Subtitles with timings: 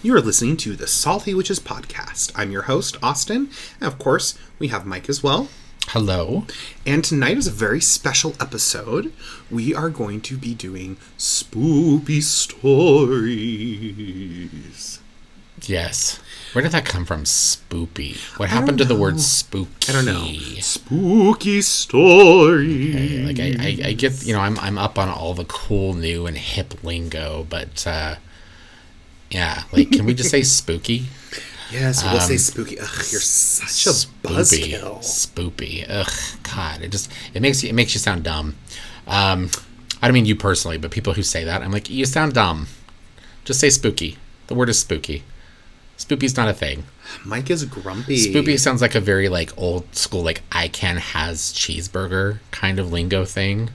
[0.00, 2.30] You are listening to the Salty Witches podcast.
[2.36, 3.50] I'm your host, Austin,
[3.80, 5.48] and of course, we have Mike as well.
[5.88, 6.46] Hello.
[6.86, 9.12] And tonight is a very special episode.
[9.50, 12.60] We are going to be doing spooky stories.
[15.62, 16.20] Yes.
[16.52, 17.24] Where did that come from?
[17.24, 18.38] Spoopy.
[18.38, 19.72] What happened to the word spooky?
[19.88, 20.32] I don't know.
[20.60, 22.94] Spooky stories.
[22.94, 25.94] Okay, like I, I, I get, you know, I'm I'm up on all the cool,
[25.94, 28.14] new, and hip lingo, but uh,
[29.30, 31.06] yeah, like, can we just say spooky?
[31.70, 32.80] Yes, we'll say spooky.
[32.80, 34.22] Ugh, you're such a Spoopy.
[34.22, 34.98] buzzkill.
[35.00, 35.84] Spoopy.
[35.86, 36.10] Ugh,
[36.42, 38.56] God, it just it makes you it makes you sound dumb.
[39.06, 39.50] Um,
[40.00, 42.68] I don't mean you personally, but people who say that, I'm like, you sound dumb.
[43.44, 44.16] Just say spooky.
[44.46, 45.24] The word is spooky.
[45.98, 46.84] Spoopy's not a thing.
[47.22, 48.16] Mike is grumpy.
[48.16, 52.90] Spoopy sounds like a very like old school like I can has cheeseburger kind of
[52.92, 53.68] lingo thing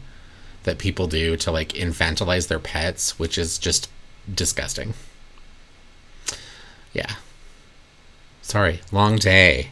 [0.63, 3.88] that people do to like infantilize their pets, which is just
[4.34, 4.95] disgusting.
[6.93, 7.15] Yeah.
[8.41, 9.70] Sorry, long day.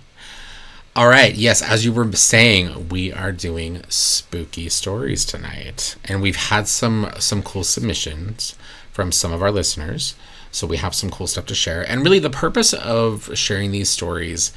[0.95, 6.35] All right, yes, as you were saying, we are doing spooky stories tonight, and we've
[6.35, 8.55] had some some cool submissions
[8.91, 10.15] from some of our listeners.
[10.51, 13.89] So we have some cool stuff to share, and really the purpose of sharing these
[13.89, 14.51] stories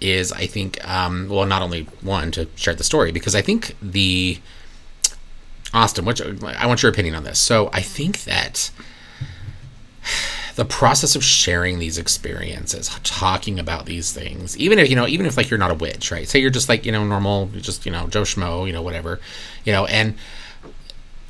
[0.00, 3.76] is, I think, um, well, not only one to share the story because I think
[3.80, 4.38] the
[5.72, 7.38] Austin, which I want your opinion on this.
[7.38, 8.70] So I think that
[10.60, 15.24] the process of sharing these experiences, talking about these things, even if you know, even
[15.24, 16.28] if like you're not a witch, right?
[16.28, 19.20] Say you're just like you know normal, just you know Joe Schmo, you know whatever,
[19.64, 20.16] you know, and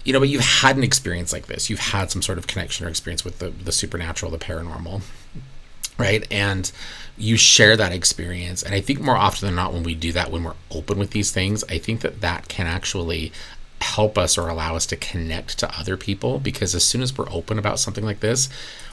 [0.02, 1.70] you know, but you've had an experience like this.
[1.70, 5.02] You've had some sort of connection or experience with the the supernatural, the paranormal,
[5.96, 6.26] right?
[6.32, 6.72] And
[7.16, 10.32] you share that experience, and I think more often than not, when we do that,
[10.32, 13.30] when we're open with these things, I think that that can actually
[13.80, 17.30] help us or allow us to connect to other people because as soon as we're
[17.30, 18.48] open about something like this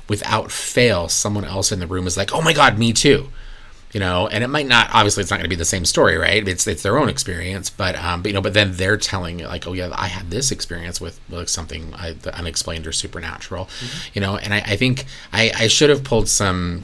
[0.08, 3.30] without fail someone else in the room is like oh my god me too.
[3.94, 6.17] You know and it might not obviously it's not going to be the same story
[6.17, 6.45] right?
[6.47, 9.65] It's it's their own experience but um but, you know but then they're telling like
[9.67, 13.65] oh yeah i had this experience with like something I, unexplained or supernatural.
[13.65, 14.09] Mm-hmm.
[14.14, 16.83] you know and I, I think i i should have pulled some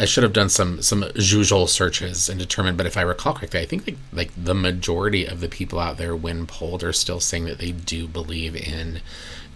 [0.00, 3.60] I should have done some some Google searches and determined, but if I recall correctly,
[3.60, 7.20] I think like, like the majority of the people out there, when polled, are still
[7.20, 9.00] saying that they do believe in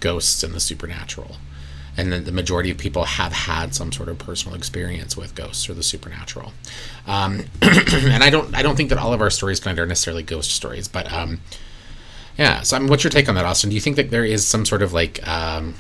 [0.01, 1.37] ghosts and the supernatural,
[1.97, 5.69] and then the majority of people have had some sort of personal experience with ghosts
[5.69, 6.53] or the supernatural.
[7.07, 10.23] Um, and I don't I don't think that all of our stories tonight are necessarily
[10.23, 11.41] ghost stories, but um,
[12.37, 12.63] yeah.
[12.63, 13.71] So I mean, what's your take on that, Austin?
[13.71, 15.75] Do you think that there is some sort of like um,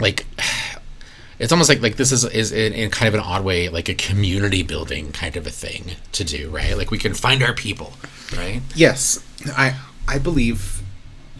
[0.00, 0.26] like
[1.38, 3.88] it's almost like like this is is in, in, kind of an odd way like
[3.88, 7.54] a community building kind of a thing to do right like we can find our
[7.54, 7.92] people
[8.36, 9.24] right yes
[9.56, 9.78] i
[10.08, 10.82] i believe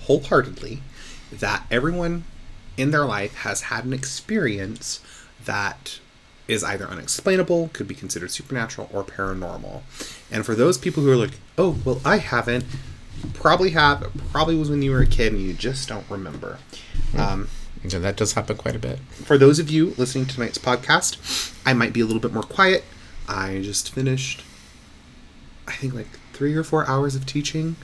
[0.02, 0.80] wholeheartedly
[1.32, 2.22] that everyone
[2.78, 5.00] in their life has had an experience
[5.44, 5.98] that
[6.46, 9.82] is either unexplainable could be considered supernatural or paranormal
[10.30, 12.64] and for those people who are like oh well i haven't
[13.34, 16.58] probably have it probably was when you were a kid and you just don't remember
[17.12, 17.18] mm.
[17.18, 17.48] um,
[17.86, 18.98] so that does happen quite a bit.
[19.24, 22.42] For those of you listening to tonight's podcast, I might be a little bit more
[22.42, 22.84] quiet.
[23.28, 24.42] I just finished,
[25.66, 27.76] I think, like three or four hours of teaching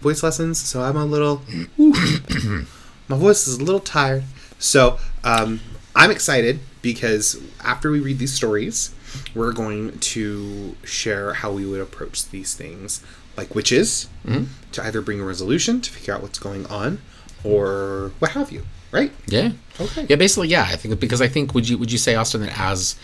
[0.00, 1.42] voice lessons, so I'm a little.
[3.08, 4.24] my voice is a little tired.
[4.58, 5.60] So um,
[5.94, 8.94] I'm excited because after we read these stories,
[9.34, 13.04] we're going to share how we would approach these things,
[13.36, 14.44] like witches, mm-hmm.
[14.72, 17.00] to either bring a resolution to figure out what's going on,
[17.44, 18.62] or what have you
[18.96, 19.12] right?
[19.26, 19.52] Yeah.
[19.80, 20.06] Okay.
[20.08, 20.62] Yeah, basically, yeah.
[20.62, 22.96] I think because I think would you would you say Austin that as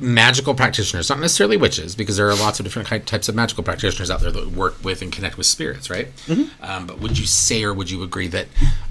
[0.00, 4.10] magical practitioners, not necessarily witches, because there are lots of different types of magical practitioners
[4.10, 6.14] out there that work with and connect with spirits, right?
[6.26, 6.64] Mm-hmm.
[6.64, 8.48] Um, but would you say or would you agree that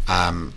[0.08, 0.54] um,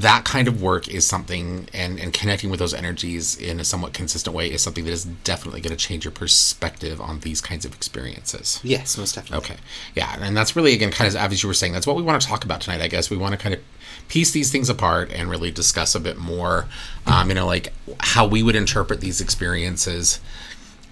[0.00, 3.92] that kind of work is something, and, and connecting with those energies in a somewhat
[3.92, 7.64] consistent way is something that is definitely going to change your perspective on these kinds
[7.64, 8.60] of experiences?
[8.64, 9.38] Yes, most definitely.
[9.44, 9.56] Okay.
[9.94, 12.20] Yeah, and that's really, again, kind of as you were saying, that's what we want
[12.20, 13.08] to talk about tonight, I guess.
[13.08, 13.60] We want to kind of
[14.08, 16.66] piece these things apart and really discuss a bit more,
[17.06, 20.18] um, you know, like how we would interpret these experiences,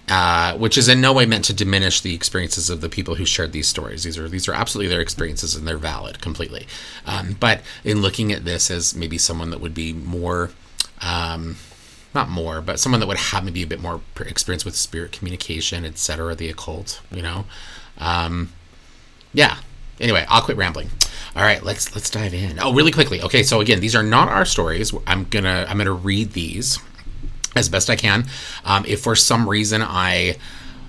[0.08, 3.24] uh, which is in no way meant to diminish the experiences of the people who
[3.24, 4.02] shared these stories.
[4.02, 6.66] These are these are absolutely their experiences and they're valid completely.
[7.06, 10.50] Um, but in looking at this as maybe someone that would be more.
[11.00, 11.56] Um,
[12.14, 15.84] not more, but someone that would have maybe a bit more experience with spirit communication,
[15.84, 17.46] etc., the occult, you know.
[17.96, 18.52] Um,
[19.32, 19.56] yeah.
[19.98, 20.90] Anyway, I'll quit rambling.
[21.34, 22.58] All right, let's let's dive in.
[22.60, 23.22] Oh, really quickly.
[23.22, 24.92] Okay, so again, these are not our stories.
[25.06, 26.78] I'm gonna I'm gonna read these
[27.54, 28.24] as best I can.
[28.64, 30.36] Um, if for some reason I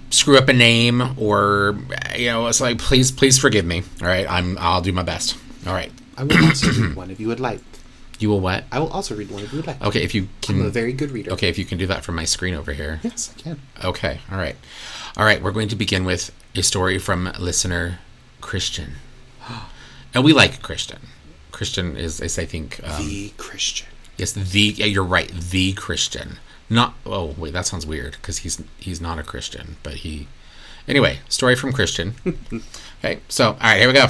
[0.09, 1.77] screw up a name or
[2.15, 3.83] you know, it's like please please forgive me.
[4.01, 5.37] All right, I'm I'll do my best.
[5.67, 5.91] All right.
[6.17, 7.59] I will answer one if you would like.
[8.19, 8.63] You will what?
[8.71, 9.81] I will also read one if you would like.
[9.81, 11.31] Okay, if you can I'm a very good reader.
[11.31, 12.99] Okay, if you can do that from my screen over here.
[13.03, 13.59] Yes, I can.
[13.83, 14.55] Okay, all right.
[15.17, 17.99] All right, we're going to begin with a story from listener
[18.41, 18.93] Christian.
[20.15, 20.99] And we like Christian.
[21.51, 23.87] Christian is, is I think, um, the Christian.
[24.15, 26.37] yes, the, yeah, you're right, the Christian.
[26.69, 30.27] Not, oh, wait, that sounds weird because he's, he's not a Christian, but he,
[30.87, 32.15] anyway, story from Christian.
[32.99, 34.07] okay, so, all right, here we go.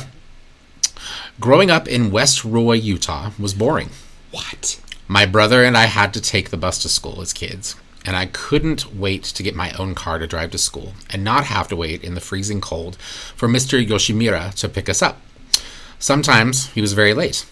[1.40, 3.90] Growing up in West Roy, Utah was boring.
[4.32, 4.80] What?
[5.08, 8.28] My brother and I had to take the bus to school as kids, and I
[8.28, 11.76] couldn't wait to get my own car to drive to school and not have to
[11.76, 12.96] wait in the freezing cold
[13.36, 13.86] for Mr.
[13.86, 15.22] Yoshimura to pick us up.
[16.00, 17.46] Sometimes he was very late.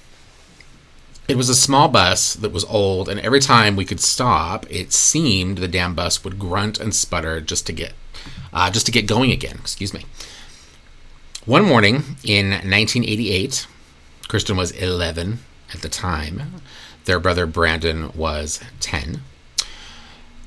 [1.32, 4.92] It was a small bus that was old, and every time we could stop, it
[4.92, 7.94] seemed the damn bus would grunt and sputter just to get,
[8.52, 9.56] uh, just to get going again.
[9.62, 10.04] Excuse me.
[11.46, 13.66] One morning in 1988,
[14.28, 15.40] Kristen was 11
[15.74, 16.62] at the time.
[17.06, 19.22] Their brother Brandon was 10.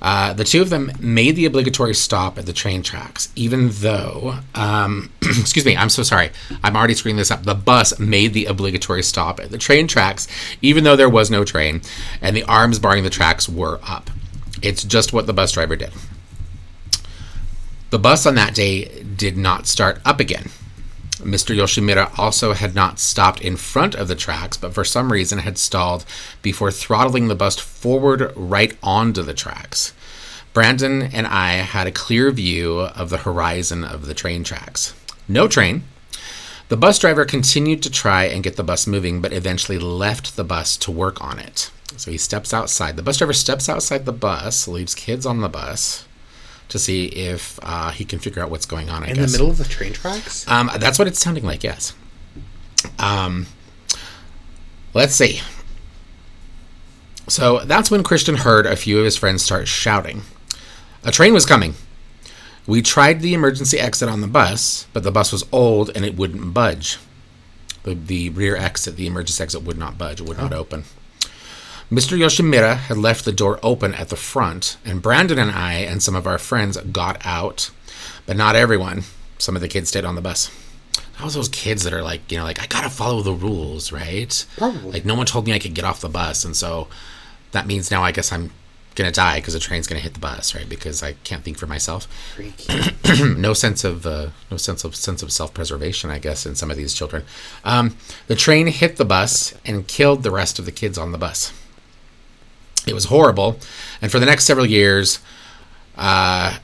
[0.04, 4.36] Uh, the two of them made the obligatory stop at the train tracks, even though,
[4.54, 6.30] um, excuse me, I'm so sorry.
[6.62, 7.44] I'm already screwing this up.
[7.44, 10.28] The bus made the obligatory stop at the train tracks,
[10.60, 11.80] even though there was no train,
[12.20, 14.10] and the arms barring the tracks were up.
[14.60, 15.92] It's just what the bus driver did.
[17.88, 20.50] The bus on that day did not start up again.
[21.24, 21.56] Mr.
[21.56, 25.58] Yoshimura also had not stopped in front of the tracks, but for some reason had
[25.58, 26.04] stalled
[26.42, 29.92] before throttling the bus forward right onto the tracks.
[30.52, 34.94] Brandon and I had a clear view of the horizon of the train tracks.
[35.26, 35.82] No train.
[36.68, 40.44] The bus driver continued to try and get the bus moving, but eventually left the
[40.44, 41.70] bus to work on it.
[41.96, 42.96] So he steps outside.
[42.96, 46.06] The bus driver steps outside the bus, leaves kids on the bus
[46.68, 49.04] to see if uh, he can figure out what's going on.
[49.04, 49.26] I In guess.
[49.30, 50.46] the middle of the train tracks?
[50.48, 51.94] Um, that's what it's sounding like, yes.
[52.98, 53.46] Um,
[54.92, 55.40] let's see.
[57.28, 60.22] So that's when Christian heard a few of his friends start shouting.
[61.04, 61.74] A train was coming.
[62.66, 66.16] We tried the emergency exit on the bus, but the bus was old and it
[66.16, 66.98] wouldn't budge.
[67.82, 70.84] The, the rear exit, the emergency exit, would not budge, it would not open.
[71.94, 72.18] Mr.
[72.18, 76.16] Yoshimura had left the door open at the front, and Brandon and I and some
[76.16, 77.70] of our friends got out,
[78.26, 79.04] but not everyone.
[79.38, 80.50] Some of the kids stayed on the bus.
[81.16, 83.92] That was those kids that are like, you know, like I gotta follow the rules,
[83.92, 84.44] right?
[84.56, 84.90] Probably.
[84.90, 86.88] Like no one told me I could get off the bus, and so
[87.52, 88.50] that means now I guess I'm
[88.96, 90.68] gonna die because the train's gonna hit the bus, right?
[90.68, 92.08] Because I can't think for myself.
[93.36, 96.72] No sense of uh, no sense of sense of self preservation, I guess, in some
[96.72, 97.22] of these children.
[97.64, 97.96] Um,
[98.26, 101.52] the train hit the bus and killed the rest of the kids on the bus.
[102.86, 103.58] It was horrible,
[104.02, 105.20] and for the next several years,
[105.96, 106.58] uh,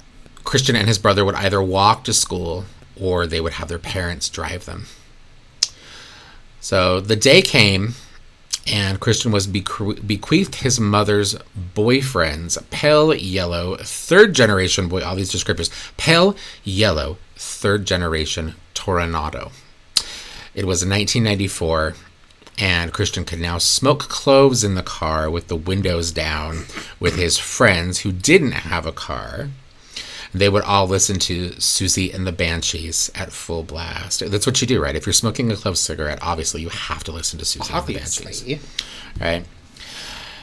[0.45, 2.65] Christian and his brother would either walk to school
[3.01, 4.87] or they would have their parents drive them.
[6.61, 7.95] So the day came,
[8.67, 11.37] and Christian was beque- bequeathed his mother's
[11.75, 15.03] boyfriend's pale yellow third generation boy.
[15.03, 19.53] All these descriptors: pale yellow third generation Toronado.
[20.55, 21.95] It was 1994,
[22.61, 26.65] and Christian could now smoke cloves in the car with the windows down
[27.01, 29.49] with his friends who didn't have a car.
[30.33, 34.21] They would all listen to Siouxsie and the Banshees at full blast.
[34.31, 34.95] That's what you do, right?
[34.95, 37.95] If you're smoking a clove cigarette, obviously you have to listen to Siouxsie and the
[37.95, 38.61] Banshees Obviously.
[39.21, 39.45] right?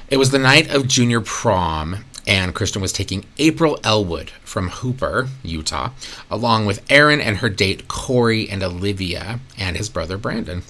[0.10, 5.30] It was the night of junior prom, and Kristen was taking April Elwood from Hooper,
[5.44, 5.92] Utah,
[6.30, 10.64] along with Erin and her date Corey and Olivia, and his brother Brandon.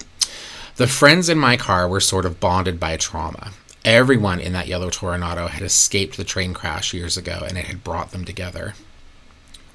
[0.78, 3.52] The friends in my car were sort of bonded by trauma.
[3.84, 7.84] Everyone in that yellow Toronado had escaped the train crash years ago, and it had
[7.84, 8.76] brought them together.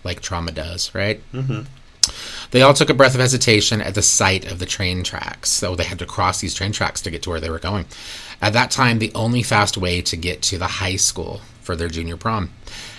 [0.04, 1.20] Like trauma does, right?
[1.32, 1.62] Mm-hmm.
[2.52, 5.50] They all took a breath of hesitation at the sight of the train tracks.
[5.50, 7.86] So they had to cross these train tracks to get to where they were going.
[8.40, 11.88] At that time, the only fast way to get to the high school for their
[11.88, 12.50] junior prom.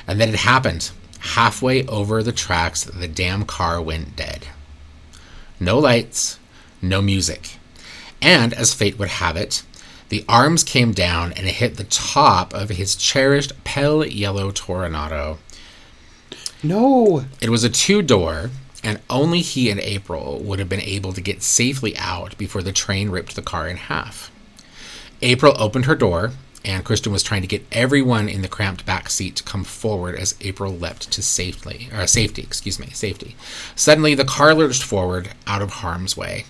[0.08, 0.92] And then it happened.
[1.20, 4.48] Halfway over the tracks, the damn car went dead.
[5.58, 6.38] No lights,
[6.82, 7.60] no music.
[8.24, 9.64] And as fate would have it,
[10.08, 15.40] the arms came down and hit the top of his cherished pale yellow Toronado.
[16.64, 17.26] No.
[17.42, 18.50] It was a two door,
[18.82, 22.72] and only he and April would have been able to get safely out before the
[22.72, 24.32] train ripped the car in half.
[25.22, 26.32] April opened her door,
[26.64, 30.16] and Kristen was trying to get everyone in the cramped back seat to come forward
[30.16, 33.36] as April leapt to safely, or safety, excuse me, safety.
[33.76, 36.46] Suddenly, the car lurched forward out of harm's way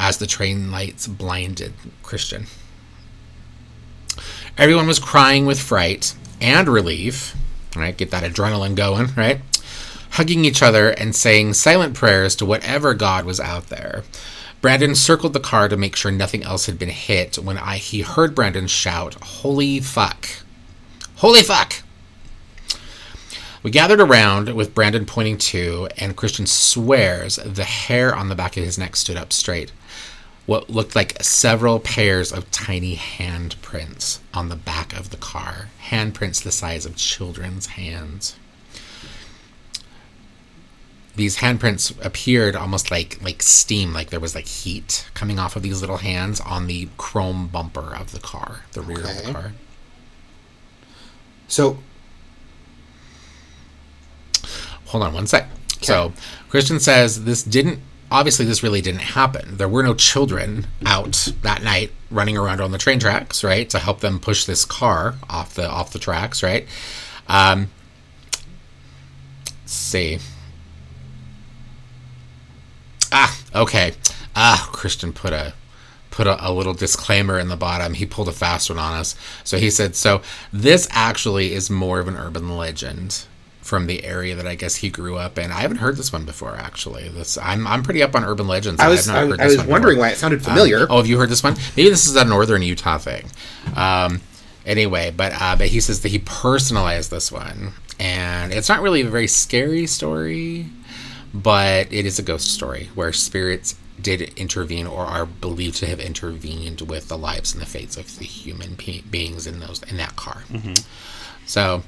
[0.00, 2.46] as the train lights blinded Christian.
[4.56, 7.36] Everyone was crying with fright and relief,
[7.76, 7.96] right?
[7.96, 9.42] Get that adrenaline going, right?
[10.12, 14.02] Hugging each other and saying silent prayers to whatever God was out there.
[14.62, 18.00] Brandon circled the car to make sure nothing else had been hit when I he
[18.00, 20.26] heard Brandon shout, "Holy fuck!
[21.16, 21.82] Holy fuck!"
[23.62, 28.56] We gathered around with Brandon pointing to, and Christian swears the hair on the back
[28.56, 29.72] of his neck stood up straight.
[30.50, 35.68] What looked like several pairs of tiny handprints on the back of the car.
[35.90, 38.34] Handprints the size of children's hands.
[41.14, 45.62] These handprints appeared almost like like steam, like there was like heat coming off of
[45.62, 49.52] these little hands on the chrome bumper of the car, the rear of the car.
[51.46, 51.78] So
[54.86, 55.48] hold on one sec.
[55.80, 56.12] So
[56.48, 57.78] Christian says this didn't
[58.10, 59.56] obviously this really didn't happen.
[59.56, 63.78] There were no children out that night running around on the train tracks, right, to
[63.78, 66.66] help them push this car off the off the tracks, right?
[67.28, 67.68] Um,
[69.62, 70.18] let's see.
[73.12, 73.92] Ah, okay.
[74.34, 75.54] Ah, Christian put a
[76.10, 77.94] put a, a little disclaimer in the bottom.
[77.94, 79.14] He pulled a fast one on us.
[79.44, 83.24] So he said, "So this actually is more of an urban legend
[83.70, 85.52] from the area that I guess he grew up in.
[85.52, 87.08] I haven't heard this one before, actually.
[87.08, 88.80] This I'm I'm pretty up on urban legends.
[88.80, 90.08] I was I, was- I was wondering before.
[90.08, 90.80] why it sounded familiar.
[90.80, 91.54] Um, oh, have you heard this one?
[91.76, 93.30] Maybe this is a northern Utah thing.
[93.76, 94.22] Um,
[94.66, 99.02] anyway, but uh, but he says that he personalized this one, and it's not really
[99.02, 100.66] a very scary story,
[101.32, 106.00] but it is a ghost story where spirits did intervene or are believed to have
[106.00, 109.96] intervened with the lives and the fates of the human be- beings in those in
[109.98, 110.42] that car.
[111.46, 111.82] So,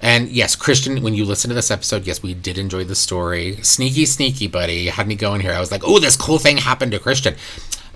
[0.00, 3.56] and yes, Christian, when you listen to this episode, yes, we did enjoy the story.
[3.62, 4.74] Sneaky, sneaky, buddy.
[4.74, 5.52] You had me going here.
[5.52, 7.34] I was like, oh, this cool thing happened to Christian.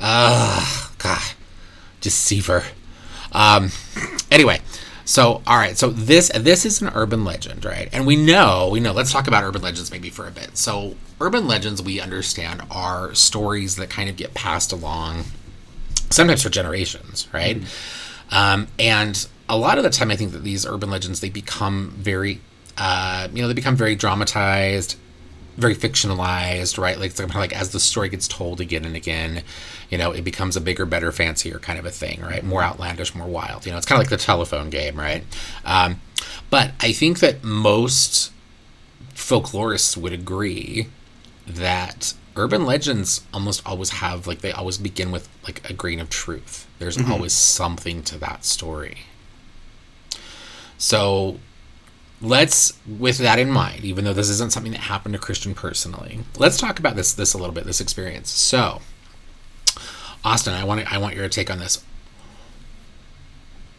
[0.00, 1.22] Ah, God,
[2.00, 2.64] deceiver.
[3.32, 3.70] Um,
[4.30, 4.60] anyway,
[5.04, 7.88] so all right, so this this is an urban legend, right?
[7.92, 8.92] And we know, we know.
[8.92, 10.56] Let's talk about urban legends maybe for a bit.
[10.56, 15.24] So, urban legends, we understand, are stories that kind of get passed along,
[16.10, 17.62] sometimes for generations, right?
[18.30, 21.94] Um, and a lot of the time, I think that these urban legends they become
[21.96, 22.40] very,
[22.78, 24.96] uh, you know, they become very dramatized,
[25.56, 26.98] very fictionalized, right?
[26.98, 29.42] Like, it's kind of like as the story gets told again and again,
[29.90, 32.42] you know, it becomes a bigger, better, fancier kind of a thing, right?
[32.42, 33.66] More outlandish, more wild.
[33.66, 35.24] You know, it's kind of like the telephone game, right?
[35.64, 36.00] Um,
[36.50, 38.32] but I think that most
[39.14, 40.88] folklorists would agree
[41.46, 46.10] that urban legends almost always have like they always begin with like a grain of
[46.10, 46.66] truth.
[46.78, 48.98] There's always something to that story.
[50.84, 51.38] So
[52.20, 56.20] let's with that in mind, even though this isn't something that happened to Christian personally,
[56.36, 58.30] let's talk about this this a little bit, this experience.
[58.30, 58.82] So
[60.22, 61.82] Austin, I want I want your take on this.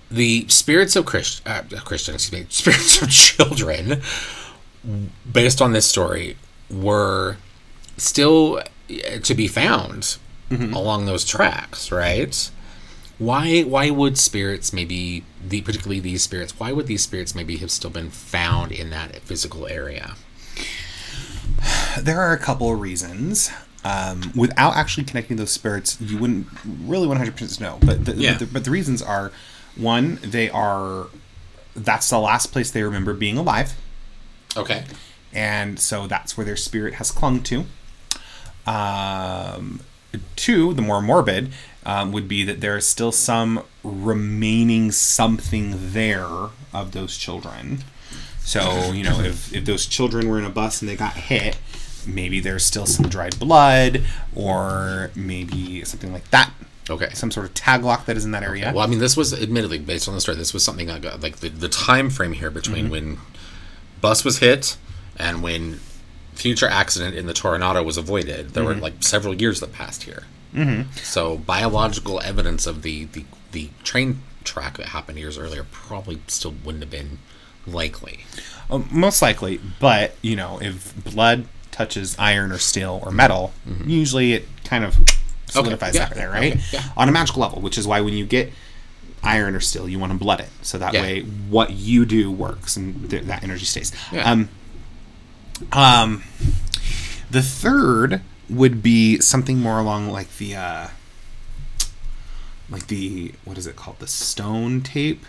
[0.10, 4.02] The spirits of Christ, uh, Christian, excuse me, spirits of children,
[5.32, 6.38] based on this story,
[6.72, 7.38] were
[7.98, 10.18] still uh, to be found
[10.50, 12.50] along those tracks, right?
[13.18, 17.72] Why why would spirits maybe the particularly these spirits why would these spirits maybe have
[17.72, 20.16] still been found in that physical area?
[22.00, 23.50] There are a couple of reasons.
[23.84, 27.78] Um, without actually connecting those spirits, you wouldn't really 100% know.
[27.82, 28.32] But the, Yeah.
[28.32, 29.32] but, the, but the reasons are
[29.76, 31.08] one, they are
[31.76, 33.74] that's the last place they remember being alive.
[34.58, 34.86] Okay.
[35.34, 37.66] and so that's where their spirit has clung to.
[38.66, 39.82] Um,
[40.36, 41.52] two, the more morbid,
[41.86, 47.84] um, would be that there is still some remaining something there of those children.
[48.40, 51.58] So you know, if if those children were in a bus and they got hit,
[52.08, 54.04] maybe there's still some dried blood,
[54.36, 56.52] or maybe something like that.
[56.88, 57.10] Okay.
[57.14, 58.72] Some sort of tag lock that is in that area.
[58.74, 60.38] Well, I mean, this was admittedly based on the story.
[60.38, 62.92] This was something I got uh, like the, the time frame here between mm-hmm.
[62.92, 63.18] when
[64.02, 64.78] bus was hit
[65.18, 65.80] and when
[66.34, 68.50] future accident in the Toronado was avoided.
[68.50, 68.84] There were mm-hmm.
[68.84, 70.24] like several years that passed here.
[70.56, 70.90] Mm-hmm.
[70.98, 76.54] So biological evidence of the, the the train track that happened years earlier probably still
[76.64, 77.20] wouldn't have been
[77.68, 78.26] likely.
[78.70, 83.54] Um, most likely, but you know, if blood touches iron or steel or metal,
[83.86, 84.96] usually it kind of
[85.48, 86.02] solidifies Mm-hmm.
[86.02, 86.54] yeah, that there, right?
[86.54, 86.84] okay, yeah.
[86.98, 88.52] On a magical level, which is why when you get
[89.24, 91.02] iron or steel, you want to blood it, so that Yeah.
[91.02, 93.92] way what you do works and th- that energy stays.
[94.12, 94.30] Yeah.
[94.32, 94.50] Um,
[95.72, 96.24] um,
[97.36, 100.88] the third would be something more along like the, uh,
[102.70, 104.00] like the what is it called?
[104.00, 105.24] The stone tape.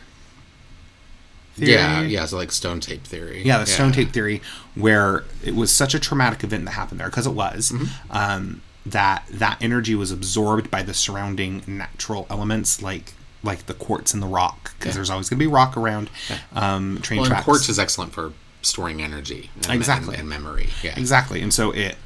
[1.56, 2.12] Yeah, theory?
[2.12, 2.26] yeah.
[2.26, 3.42] So like stone tape theory.
[3.42, 4.42] Yeah, the stone tape theory,
[4.74, 8.16] where it was such a traumatic event that happened there, because it was, Mm-hmm.
[8.16, 14.12] um, that that energy was absorbed by the surrounding natural elements, like like the quartz
[14.14, 14.98] and the rock, because Yeah.
[14.98, 16.08] there's always going to be rock around
[16.54, 17.44] um, train Well, tracks.
[17.44, 18.32] quartz is excellent for
[18.66, 20.14] storing energy and, Exactly.
[20.14, 20.68] and, and memory.
[20.82, 20.98] Yeah.
[20.98, 21.96] Exactly, and so it,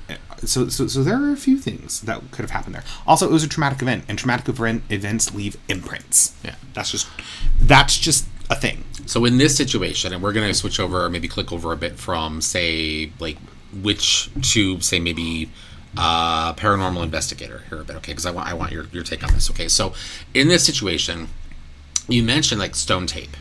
[0.44, 2.84] so so so there are a few things that could have happened there.
[3.06, 6.34] Also, it was a traumatic event, and traumatic event events leave imprints.
[6.44, 6.54] Yeah.
[6.74, 7.08] that's just
[7.60, 8.84] that's just a thing.
[9.06, 11.76] So in this situation, and we're going to switch over, or maybe click over a
[11.76, 13.38] bit from, say, like
[13.72, 15.50] witch to say maybe
[15.96, 18.12] uh, paranormal investigator here a bit, okay?
[18.12, 19.68] Because I want I want your your take on this, okay?
[19.68, 19.94] So
[20.34, 21.28] in this situation,
[22.08, 23.36] you mentioned like stone tape.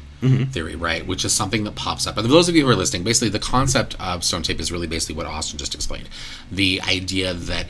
[0.45, 1.05] Theory, right?
[1.07, 2.17] Which is something that pops up.
[2.17, 4.71] And for those of you who are listening, basically the concept of stone tape is
[4.71, 6.09] really basically what Austin just explained.
[6.51, 7.67] The idea that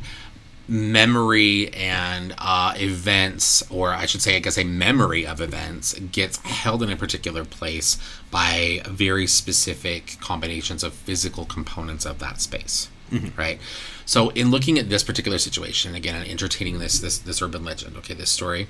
[0.67, 6.37] memory and uh, events, or I should say, I guess a memory of events, gets
[6.37, 7.97] held in a particular place
[8.29, 12.89] by very specific combinations of physical components of that space.
[13.35, 13.59] Right.
[14.05, 17.97] So, in looking at this particular situation, again, and entertaining this this this urban legend,
[17.97, 18.67] okay, this story,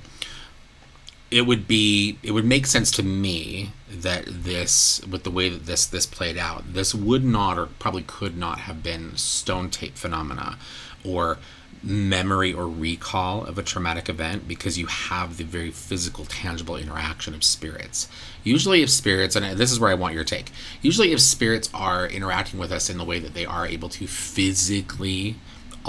[1.32, 5.66] it would be it would make sense to me that this with the way that
[5.66, 9.96] this this played out this would not or probably could not have been stone tape
[9.96, 10.58] phenomena
[11.04, 11.38] or
[11.82, 17.34] memory or recall of a traumatic event because you have the very physical tangible interaction
[17.34, 18.10] of spirits.
[18.44, 22.08] Usually if spirits and this is where i want your take usually if spirits are
[22.08, 25.36] interacting with us in the way that they are able to physically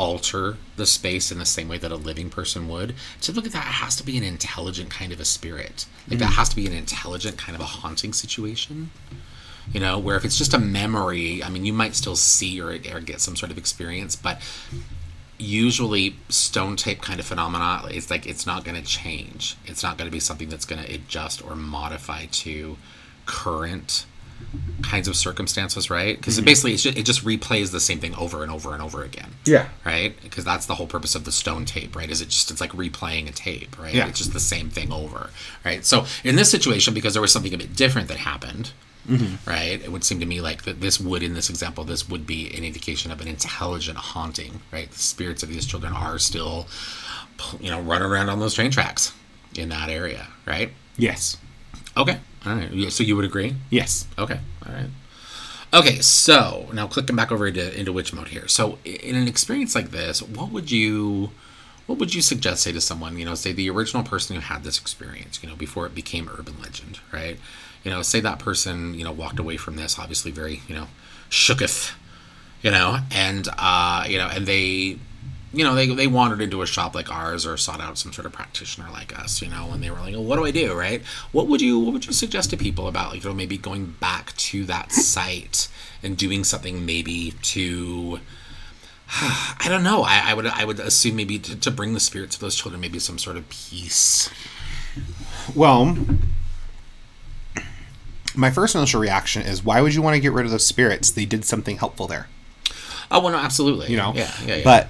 [0.01, 3.97] alter the space in the same way that a living person would typically that has
[3.97, 5.87] to be an intelligent kind of a spirit.
[6.09, 6.37] Like that mm.
[6.37, 8.91] has to be an intelligent kind of a haunting situation
[9.73, 12.71] you know where if it's just a memory i mean you might still see or,
[12.93, 14.41] or get some sort of experience but
[15.41, 19.57] usually stone tape kind of phenomena is like it's not going to change.
[19.65, 22.77] It's not going to be something that's going to adjust or modify to
[23.27, 24.05] current
[24.83, 26.17] kinds of circumstances right?
[26.17, 26.47] Because it mm-hmm.
[26.47, 29.31] basically it's just, it just replays the same thing over and over and over again.
[29.45, 29.69] Yeah.
[29.85, 30.21] right?
[30.23, 32.11] Because that's the whole purpose of the stone tape right?
[32.11, 33.95] Is it just it's like replaying a tape right?
[33.95, 34.09] Yeah.
[34.09, 35.31] it's just the same thing over
[35.65, 35.85] right?
[35.85, 38.73] So in this situation because there was something a bit different that happened
[39.09, 39.49] mm-hmm.
[39.49, 39.81] right?
[39.83, 42.53] It would seem to me like that this would in this example this would be
[42.57, 44.91] an indication of an intelligent haunting right?
[44.91, 46.67] The spirits of these children are still
[47.61, 49.13] you know running around on those train tracks
[49.57, 50.73] in that area right?
[50.97, 51.37] Yes.
[52.01, 54.07] Okay all right so you would agree Yes.
[54.19, 54.41] Okay.
[54.67, 54.91] All right.
[55.73, 58.49] Okay, so now clicking back over into, into witch mode here.
[58.49, 61.31] So in an experience like this, what would you
[61.87, 64.63] what would you suggest say to someone, you know, say the original person who had
[64.63, 67.37] this experience, you know, before it became urban legend, right?
[67.85, 70.87] You know, say that person, you know, walked away from this obviously very, you know,
[71.31, 71.93] shooketh,
[72.63, 74.99] you know, and uh, you know, and they
[75.53, 78.27] you know, they, they wandered into a shop like ours or sought out some sort
[78.27, 80.75] of practitioner like us, you know, and they were like, well, what do I do,
[80.75, 81.03] right?
[81.33, 83.97] What would you what would you suggest to people about, like, you know, maybe going
[84.01, 85.69] back to that site
[86.03, 88.21] and doing something maybe to
[89.11, 90.03] I don't know.
[90.03, 92.81] I, I would I would assume maybe to, to bring the spirits of those children
[92.81, 94.31] maybe some sort of peace.
[95.55, 95.97] Well,
[98.37, 101.11] my first initial reaction is why would you want to get rid of those spirits?
[101.11, 102.29] They did something helpful there.
[103.11, 103.89] Oh well, no, absolutely.
[103.91, 104.65] you know yeah, yeah, yeah.
[104.65, 104.89] but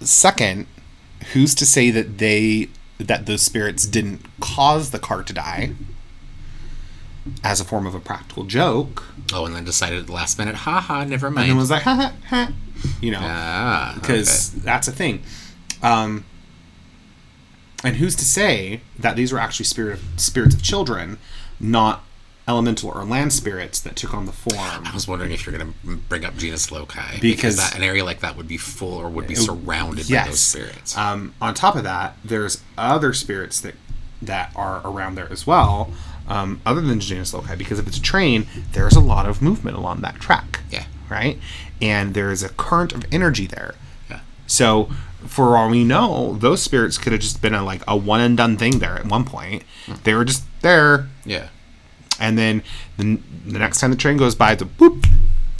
[0.00, 0.66] second
[1.32, 5.72] who's to say that they that those spirits didn't cause the car to die?
[7.42, 9.04] As a form of a practical joke.
[9.32, 11.44] Oh, and then decided at the last minute, haha, never mind.
[11.44, 12.52] and then was like ha ha ha
[13.00, 13.20] you know?
[13.20, 15.22] Ah, because that's a thing.
[15.82, 16.24] Um
[17.84, 21.18] and who's to say that these were actually spirit spirits of children
[21.60, 22.04] not
[22.48, 24.56] elemental or land spirits that took on the form
[24.86, 28.04] I was wondering if you're going to bring up genius loci Because- that an area
[28.04, 30.96] like that would be full or would be surrounded by those spirits.
[30.96, 33.74] Um, on top of that, there's other spirits that
[34.22, 35.92] that are around there as well,
[36.26, 37.54] um, other than Genius Loci.
[37.54, 40.60] Because if it's a train, there's a lot of movement along that track.
[40.70, 40.86] Yeah.
[41.10, 41.38] Right.
[41.82, 43.74] And there's a current of energy there.
[44.08, 44.20] yeah.
[44.46, 44.88] So,
[45.26, 48.36] for all we know, those spirits could have just been a like a one and
[48.36, 49.64] done thing there at one point.
[49.84, 49.94] Hmm.
[50.04, 51.48] They were just there, Yeah.
[52.20, 52.62] And then
[52.96, 55.06] the, the next time the train goes by, it's a boop,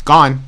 [0.05, 0.42] gone.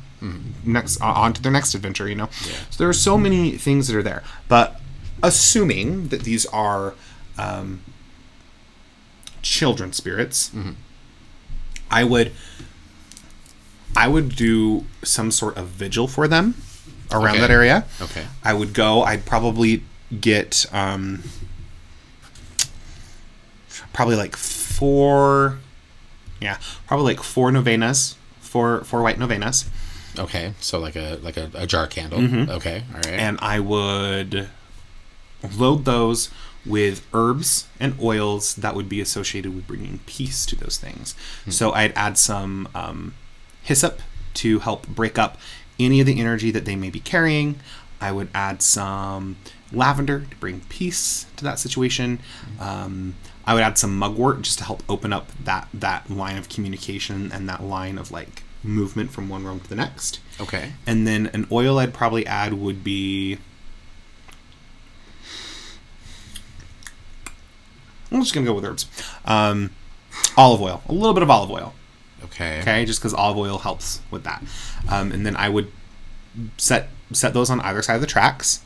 [0.65, 2.25] Next on to their next adventure, you know.
[2.27, 2.49] Mm-hmm.
[2.49, 2.55] Yeah.
[2.71, 4.79] So there are so many things that are there, but
[5.23, 6.93] assuming that these are
[7.37, 7.81] um,
[9.41, 10.71] children spirits, Mm-hmm.
[11.91, 12.33] I would
[13.95, 16.55] I would do some sort of vigil for them
[17.11, 17.39] around Okay.
[17.39, 17.85] that area.
[18.01, 18.25] Okay.
[18.43, 19.01] I would go.
[19.03, 19.83] I'd probably
[20.21, 21.23] get um,
[23.93, 25.59] probably like four,
[26.39, 29.69] yeah, probably like four novenas, four four white novenas,
[30.17, 30.53] Okay.
[30.59, 32.19] So like a like a, a jar candle.
[32.19, 32.83] Okay.
[32.89, 33.05] All right.
[33.05, 33.19] Mm-hmm.
[33.19, 34.49] and I would
[35.57, 36.29] load those
[36.65, 41.15] with herbs and oils that would be associated with bringing peace to those things.
[41.47, 43.13] So I'd add some um,
[43.61, 44.01] hyssop
[44.35, 45.37] to help break up
[45.79, 47.59] any of the energy that they may be carrying.
[48.01, 49.37] I would add some
[49.71, 52.19] lavender to bring peace to that situation.
[52.59, 53.15] Um,
[53.49, 57.31] I would add some mugwort just to help open up that that line of communication
[57.31, 60.19] and that line of like movement from one room to the next.
[60.39, 60.73] Okay.
[60.85, 63.39] And then an oil I'd probably add would be.
[68.11, 68.85] I'm just gonna go with herbs.
[69.25, 69.71] Um,
[70.37, 71.73] olive oil, a little bit of olive oil.
[72.25, 72.61] Okay.
[72.61, 74.43] Okay, just because olive oil helps with that.
[74.87, 75.71] Um, and then I would
[76.57, 78.61] set set those on either side of the tracks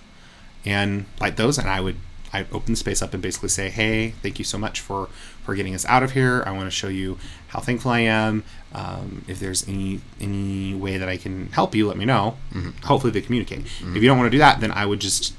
[0.65, 1.95] and light those, and I would
[2.33, 5.07] I open the space up and basically say, "Hey, thank you so much for
[5.43, 6.43] for getting us out of here.
[6.47, 7.19] I want to show you
[7.49, 8.43] how thankful I am.
[8.73, 12.37] Um, if there's any any way that I can help you, let me know.
[12.51, 12.85] Mm-hmm.
[12.85, 13.65] Hopefully, they communicate.
[13.65, 13.95] Mm-hmm.
[13.95, 15.35] If you don't want to do that, then I would just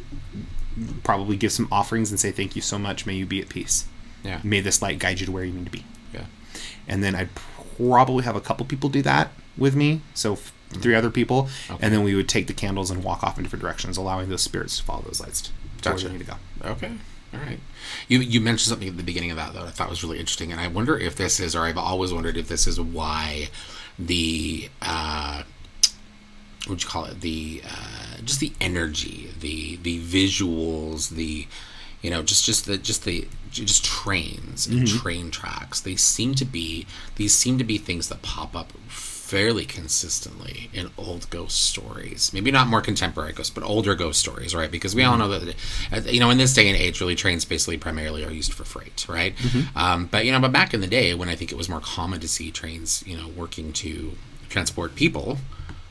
[1.02, 3.06] probably give some offerings and say, "Thank you so much.
[3.06, 3.86] May you be at peace.
[4.22, 4.40] Yeah.
[4.44, 6.26] May this light guide you to where you need to be." Yeah.
[6.86, 7.30] and then I'd
[7.76, 10.98] probably have a couple people do that with me, so three mm-hmm.
[10.98, 11.84] other people, Okay.
[11.84, 14.42] and then we would take the candles and walk off in different directions, allowing those
[14.42, 15.50] spirits to follow those lights
[15.84, 16.08] to where Gotcha.
[16.08, 16.70] they need to go.
[16.72, 16.92] Okay.
[17.32, 17.60] All right.
[18.08, 20.52] You you mentioned something at the beginning of that that I thought was really interesting,
[20.52, 23.48] and I wonder if this is, or I've always wondered if this is why
[23.98, 25.42] the uh,
[26.66, 27.20] what you call it?
[27.20, 31.46] The uh, just the energy, the the visuals, the
[32.02, 35.80] you know just just the just the just trains and train tracks.
[35.80, 38.72] They seem to be these seem to be things that pop up
[39.34, 42.32] fairly consistently in old ghost stories.
[42.32, 44.70] Maybe not more contemporary ghosts, but older ghost stories, right?
[44.70, 45.56] Because we all know that,
[45.92, 48.62] uh, you know, in this day and age, really trains basically primarily are used for
[48.62, 49.34] freight, right?
[49.74, 51.80] Um, but you know, but back in the day when I think it was more
[51.80, 54.12] common to see trains, you know, working to
[54.50, 55.38] transport people,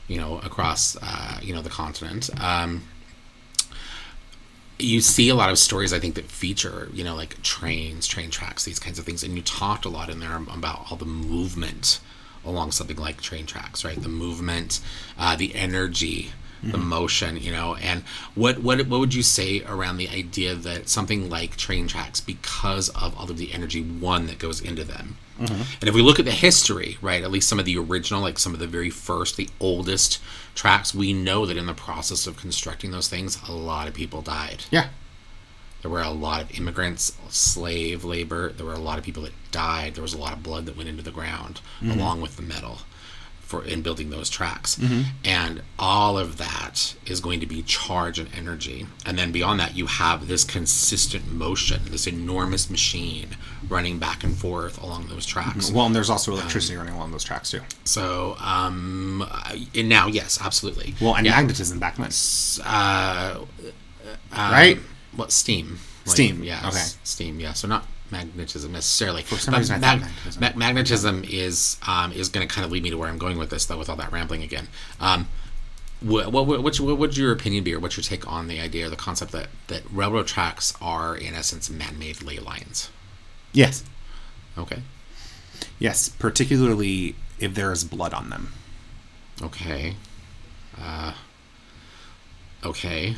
[0.08, 2.30] you know, across, uh, you know, the continent.
[2.42, 2.84] Um,
[4.78, 8.30] you see a lot of stories I think that feature you know like trains, train
[8.30, 11.04] tracks, these kinds of things, and you talked a lot in there about all the
[11.04, 12.00] movement
[12.44, 14.00] along something like train tracks, right?
[14.00, 14.80] The movement,
[15.18, 18.02] uh, the energy, the motion, you know, and
[18.34, 22.88] what what what would you say around the idea that something like train tracks, because
[22.90, 26.24] of all of the energy one that goes into them, and if we look at
[26.24, 29.36] the history, right, at least some of the original, like some of the very first,
[29.36, 30.20] the oldest
[30.54, 34.22] tracks, we know that in the process of constructing those things, a lot of people
[34.22, 34.64] died.
[34.70, 34.88] Yeah,
[35.84, 38.48] There were a lot of immigrants, slave labor.
[38.48, 39.94] There were a lot of people that died.
[39.94, 41.90] There was a lot of blood that went into the ground mm-hmm.
[41.90, 42.78] along with the metal
[43.40, 44.76] for in building those tracks.
[44.76, 45.02] Mm-hmm.
[45.26, 48.86] And all of that is going to be charge and energy.
[49.04, 53.36] And then beyond that, you have this consistent motion, this enormous machine
[53.68, 55.66] running back and forth along those tracks.
[55.66, 55.76] Mm-hmm.
[55.76, 57.60] well, and there's also um, electricity running along those tracks too.
[57.84, 59.28] So, um,
[59.74, 60.94] and now, yes, absolutely.
[60.98, 61.32] Well, and yeah.
[61.32, 62.08] magnetism back then,
[62.64, 63.44] uh,
[64.32, 64.78] uh, right?
[65.16, 65.78] What steam?
[66.06, 66.68] Steam, yeah.
[66.68, 66.84] okay.
[67.02, 67.54] Steam, yeah.
[67.54, 69.22] So not magnetism necessarily.
[69.22, 70.40] For some reason I magnetism.
[70.40, 73.38] Ma- magnetism is um, is going to kind of lead me to where I'm going
[73.38, 74.68] with this, though, with all that rambling again.
[75.00, 75.28] Um,
[76.00, 78.86] what, what, what, what would your opinion be, or what's your take on the idea
[78.86, 82.90] or the concept that, that railroad tracks are, in essence, man made ley lines?
[83.52, 83.84] Yes,
[84.58, 84.82] Okay.
[85.78, 88.52] yes, particularly if there is blood on them.
[89.40, 89.96] Okay.
[90.78, 91.14] Uh,
[92.64, 93.16] okay.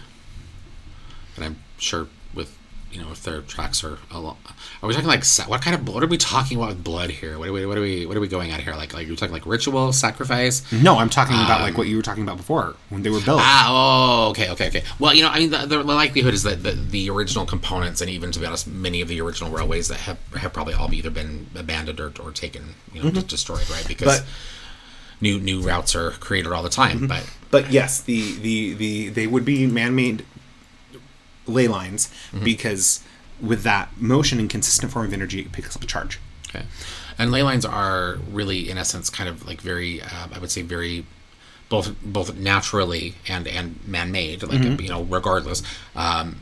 [1.34, 2.56] And I'm sure with
[2.92, 4.36] you know if their tracks are a lot.
[4.82, 7.38] Are we talking like what kind of what are we talking about with blood here?
[7.38, 8.74] What are we what are we what are we going at here?
[8.74, 10.70] Like like you're talking like ritual sacrifice?
[10.72, 13.20] No, I'm talking about like um, what you were talking about before when they were
[13.20, 13.40] built.
[13.42, 14.82] Ah, oh, okay, okay, okay.
[14.98, 18.08] Well, you know, I mean, the, the likelihood is that the, the original components, and
[18.10, 21.10] even to be honest, many of the original railways that have have probably all either
[21.10, 23.16] been abandoned or, or taken, you know, mm-hmm.
[23.16, 23.86] just destroyed, right?
[23.86, 24.28] Because But-
[25.20, 27.06] new new routes are created all the time, mm-hmm.
[27.08, 30.24] but But yes, the the the they would be man-made
[31.46, 33.02] ley lines because
[33.40, 36.18] with that motion and consistent form of energy, it picks up a charge.
[36.48, 36.64] Okay.
[37.18, 40.62] And ley lines are really, in essence, kind of like very, uh, I would say,
[40.62, 41.06] very
[41.68, 44.42] both both naturally and and man made.
[44.42, 45.62] Like you know, regardless,
[45.94, 46.36] um,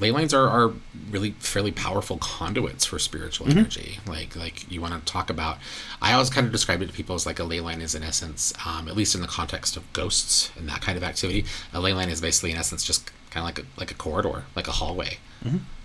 [0.00, 0.72] ley lines are, are
[1.10, 3.98] really fairly powerful conduits for spiritual energy.
[4.06, 5.58] Like like you want to talk about.
[6.02, 8.02] I always kind of describe it to people as like a ley line is in
[8.02, 11.44] essence, um, at least in the context of ghosts and that kind of activity.
[11.72, 14.44] A ley line is basically in essence just kind of like a, like a corridor,
[14.56, 15.18] like a hallway.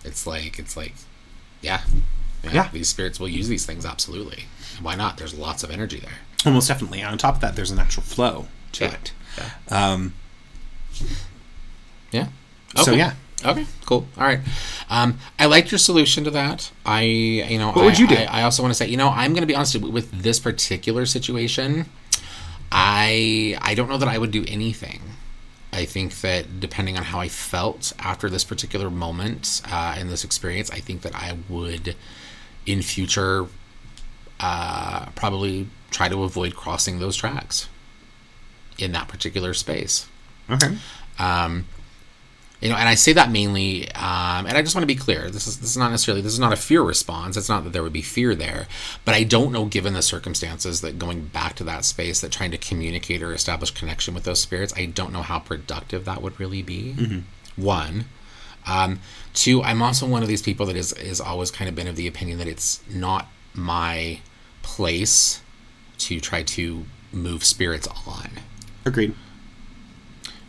[0.03, 0.93] It's like it's like,
[1.61, 1.81] yeah,
[2.43, 2.69] Yeah.
[2.71, 4.45] These spirits will use these things absolutely.
[4.81, 5.17] Why not?
[5.17, 6.19] There's lots of energy there.
[6.45, 7.01] Almost definitely.
[7.01, 8.91] On top of that, there's a natural flow to Yeah.
[8.93, 9.11] it.
[9.37, 9.49] Yeah.
[9.89, 10.13] Um,
[12.11, 12.27] Yeah.
[12.83, 13.13] So, yeah.
[13.43, 13.65] Okay.
[13.85, 14.07] Cool.
[14.17, 14.39] All right.
[14.89, 16.71] Um, I liked your solution to that.
[16.85, 18.15] I, you know, What would you do?
[18.15, 20.39] I, I also want to say, you know, I'm going to be honest with this
[20.39, 21.85] particular situation.
[22.71, 25.01] I I don't know that I would do anything.
[25.75, 30.23] I think that depending on how I felt after this particular moment uh, and this
[30.23, 31.95] experience, I think that I would,
[32.65, 33.47] in future,
[34.39, 37.67] uh, probably try to avoid crossing those tracks
[38.77, 40.07] in that particular space.
[40.49, 40.77] okay.
[41.19, 41.65] Um,
[42.65, 45.29] you know, and I say that mainly, um, and I just want to be clear.
[45.29, 47.37] This is this is not necessarily this is not a fear response.
[47.37, 48.65] It's not that there would be fear there,
[49.05, 52.49] but I don't know, given the circumstances, that going back to that space, that trying
[52.49, 56.39] to communicate or establish connection with those spirits, I don't know how productive that would
[56.39, 57.23] really be.
[57.55, 58.05] One,
[58.65, 58.99] um,
[59.35, 61.95] two, I'm also one of these people that is is always kind of been of
[61.95, 64.21] the opinion that it's not my
[64.63, 65.41] place
[65.99, 68.29] to try to move spirits on
[68.85, 69.15] Agreed.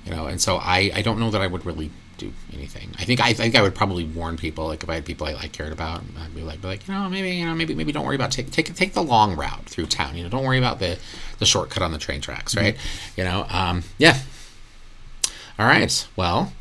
[0.04, 3.04] you know and so i i don't know that i would really do anything i
[3.04, 5.48] think i think i would probably warn people like if i had people i, I
[5.48, 8.04] cared about i'd be like be like you know maybe you know maybe maybe don't
[8.06, 10.78] worry about take take take the long route through town you know don't worry about
[10.78, 10.98] the
[11.38, 12.76] the shortcut on the train tracks right
[13.16, 14.18] you know um yeah
[15.58, 16.52] all right well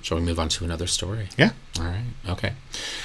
[0.00, 1.50] shall we move on to another story Yeah.
[1.80, 2.04] all right.
[2.28, 2.52] Okay.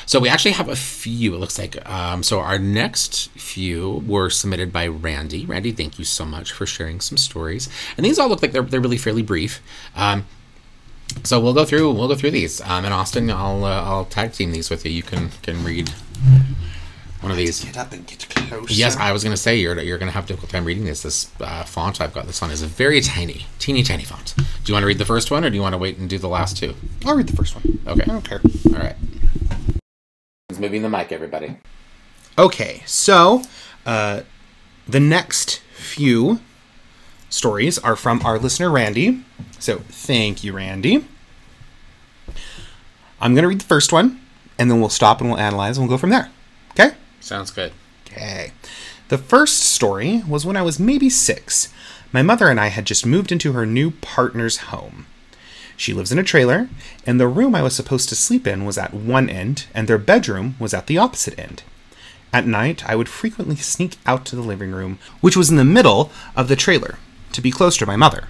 [0.06, 1.34] So we actually have a few.
[1.34, 1.90] It looks like.
[1.90, 5.44] Um, so our next few were submitted by Randy.
[5.46, 7.68] Randy, thank you so much for sharing some stories.
[7.98, 9.60] And these all look like they're, they're really fairly brief.
[9.96, 10.28] Um,
[11.24, 12.62] so we'll go through we'll go through these.
[12.62, 14.92] Um, and Austin, I'll uh, I'll tag team these with you.
[14.92, 15.90] You can can read
[17.22, 17.64] one of these.
[17.64, 18.74] Get up and get closer.
[18.74, 20.86] Yes, I was going to say you're you're going to have a difficult time reading
[20.86, 21.04] this.
[21.04, 24.36] This uh, font I've got this on is a very tiny, teeny tiny font.
[24.36, 26.10] Do you want to read the first one, or do you want to wait and
[26.10, 26.76] do the last two?
[27.06, 27.80] I'll read the first one.
[27.88, 28.04] Okay.
[28.04, 28.42] I don't care.
[28.68, 28.96] All right.
[30.50, 31.58] He's moving the mic, everybody.
[32.38, 33.44] Okay, so
[33.86, 34.22] uh,
[34.88, 36.40] the next few
[37.34, 39.24] stories are from our listener Randy.
[39.60, 41.06] So thank you, Randy.
[43.20, 44.22] I'm gonna read the first one,
[44.60, 46.30] and then we'll stop and we'll analyze and we'll go from there.
[46.72, 46.96] Okay.
[47.20, 47.72] Sounds good.
[48.06, 48.52] Okay.
[49.08, 51.74] The first story was when I was maybe six.
[52.12, 55.08] My mother and I had just moved into her new partner's home.
[55.76, 56.70] She lives in a trailer,
[57.06, 59.98] and the room I was supposed to sleep in was at one end, and their
[59.98, 61.64] bedroom was at the opposite end.
[62.32, 65.66] At night, I would frequently sneak out to the living room, which was in the
[65.66, 67.00] middle of the trailer,
[67.34, 68.28] to be close to my mother.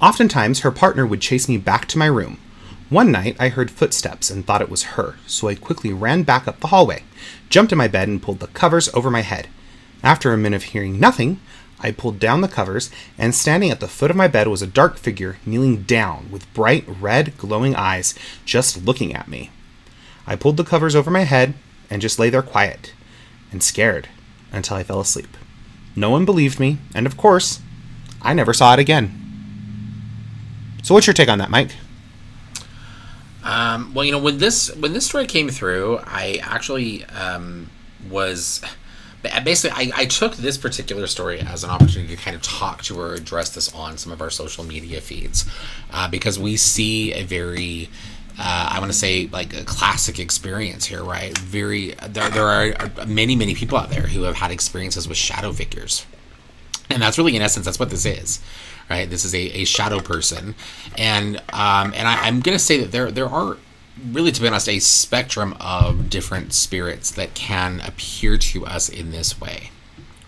[0.00, 2.38] Oftentimes, her partner would chase me back to my room.
[2.88, 6.48] One night, I heard footsteps and thought it was her, so I quickly ran back
[6.48, 7.02] up the hallway,
[7.50, 9.48] jumped in my bed, and pulled the covers over my head.
[10.02, 11.40] After a minute of hearing nothing,
[11.80, 14.66] I pulled down the covers, and standing at the foot of my bed was a
[14.66, 19.50] dark figure kneeling down with bright red, glowing eyes, just looking at me.
[20.26, 21.54] I pulled the covers over my head
[21.90, 22.92] and just lay there quiet
[23.50, 24.08] and scared
[24.52, 25.36] until I fell asleep.
[25.96, 27.60] No one believed me, and of course,
[28.22, 29.14] I never saw it again.
[30.82, 31.72] So, what's your take on that, Mike?
[33.44, 37.70] Um, well, you know, when this when this story came through, I actually um,
[38.10, 38.60] was
[39.44, 43.00] basically I, I took this particular story as an opportunity to kind of talk to
[43.00, 45.44] or address this on some of our social media feeds
[45.92, 47.88] uh, because we see a very
[48.38, 51.36] uh, I want to say like a classic experience here, right?
[51.38, 55.52] Very there, there are many many people out there who have had experiences with shadow
[55.52, 56.06] figures,
[56.88, 58.40] and that's really in essence that's what this is
[58.88, 59.08] right?
[59.08, 60.54] This is a, a shadow person.
[60.96, 63.56] And um, and I, i'm to say that there there are
[64.10, 69.10] really to be honest a spectrum of different spirits that can appear to us in
[69.10, 69.70] this way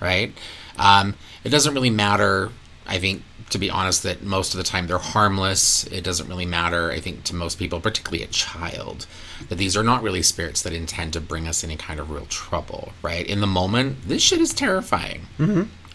[0.01, 0.33] right?
[0.79, 2.51] Um, it doesn't really matter
[2.87, 6.47] i think to be honest that most of the time they're harmless it doesn't really
[6.47, 9.07] matter i think to most people particularly a child
[9.49, 12.27] that these are not really spirits that intend to bring us any kind of real
[12.27, 15.27] trouble right in the moment this shit is terrifying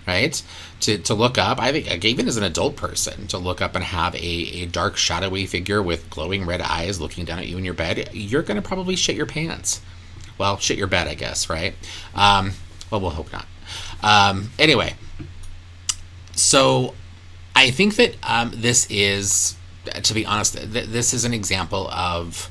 [0.08, 0.42] right?
[0.82, 3.76] To, to look up, I think, like, even as an adult person, to look up
[3.76, 7.58] and have a, a dark, shadowy figure with glowing red eyes looking down at you
[7.58, 9.82] in your bed, you're going to probably shit your pants.
[10.38, 11.74] Well, shit your bed, I guess, right?
[12.14, 12.52] Um,
[12.92, 13.48] well, we'll hope not.
[14.04, 14.96] Um, anyway,
[16.36, 16.94] so
[17.56, 19.56] I think that um, this is,
[20.04, 22.50] to be honest, th- this is an example of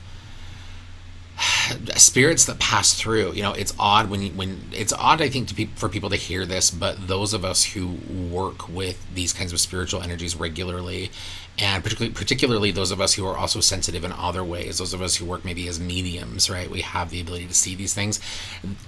[1.97, 3.33] spirits that pass through.
[3.33, 6.11] You know it's odd when you, when it's odd i think to pe- for people
[6.11, 7.99] to hear this but those of us who
[8.31, 11.11] work with these kinds of spiritual energies regularly
[11.59, 15.03] and particularly particularly those of us who are also sensitive in other ways those of
[15.03, 18.21] us who work maybe as mediums right we have the ability to see these things.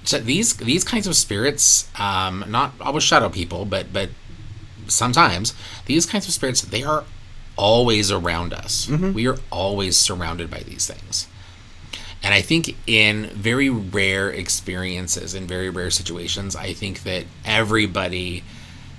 [0.05, 4.11] So these these kinds of spirits um not always shadow people but but
[4.89, 5.55] sometimes
[5.87, 7.05] these kinds of spirits they are
[7.57, 8.87] always around us.
[8.87, 9.13] Mm-hmm.
[9.13, 11.27] We are always surrounded by these things.
[12.23, 18.43] And I think in very rare experiences, in very rare situations, I think that everybody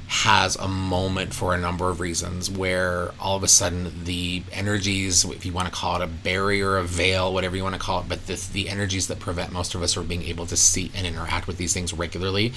[0.07, 5.25] has a moment for a number of reasons where all of a sudden the energies,
[5.25, 7.99] if you want to call it a barrier, a veil, whatever you want to call
[7.99, 10.89] it, but the, the energies that prevent most of us from being able to see
[10.95, 12.53] and interact with these things regularly,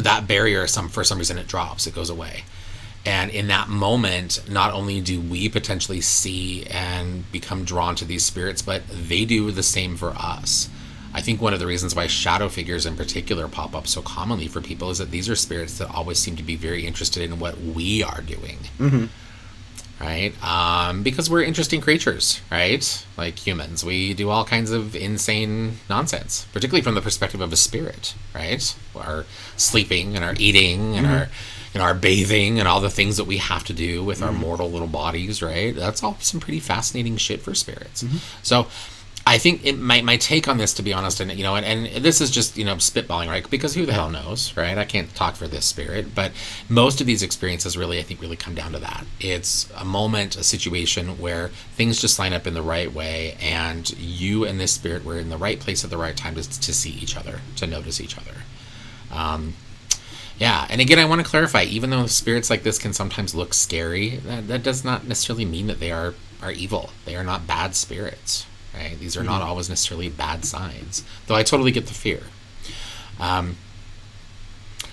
[0.00, 2.44] that barrier, some for some reason, it drops, it goes away.
[3.06, 8.24] And in that moment, not only do we potentially see and become drawn to these
[8.24, 10.68] spirits, but they do the same for us.
[11.12, 14.46] I think one of the reasons why shadow figures in particular pop up so commonly
[14.46, 17.40] for people is that these are spirits that always seem to be very interested in
[17.40, 18.58] what we are doing.
[18.78, 19.06] Mm-hmm.
[20.00, 20.32] Right?
[20.42, 23.06] Um, because we're interesting creatures, right?
[23.18, 27.56] Like humans, we do all kinds of insane nonsense, particularly from the perspective of a
[27.56, 28.74] spirit, right?
[28.96, 31.14] Our sleeping and our eating and mm-hmm.
[31.14, 31.28] our
[31.72, 34.40] and our bathing and all the things that we have to do with our mm-hmm.
[34.40, 35.76] mortal little bodies, right?
[35.76, 38.02] That's all some pretty fascinating shit for spirits.
[38.02, 38.16] Mm-hmm.
[38.42, 38.66] So.
[39.26, 41.86] I think it, my, my take on this, to be honest, and you know, and,
[41.86, 43.48] and this is just you know spitballing, right?
[43.48, 44.76] Because who the hell knows, right?
[44.76, 46.32] I can't talk for this spirit, but
[46.68, 49.04] most of these experiences really, I think, really come down to that.
[49.20, 53.88] It's a moment, a situation where things just line up in the right way, and
[53.98, 56.74] you and this spirit were in the right place at the right time to, to
[56.74, 58.34] see each other, to notice each other.
[59.12, 59.54] Um,
[60.38, 61.64] yeah, and again, I want to clarify.
[61.64, 65.66] Even though spirits like this can sometimes look scary, that, that does not necessarily mean
[65.66, 66.90] that they are are evil.
[67.04, 68.98] They are not bad spirits, right?
[68.98, 71.02] These are not always necessarily bad signs.
[71.26, 72.22] Though I totally get the fear.
[73.18, 73.56] Um,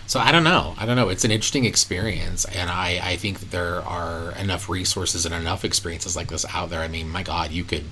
[0.07, 0.73] so I don't know.
[0.77, 1.09] I don't know.
[1.09, 5.65] It's an interesting experience, and I I think that there are enough resources and enough
[5.65, 6.79] experiences like this out there.
[6.79, 7.83] I mean, my God, you could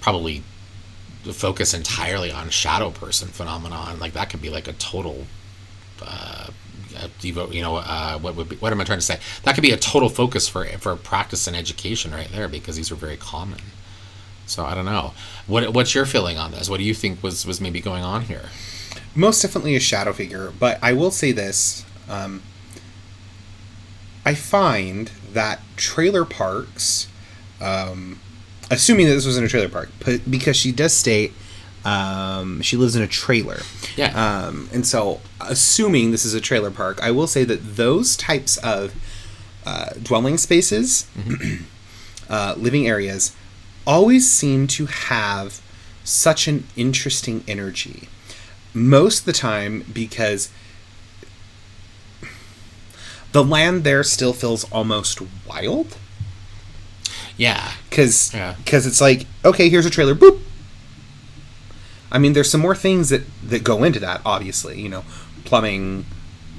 [0.00, 0.42] probably
[1.22, 3.98] focus entirely on shadow person phenomenon.
[3.98, 5.26] Like that could be like a total
[6.02, 6.48] uh,
[7.20, 7.52] devote.
[7.54, 9.18] You know, uh, what would be, what am I trying to say?
[9.44, 12.90] That could be a total focus for for practice and education right there because these
[12.92, 13.60] are very common.
[14.52, 15.12] So I don't know.
[15.46, 16.68] What what's your feeling on this?
[16.70, 18.46] What do you think was was maybe going on here?
[19.14, 22.40] most definitely a shadow figure but i will say this um,
[24.24, 27.08] i find that trailer parks
[27.60, 28.18] um,
[28.70, 31.32] assuming that this was in a trailer park but because she does state
[31.84, 33.60] um, she lives in a trailer
[33.96, 34.12] Yeah.
[34.46, 38.56] um, and so assuming this is a trailer park i will say that those types
[38.58, 38.94] of
[39.66, 41.06] uh, dwelling spaces
[42.30, 43.36] uh, living areas
[43.86, 45.60] always seem to have
[46.04, 48.08] such an interesting energy
[48.74, 50.50] most of the time because
[53.32, 55.96] the land there still feels almost wild
[57.36, 57.72] Yeah.
[57.88, 58.56] because Yeah.
[58.66, 60.40] it's like okay here's a trailer boop
[62.10, 65.04] i mean there's some more things that that go into that obviously you know
[65.44, 66.04] plumbing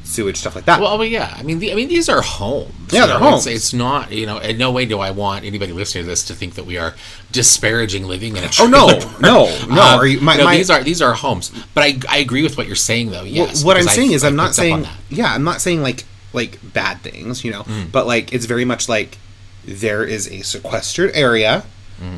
[0.03, 1.33] sewage stuff like that Well, well, yeah.
[1.37, 2.71] I mean, the, I mean, these are homes.
[2.91, 3.47] Yeah, they're know, homes.
[3.47, 6.33] It's, not, you know, in no way do I want anybody listening to this to
[6.35, 6.93] think that we are
[7.31, 8.49] disparaging living in a.
[8.59, 8.87] oh no
[9.19, 11.99] no no Um, are you my, no, my, these are these are homes, but I,
[12.09, 13.23] I agree with what you're saying though.
[13.23, 15.33] Well, Yes, what I'm saying I- is I I'm not picked up on saying yeah,
[15.33, 19.17] I'm not saying like like bad things, you know, but like it's very much like
[19.65, 21.63] there is a sequestered area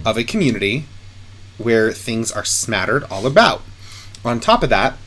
[0.04, 0.86] of a community
[1.60, 3.62] where things are smattered all about.
[4.24, 4.98] On top of that,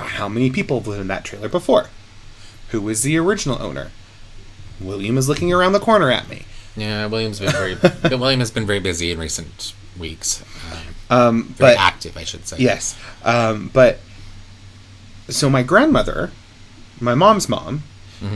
[0.00, 1.86] how many people have lived in that trailer before?
[2.70, 3.90] Who was the original owner?
[4.80, 6.44] William is looking around the corner at me.
[6.76, 7.76] Yeah, William's been very.
[8.16, 10.42] William has been very busy in recent weeks.
[11.10, 12.56] Um, Um, very but active, I should say.
[12.58, 12.96] Yes.
[13.24, 13.98] Um, but
[15.28, 16.30] so my grandmother,
[17.00, 17.82] my mom's mom,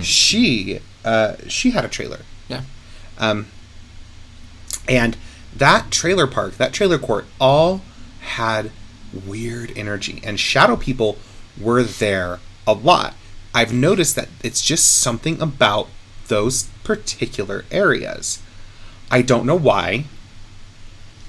[0.03, 2.21] she uh, she had a trailer.
[2.49, 2.63] Yeah.
[3.19, 3.47] Um,
[4.89, 5.17] and
[5.55, 7.83] that trailer park, that trailer court, all
[8.21, 8.71] had
[9.27, 11.17] weird energy, and shadow people
[11.61, 13.15] were there a lot.
[13.55, 15.89] I've noticed that it's just something about
[16.29, 18.43] those particular areas.
[19.11, 20.05] I don't know why.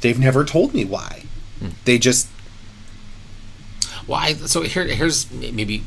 [0.02, 1.24] They've never told me why.
[1.86, 2.28] They just
[4.08, 5.84] Well, I, so here, here's maybe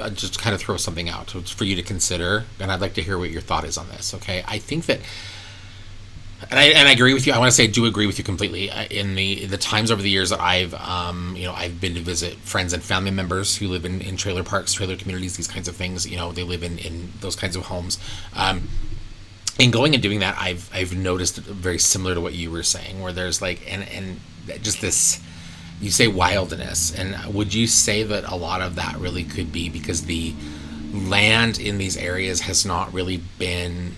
[0.00, 3.02] uh, just kind of throw something out for you to consider, and I'd like to
[3.02, 4.14] hear what your thought is on this.
[4.14, 5.00] Okay, I think that,
[6.48, 7.32] and I, and I agree with you.
[7.32, 8.70] I want to say I do agree with you completely.
[8.90, 12.00] In the the times over the years that I've, um, you know, I've been to
[12.00, 15.68] visit friends and family members who live in, in trailer parks, trailer communities, these kinds
[15.68, 16.08] of things.
[16.08, 17.98] You know, they live in in those kinds of homes.
[18.34, 18.68] Um,
[19.58, 23.00] in going and doing that, I've I've noticed very similar to what you were saying,
[23.00, 24.20] where there's like and and
[24.62, 25.20] just this.
[25.80, 29.70] You say wildness, and would you say that a lot of that really could be
[29.70, 30.34] because the
[30.92, 33.96] land in these areas has not really been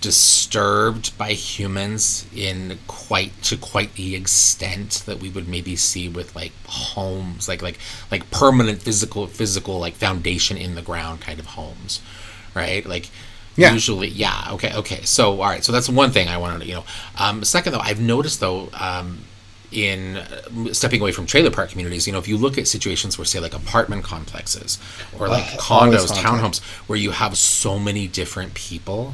[0.00, 6.34] disturbed by humans in quite to quite the extent that we would maybe see with
[6.36, 7.78] like homes like like
[8.10, 12.00] like permanent physical physical like foundation in the ground kind of homes
[12.54, 12.84] right?
[12.86, 13.10] Like
[13.56, 13.72] Yeah.
[13.72, 15.02] usually yeah okay okay.
[15.02, 16.84] So all right so that's one thing i wanted to you know.
[17.18, 19.24] Um second though i've noticed though um
[19.70, 23.18] in uh, stepping away from trailer park communities, you know, if you look at situations
[23.18, 24.78] where, say, like apartment complexes
[25.12, 29.12] or like always condos, townhomes, where you have so many different people,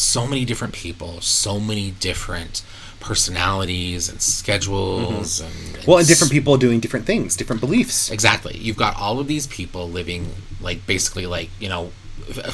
[0.00, 2.62] so many different people, so many different
[3.00, 5.90] personalities and schedules and, and Mm-hmm.
[5.90, 8.10] well, and different people doing different things, different beliefs.
[8.10, 8.56] Exactly.
[8.58, 11.92] You've got all of these people living like basically like, you know,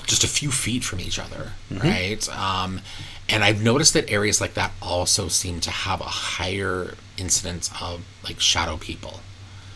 [0.07, 2.27] just a few feet from each other, right?
[2.31, 2.81] Um,
[3.29, 8.05] and I've noticed that areas like that also seem to have a higher incidence of
[8.25, 9.21] like shadow people.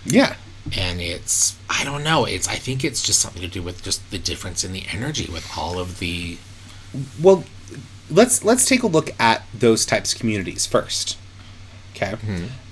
[0.04, 0.36] Yeah.
[0.76, 4.08] And it's I don't know, it's I think it's just something to do with just
[4.10, 6.38] the difference in the energy with all of the
[7.20, 7.44] Well,
[8.10, 11.16] let's let's take a look at those types of communities first.
[11.94, 12.14] Okay.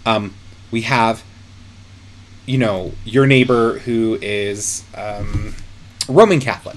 [0.06, 0.34] Um,
[0.70, 1.22] we have,
[2.46, 5.54] you know, your neighbor who is um,
[6.08, 6.76] Roman Catholic,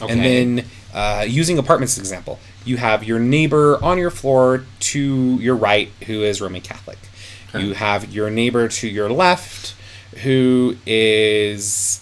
[0.00, 0.12] Okay.
[0.12, 0.20] and
[0.58, 5.54] then uh, using apartments as example, you have your neighbor on your floor to your
[5.56, 6.98] right who is Roman Catholic.
[7.56, 9.76] You have your neighbor to your left
[10.24, 12.00] who is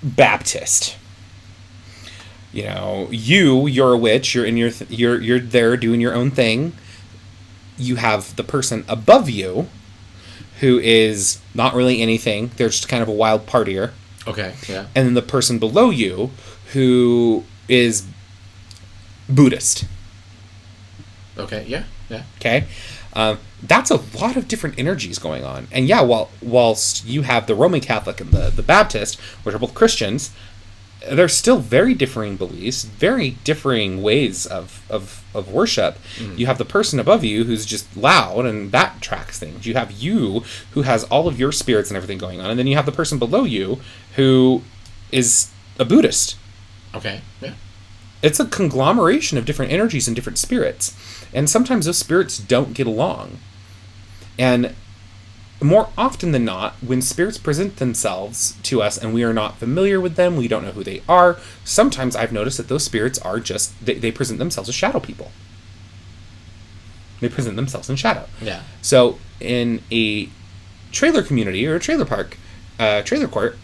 [0.00, 0.96] Baptist.
[2.56, 4.34] You know, you you're a witch.
[4.34, 6.72] You're in your th- you're you're there doing your own thing.
[7.76, 9.68] You have the person above you,
[10.60, 12.50] who is not really anything.
[12.56, 13.90] They're just kind of a wild partier,
[14.26, 14.54] okay.
[14.66, 14.86] Yeah.
[14.94, 16.30] and then the person below you,
[16.72, 18.06] who is
[19.28, 19.84] Buddhist.
[21.36, 21.66] Okay.
[21.68, 21.84] Yeah.
[22.08, 22.22] Yeah.
[22.38, 22.64] Okay,
[23.12, 25.68] um, that's a lot of different energies going on.
[25.72, 29.58] And yeah, while whilst you have the Roman Catholic and the the Baptist, which are
[29.58, 30.30] both Christians,
[31.10, 35.98] they're still very differing beliefs, very differing ways of of, of worship.
[36.16, 36.38] Mm.
[36.38, 39.66] You have the person above you who's just loud and that tracks things.
[39.66, 42.66] You have you who has all of your spirits and everything going on, and then
[42.66, 43.80] you have the person below you
[44.16, 44.62] who
[45.12, 46.36] is a Buddhist
[46.94, 47.20] Okay.
[47.42, 47.54] Yeah.
[48.22, 50.96] it's a conglomeration of different energies and different spirits
[51.34, 53.38] and sometimes those spirits don't get along
[54.38, 54.74] and
[55.62, 59.98] more often than not when spirits present themselves to us and we are not familiar
[60.00, 63.40] with them we don't know who they are sometimes i've noticed that those spirits are
[63.40, 65.30] just they, they present themselves as shadow people
[67.20, 68.62] they present themselves in shadow Yeah.
[68.82, 70.28] so in a
[70.92, 72.36] trailer community or a trailer park,
[72.78, 73.58] uh, trailer court,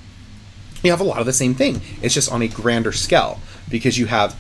[0.83, 1.81] you have a lot of the same thing.
[2.03, 3.41] It's just on a grander scale
[3.71, 4.37] because you have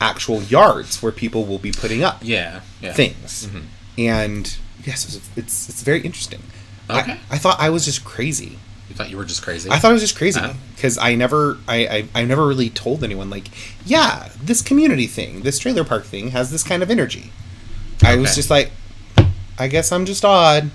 [0.00, 2.60] actual yards where people will be putting up Yeah.
[2.80, 2.94] Yeah.
[2.94, 3.48] things,
[3.98, 6.42] and yes, it's it's, it's very interesting.
[6.90, 7.12] Okay.
[7.12, 8.58] I, I thought I was just crazy.
[8.88, 9.70] You thought you were just crazy.
[9.70, 10.52] I thought I was just crazy Uh-huh.
[10.74, 13.48] because I never, I, I, I never really told anyone like,
[13.86, 17.32] yeah, this community thing, this trailer park thing has this kind of energy.
[18.04, 18.70] I was just like,
[19.58, 20.70] I guess I'm just odd,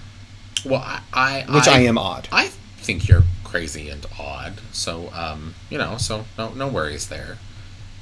[0.65, 2.27] Well, I, I which I, am odd.
[2.31, 2.47] I
[2.77, 4.61] think you're crazy and odd.
[4.71, 7.37] So, um, you know, so no, no worries there.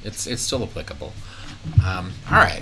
[0.04, 1.12] It's it's still applicable.
[1.84, 2.62] Um, all right.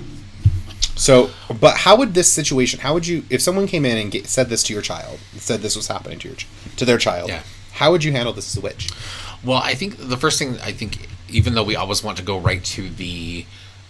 [0.96, 2.80] So, but how would this situation?
[2.80, 5.62] How would you, if someone came in and get, said this to your child, said
[5.62, 6.38] this was happening to your
[6.78, 7.30] to their child?
[7.30, 7.41] Yeah.
[7.74, 8.89] How would you handle this as a witch?
[9.44, 12.38] Well, I think the first thing I think, even though we always want to go
[12.38, 13.46] right to the,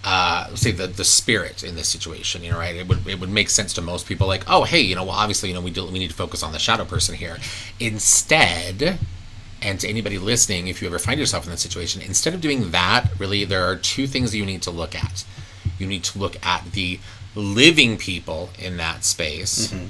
[0.05, 2.75] uh, say the the spirit in this situation, you know, right?
[2.75, 5.15] It would it would make sense to most people, like, oh, hey, you know, well,
[5.15, 7.37] obviously, you know, we do we need to focus on the shadow person here.
[7.79, 8.99] Instead,
[9.61, 12.71] and to anybody listening, if you ever find yourself in that situation, instead of doing
[12.71, 15.25] that, really, there are two things that you need to look at.
[15.83, 16.99] You need to look at the
[17.35, 19.87] living people in that space mm-hmm.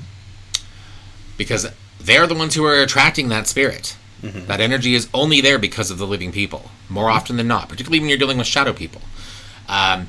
[1.38, 1.68] because
[2.00, 3.96] they're the ones who are attracting that spirit.
[4.24, 4.48] Mm-hmm.
[4.48, 7.18] That energy is only there because of the living people, more mm-hmm.
[7.18, 9.02] often than not, particularly when you're dealing with shadow people.
[9.68, 10.08] Um,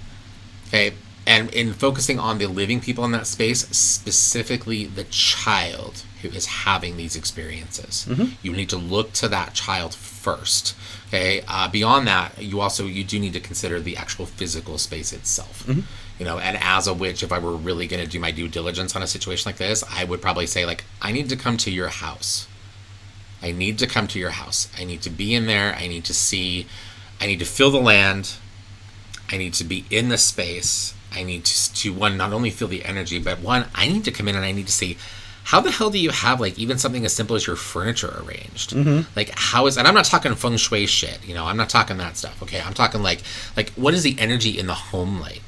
[0.68, 0.95] okay,
[1.26, 6.47] and in focusing on the living people in that space, specifically the child who is
[6.47, 8.07] having these experiences,
[8.43, 10.75] you need to look to that child first.
[11.09, 15.12] Okay, uh, beyond that, you also you do need to consider the actual physical space
[15.12, 15.64] itself.
[16.18, 18.49] You know, and as a witch, if I were really going to do my due
[18.49, 21.57] diligence on a situation like this, I would probably say like, I need to come
[21.59, 22.47] to your house.
[23.43, 24.68] I need to come to your house.
[24.79, 25.75] I need to be in there.
[25.75, 26.66] I need to see.
[27.20, 28.35] I need to feel the land.
[29.31, 30.95] I need to be in the space.
[31.12, 34.11] I need to, to one not only feel the energy, but one I need to
[34.11, 34.97] come in and I need to see
[35.45, 38.72] how the hell do you have like even something as simple as your furniture arranged?
[39.14, 41.20] Like how is and I'm not talking feng shui shit.
[41.26, 42.42] You know, I'm not talking that stuff.
[42.42, 43.22] Okay, I'm talking like
[43.57, 45.42] like what is the energy in the home like?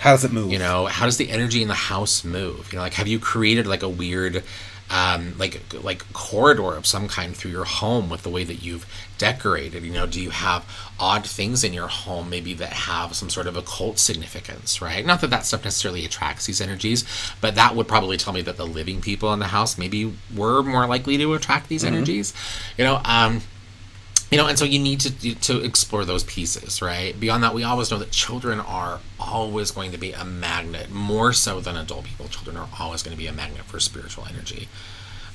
[0.00, 0.50] How does it move?
[0.50, 3.20] you know how does the energy in the house move you know like have you
[3.20, 4.42] created like a weird
[4.90, 8.84] um, like like corridor of some kind through your home with the way that you've
[9.22, 10.66] decorated you know do you have
[10.98, 15.06] odd things in your home maybe that have some sort of occult significance right?
[15.06, 17.04] Not that that stuff necessarily attracts these energies
[17.40, 20.64] but that would probably tell me that the living people in the house maybe were
[20.64, 22.34] more likely to attract these energies
[22.76, 23.42] you know um
[24.32, 27.18] you know and so you need to to explore those pieces right?
[27.20, 31.32] Beyond that we always know that children are always going to be a magnet more
[31.32, 32.26] so than adult people.
[32.26, 34.68] Children are always going to be a magnet for spiritual energy.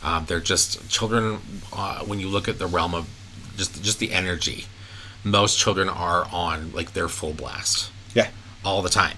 [0.04, 1.40] Um, they're just children
[1.72, 3.08] uh, when you look at the realm of
[3.58, 4.66] just just the energy.
[5.24, 7.92] Most children are on like their full blast.
[8.14, 8.30] Yeah.
[8.64, 9.18] all the time.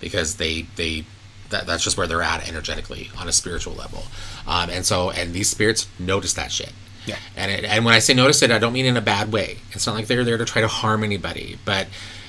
[0.00, 1.04] Because they they
[1.50, 4.04] that, that's just where they're at energetically on a spiritual level.
[4.46, 6.72] Um, and so and these spirits notice that shit.
[7.06, 7.16] Yeah.
[7.36, 9.58] and it, and when I say notice it I don't mean in a bad way.
[9.72, 11.58] It's not like they're there to try to harm anybody.
[11.64, 11.88] But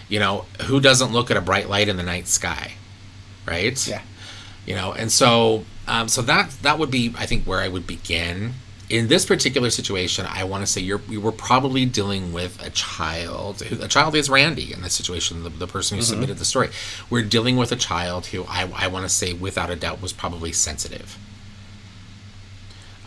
[0.09, 2.73] you know who doesn't look at a bright light in the night sky?
[3.45, 3.87] Right?
[3.87, 4.01] Yeah.
[4.65, 7.85] you know and so um, so that that would be i think where i would
[7.87, 8.53] begin
[8.91, 12.69] in this particular situation, I want to say you're we were probably dealing with a
[12.69, 13.61] child.
[13.61, 16.69] A child is Randy in this situation, the, the person who submitted the story.
[17.09, 20.11] We're dealing with a child who I, I want to say without a doubt was
[20.11, 21.17] probably sensitive.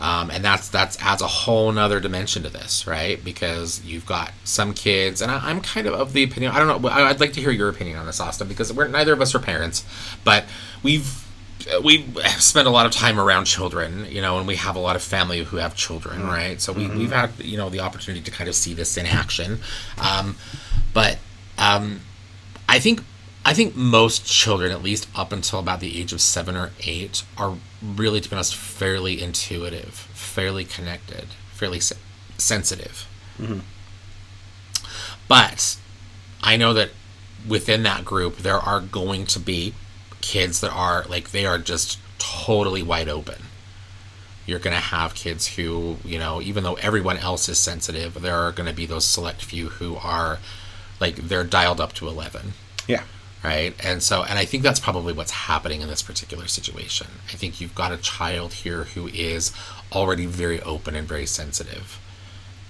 [0.01, 3.23] Um, and that's that's adds a whole nother dimension to this, right?
[3.23, 6.51] Because you've got some kids, and I, I'm kind of of the opinion.
[6.51, 6.89] I don't know.
[6.89, 9.39] I'd like to hear your opinion on this, Austin, because we're neither of us are
[9.39, 9.85] parents,
[10.23, 10.45] but
[10.81, 11.24] we've
[11.83, 12.05] we
[12.37, 15.01] spend a lot of time around children, you know, and we have a lot of
[15.03, 16.61] family who have children, right?
[16.61, 19.59] So we, we've had you know the opportunity to kind of see this in action,
[19.99, 20.35] um,
[20.93, 21.17] but
[21.57, 22.01] um,
[22.69, 23.01] I think
[23.45, 27.23] I think most children, at least up until about the age of seven or eight,
[27.37, 31.97] are really, to be honest, fairly intuitive, fairly connected, fairly se-
[32.37, 33.07] sensitive.
[35.27, 35.77] But
[36.41, 36.89] I know that
[37.47, 39.73] within that group, there are going to be
[40.25, 43.43] kids that are like they are just totally wide open.
[44.47, 48.35] You're going to have kids who, you know, even though everyone else is sensitive, there
[48.35, 50.37] are going to be those select few who are
[50.99, 52.53] like they're dialed up to 11
[52.87, 53.03] Yeah.
[53.43, 57.35] right and so and i think that's probably what's happening in this particular situation i
[57.35, 59.51] think you've got a child here who is
[59.91, 61.99] already very open and very sensitive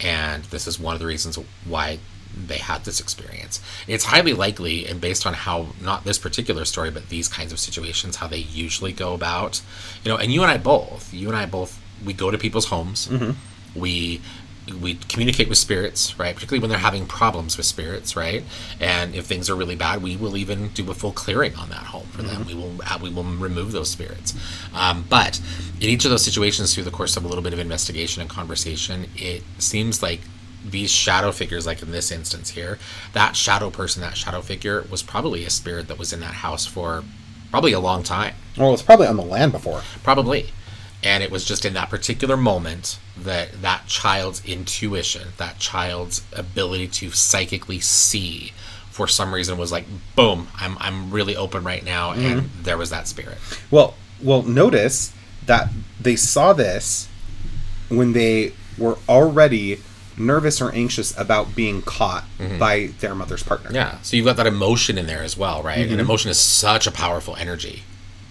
[0.01, 1.99] and this is one of the reasons why
[2.35, 6.91] they had this experience it's highly likely and based on how not this particular story
[6.91, 9.61] but these kinds of situations how they usually go about
[10.03, 12.65] you know and you and i both you and i both we go to people's
[12.65, 13.09] homes
[13.75, 14.21] we
[14.81, 16.33] we communicate with spirits, right?
[16.33, 18.43] Particularly when they're having problems with spirits, right?
[18.79, 21.83] And if things are really bad, we will even do a full clearing on that
[21.83, 22.45] home for them.
[22.45, 24.33] We will uh, we will remove those spirits.
[24.73, 25.39] Um, but
[25.79, 28.29] in each of those situations, through the course of a little bit of investigation and
[28.29, 30.21] conversation, it seems like
[30.69, 32.79] these shadow figures, like in this instance here,
[33.13, 36.65] that shadow person, that shadow figure, was probably a spirit that was in that house
[36.65, 37.03] for
[37.51, 38.35] probably a long time.
[38.57, 39.81] Well, it's probably on the land before.
[40.03, 40.51] probably.
[41.03, 46.87] And it was just in that particular moment that that child's intuition that child's ability
[46.87, 48.51] to psychically see
[48.89, 49.85] for some reason was like
[50.15, 52.11] boom i'm i'm really open right now.
[52.11, 52.63] And mm-hmm.
[52.63, 53.37] there was that spirit.
[53.71, 55.13] Well, well, notice
[55.45, 57.07] that they saw this
[57.89, 59.79] when they were already
[60.17, 62.23] nervous or anxious about being caught
[62.59, 63.69] by their mother's partner.
[63.73, 66.87] yeah so you've got that emotion in there as well right and emotion is such
[66.87, 67.83] a powerful energy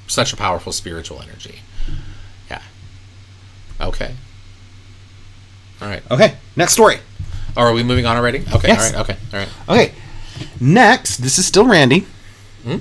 [0.06, 1.60] such a powerful spiritual energy
[2.50, 2.62] yeah
[3.80, 4.14] okay
[5.82, 6.96] all right Okay, next story.
[7.56, 8.92] oh, are we moving on already okay Yes.
[8.94, 9.94] all right okay all right Okay,
[10.60, 12.06] next, this is still Randy.
[12.64, 12.78] Hmm?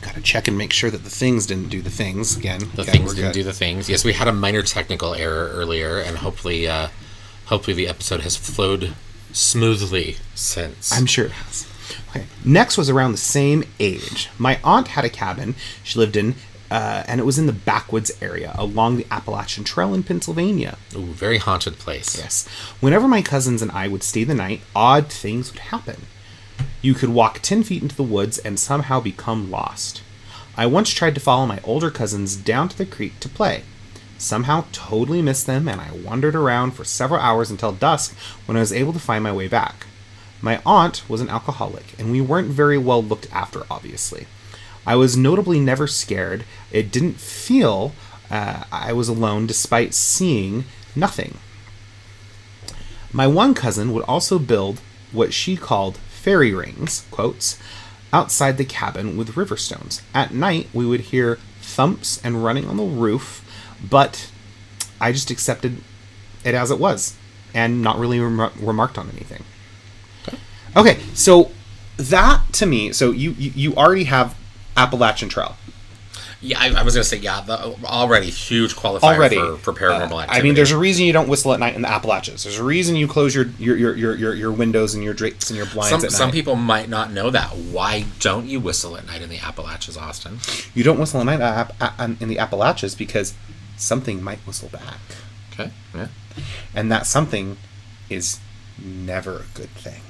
[0.00, 2.60] Gotta check and make sure that the things didn't do the things again.
[2.74, 3.34] the things didn't good.
[3.34, 3.88] do the things.
[3.88, 6.88] Yes, we had a minor technical error earlier, and hopefully, uh,
[7.48, 8.94] hopefully the episode has flowed
[9.32, 10.92] smoothly since.
[10.92, 11.66] I'm sure it has.
[12.10, 12.26] Okay.
[12.44, 14.28] Next was around the same age.
[14.38, 16.34] My aunt had a cabin she lived in,
[16.70, 20.76] uh, and it was in the backwoods area along the Appalachian Trail in Pennsylvania.
[20.94, 22.16] Ooh, very haunted place.
[22.18, 22.46] Yes.
[22.80, 26.02] Whenever my cousins and I would stay the night, odd things would happen.
[26.82, 30.02] You could walk 10 feet into the woods and somehow become lost.
[30.56, 33.62] I once tried to follow my older cousins down to the creek to play.
[34.18, 38.16] Somehow totally missed them, and I wandered around for several hours until dusk
[38.46, 39.86] when I was able to find my way back.
[40.42, 44.26] My aunt was an alcoholic, and we weren't very well looked after, obviously.
[44.86, 46.44] I was notably never scared.
[46.70, 47.92] It didn't feel
[48.30, 50.64] uh, I was alone despite seeing
[50.96, 51.38] nothing.
[53.12, 54.80] My one cousin would also build
[55.12, 57.58] what she called fairy rings, quotes,
[58.12, 60.02] outside the cabin with river stones.
[60.14, 63.44] At night, we would hear thumps and running on the roof,
[63.82, 64.30] but
[65.00, 65.78] I just accepted
[66.44, 67.16] it as it was
[67.54, 69.44] and not really remar- remarked on anything.
[70.76, 71.50] Okay, so
[71.96, 74.36] that to me, so you you, you already have
[74.76, 75.56] Appalachian Trail.
[76.40, 77.40] Yeah, I, I was gonna say yeah.
[77.40, 80.38] The, already huge qualifier already for, for paranormal Uh, activity.
[80.38, 82.44] I mean, there's a reason you don't whistle at night in the Appalachians.
[82.44, 85.50] There's a reason you close your your your your, your, your windows and your drapes
[85.50, 87.56] and your blinds some some people might not know that.
[87.56, 90.38] Why don't you whistle at night in the Appalachians, Austin?
[90.74, 93.34] you don't whistle at night in the Appalachians because
[93.78, 95.00] something might whistle back,
[95.52, 95.70] Okay.
[95.94, 96.08] Yeah.
[96.74, 97.56] and that something
[98.10, 98.38] is
[98.82, 100.00] never a good thing.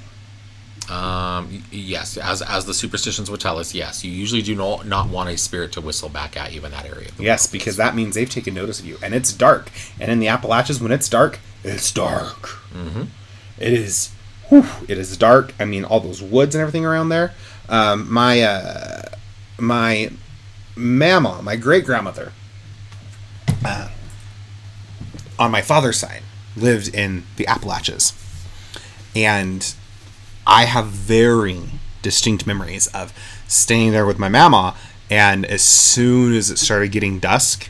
[0.89, 5.07] Um, yes, as as the superstitions would tell us, yes, you usually do not not
[5.09, 7.09] want a spirit to whistle back at you in that area.
[7.19, 7.51] Yes, world.
[7.51, 9.69] because that means they've taken notice of you, and it's dark.
[9.99, 12.41] And in the Appalachians, when it's dark, it's dark.
[12.73, 13.03] Mm-hmm.
[13.59, 14.11] is.
[14.49, 15.53] Whew, it is dark.
[15.59, 17.33] I mean, all those woods and everything around there.
[17.67, 19.03] Um, my uh,
[19.59, 20.09] my
[20.75, 22.31] mama, my great grandmother,
[23.63, 23.89] uh,
[25.37, 26.21] on my father's side,
[26.55, 28.13] lived in the Appalachians,
[29.15, 29.73] and
[30.45, 31.61] I have very
[32.01, 33.13] distinct memories of
[33.47, 34.75] staying there with my mama.
[35.11, 37.69] And as soon as it started getting dusk,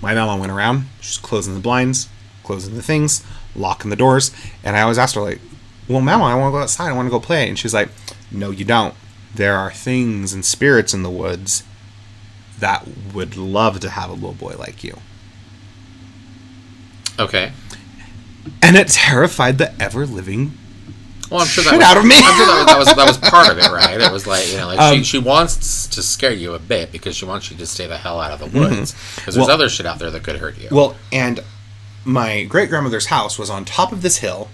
[0.00, 2.08] my mama went around, she's closing the blinds,
[2.44, 3.24] closing the things,
[3.56, 4.30] locking the doors.
[4.62, 5.40] And I always asked her, like,
[5.88, 6.88] well, Mama, I want to go outside.
[6.88, 7.48] I want to go play.
[7.48, 7.88] And she's like,
[8.30, 8.94] no, you don't.
[9.34, 11.62] There are things and spirits in the woods
[12.58, 14.98] that would love to have a little boy like you.
[17.18, 17.52] Okay.
[18.62, 20.52] And it terrified the ever living
[21.30, 22.14] Well, I'm sure that Shit was, out of me.
[22.16, 24.00] I'm sure that, that was that was part of it, right?
[24.00, 26.92] It was like you know, like Um, she, she wants to scare you a bit
[26.92, 29.40] because she wants you to stay the hell out of the woods because there's Mm-hmm.
[29.42, 30.68] Well- other shit out there that could hurt you.
[30.70, 31.40] Well, and
[32.04, 34.48] my great grandmother's house was on top of this hill,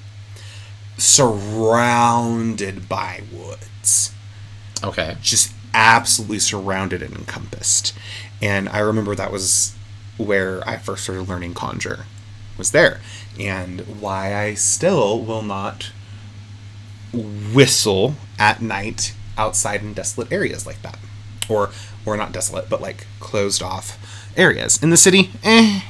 [0.96, 4.12] surrounded by woods.
[4.82, 5.16] okay.
[5.20, 7.94] Just absolutely surrounded and encompassed.
[8.40, 9.74] And I remember that was
[10.16, 12.06] where I first started learning conjure,
[12.62, 13.00] was there.
[13.40, 15.90] And why I still will not
[17.12, 20.98] whistle at night outside in desolate areas like that.
[21.48, 21.70] Or
[22.06, 23.98] or not desolate, but like closed off
[24.36, 24.80] areas.
[24.80, 25.80] In the city, eh,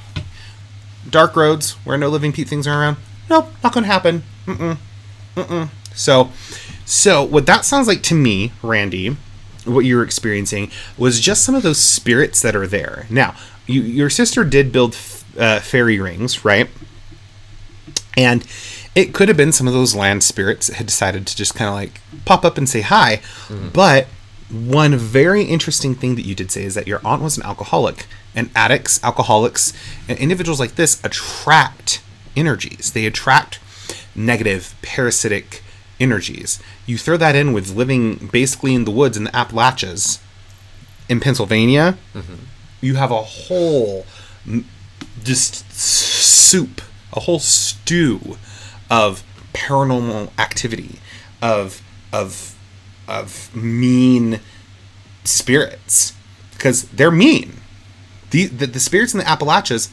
[1.09, 2.97] dark roads where no living things are around.
[3.29, 4.23] Nope, not gonna happen.
[4.47, 4.79] Mm-mm.
[5.37, 5.69] Mm-mm.
[5.95, 6.31] So,
[6.87, 9.17] so what that sounds like to me, Randy,
[9.65, 13.07] what you were experiencing was just some of those spirits that are there.
[13.11, 14.95] Now, you, your sister did build
[15.39, 16.69] uh, fairy rings, right?
[18.17, 18.47] And
[18.95, 21.69] it could have been some of those land spirits that had decided to just kind
[21.69, 23.21] of like pop up and say hi.
[23.73, 24.07] But
[24.51, 28.07] one very interesting thing that you did say is that your aunt was an alcoholic,
[28.35, 29.73] and addicts, alcoholics,
[30.09, 32.03] and individuals like this attract
[32.37, 32.93] energies.
[32.93, 33.61] They attract
[34.15, 35.63] negative, parasitic
[36.01, 36.59] energies.
[36.87, 40.21] You throw that in with living basically in the woods in the Appalachians
[41.09, 41.97] in Pennsylvania,
[42.81, 44.05] you have a whole
[45.25, 46.81] just soup,
[47.13, 48.37] a whole stew
[48.91, 50.99] of paranormal activity,
[51.41, 52.57] of of
[53.09, 54.41] of mean
[55.25, 56.15] spirits
[56.53, 57.55] because they're mean.
[58.31, 59.91] The, the the spirits in the Appalachians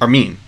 [0.00, 0.38] are mean.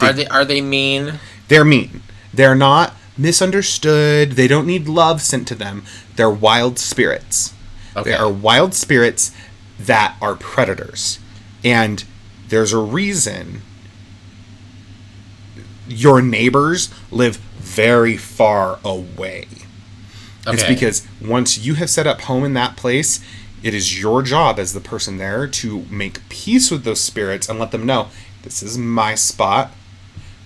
[0.00, 1.20] Are they are they mean?
[1.48, 2.02] They're mean.
[2.32, 4.32] They're not misunderstood.
[4.32, 5.84] They don't need love sent to them.
[6.16, 7.54] They're wild spirits.
[7.96, 8.10] Okay.
[8.10, 9.32] They are wild spirits
[9.78, 11.18] that are predators.
[11.62, 12.04] And
[12.54, 13.62] there's a reason
[15.88, 19.48] your neighbors live very far away.
[20.46, 20.54] Okay.
[20.54, 23.18] It's because once you have set up home in that place,
[23.64, 27.58] it is your job as the person there to make peace with those spirits and
[27.58, 28.10] let them know
[28.44, 29.72] this is my spot.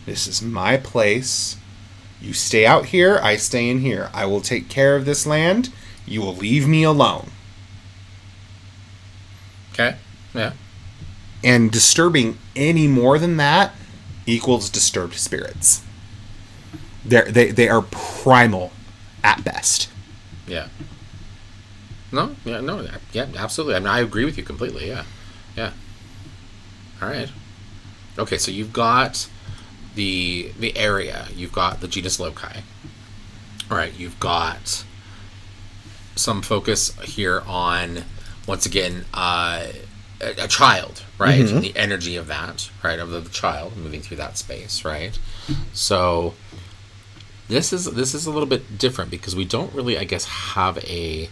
[0.06, 1.58] This is my place.
[2.22, 4.08] You stay out here, I stay in here.
[4.14, 5.68] I will take care of this land.
[6.06, 7.32] You will leave me alone.
[9.74, 9.96] Okay.
[10.32, 10.52] Yeah.
[11.42, 13.72] And disturbing any more than that
[14.26, 15.82] equals disturbed spirits.
[17.04, 18.72] They're, they they are primal
[19.24, 19.88] at best.
[20.46, 20.68] Yeah.
[22.12, 22.36] No.
[22.44, 22.60] Yeah.
[22.60, 22.86] No.
[23.12, 23.26] Yeah.
[23.36, 23.76] Absolutely.
[23.76, 24.88] I mean, I agree with you completely.
[24.88, 25.04] Yeah.
[25.56, 25.72] Yeah.
[27.00, 27.30] All right.
[28.18, 28.36] Okay.
[28.38, 29.28] So you've got
[29.94, 31.28] the the area.
[31.34, 32.62] You've got the genius loci.
[33.70, 33.92] All right.
[33.98, 34.84] You've got
[36.16, 38.04] some focus here on
[38.46, 39.66] once again uh,
[40.20, 41.44] a, a child, right?
[41.44, 41.60] Mhm.
[41.60, 45.18] The energy of that, right, of the, the child moving through that space, right?
[45.72, 46.34] So
[47.48, 50.78] this is this is a little bit different because we don't really, I guess, have
[50.84, 51.28] a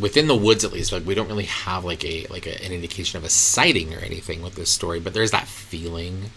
[0.00, 2.72] within the woods at least like we don't really have like a like a, an
[2.72, 6.30] indication of a sighting or anything with this story but there's that feeling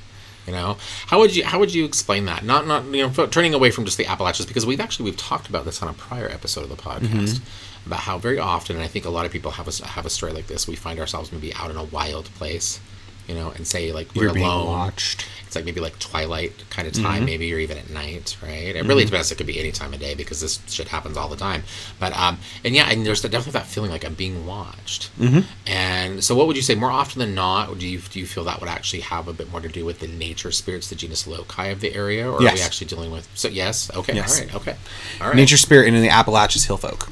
[0.46, 0.76] you know
[1.08, 3.72] how would you how would you explain that not not you know f- turning away
[3.72, 6.64] from just the appalachians because we've actually we've talked about this on a prior episode
[6.64, 7.40] of the podcast
[7.86, 10.10] about how very often and i think a lot of people have a have a
[10.10, 12.80] story like this we find ourselves maybe out in a wild place
[13.28, 14.68] you know and say like we're being alone.
[14.68, 15.28] watched.
[15.46, 17.26] it's like maybe like twilight kind of time mm-hmm.
[17.26, 18.76] maybe or even at night right?
[18.76, 19.12] It really mm-hmm.
[19.12, 19.32] depends.
[19.32, 21.64] It could be any time of day because this shit happens all the time.
[22.00, 25.18] But um and yeah and there's definitely that feeling like i'm being watched.
[25.18, 25.40] Mm-hmm.
[25.68, 26.76] And so what would you say?
[26.76, 29.52] More often than not do you do you feel that would actually have a bit
[29.52, 32.40] more to do with the nature spirits the genius loci of the area or are
[32.40, 33.90] we actually dealing with so yes?
[33.96, 34.40] Okay Yes.
[34.40, 34.76] all right okay.
[35.22, 35.36] All right.
[35.36, 37.10] Nature spirit and in the Appalachians hill folk,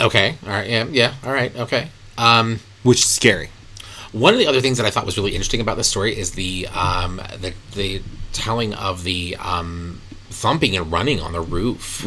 [0.00, 0.36] okay.
[0.44, 0.68] All right.
[0.68, 0.84] Yeah.
[0.90, 1.14] Yeah.
[1.24, 1.54] All right.
[1.56, 1.88] Okay.
[2.18, 3.50] Um which is scary.
[4.12, 6.32] One of the other things that I thought was really interesting about this story is
[6.32, 12.04] the um, the, the telling of the um, thumping and running on the roof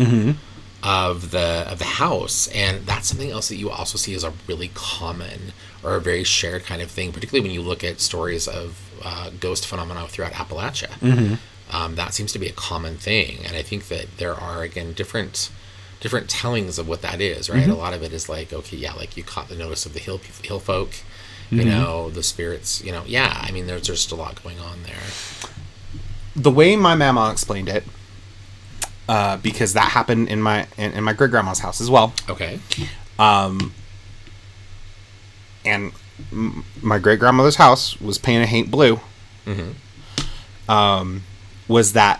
[0.83, 4.33] of the of the house, and that's something else that you also see as a
[4.47, 8.47] really common or a very shared kind of thing, particularly when you look at stories
[8.49, 10.89] of uh, ghost phenomena throughout Appalachia.
[11.71, 14.91] Um, that seems to be a common thing, and I think that there are again
[14.91, 15.49] different
[16.03, 17.49] different tellings of what that is.
[17.49, 19.93] Right, a lot of it is like okay, yeah, like you caught the notice of
[19.93, 20.91] the hill hill folk
[21.49, 24.81] you know the spirits you know yeah i mean there's just a lot going on
[24.83, 24.95] there.
[26.35, 27.83] The way my mama explained it,
[29.07, 32.59] uh, because that happened in my in, in my great grandma's house as well, okay.
[33.19, 33.71] Um,
[35.63, 35.91] and
[36.81, 38.99] my great grandmother's house was painted haint blue.
[40.67, 41.21] Um,
[41.67, 42.19] was that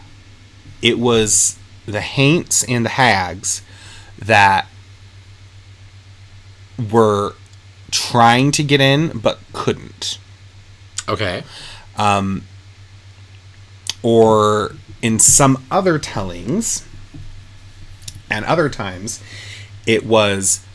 [0.84, 1.58] it was
[1.88, 3.63] the haints and the hags
[4.24, 4.68] that
[6.92, 7.36] were
[7.92, 10.18] trying to get in but couldn't.
[11.08, 11.44] Okay.
[11.96, 12.44] Um,
[14.02, 16.86] or in some other tellings
[18.30, 19.22] and other times
[19.86, 20.66] it was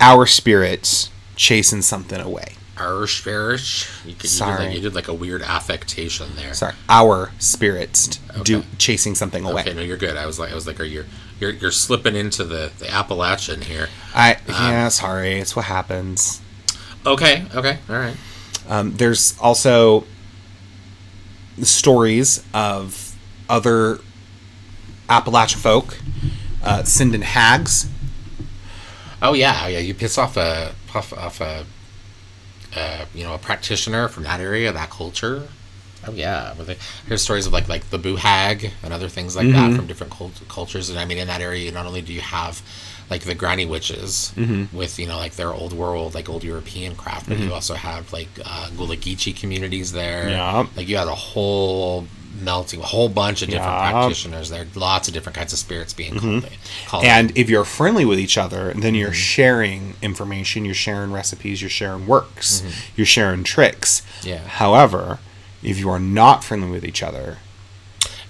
[0.00, 4.04] our spirits chasing something away Arshverish.
[4.04, 4.66] You, could, you, did Sorry.
[4.66, 6.54] like, you did like a weird affectation there.
[6.54, 10.16] sorry our spirits do chasing something away Okay, no, you're good.
[10.16, 11.04] I was like, I was like, are you,
[11.44, 13.88] you're, you're slipping into the the Appalachian here.
[14.14, 16.40] i yeah sorry it's what happens
[17.06, 18.16] Okay, okay, all right.
[18.68, 20.04] um, there's also
[21.62, 23.14] stories of
[23.48, 23.98] other
[25.10, 25.98] appalachian folk
[26.62, 27.88] uh, sending hags
[29.22, 29.78] Oh yeah, oh, yeah.
[29.78, 31.64] You piss off a puff off a,
[32.76, 35.48] uh, you know, a practitioner from that area, that culture.
[36.08, 36.76] Oh yeah, but they,
[37.06, 39.76] here's stories of like like the boo hag and other things like that mm-hmm.
[39.76, 40.90] from different cult- cultures.
[40.90, 42.62] And I mean, in that area, not only do you have
[43.10, 44.76] like the granny witches mm-hmm.
[44.76, 47.54] with you know like their old world, like old European craft, but you mm-hmm.
[47.54, 50.28] also have like uh, Gullah Geechee communities there.
[50.28, 50.66] Yeah.
[50.76, 52.06] like you had a whole
[52.40, 53.90] melting, a whole bunch of different Yeah.
[53.90, 54.66] practitioners there.
[54.74, 56.48] Lots of different kinds of spirits being called.
[56.86, 61.60] called And if you're friendly with each other, then you're sharing information, you're sharing recipes,
[61.60, 62.62] you're sharing works,
[62.96, 64.02] you're sharing tricks.
[64.22, 64.38] Yeah.
[64.38, 65.18] However,
[65.64, 67.38] if you are not friendly with each other,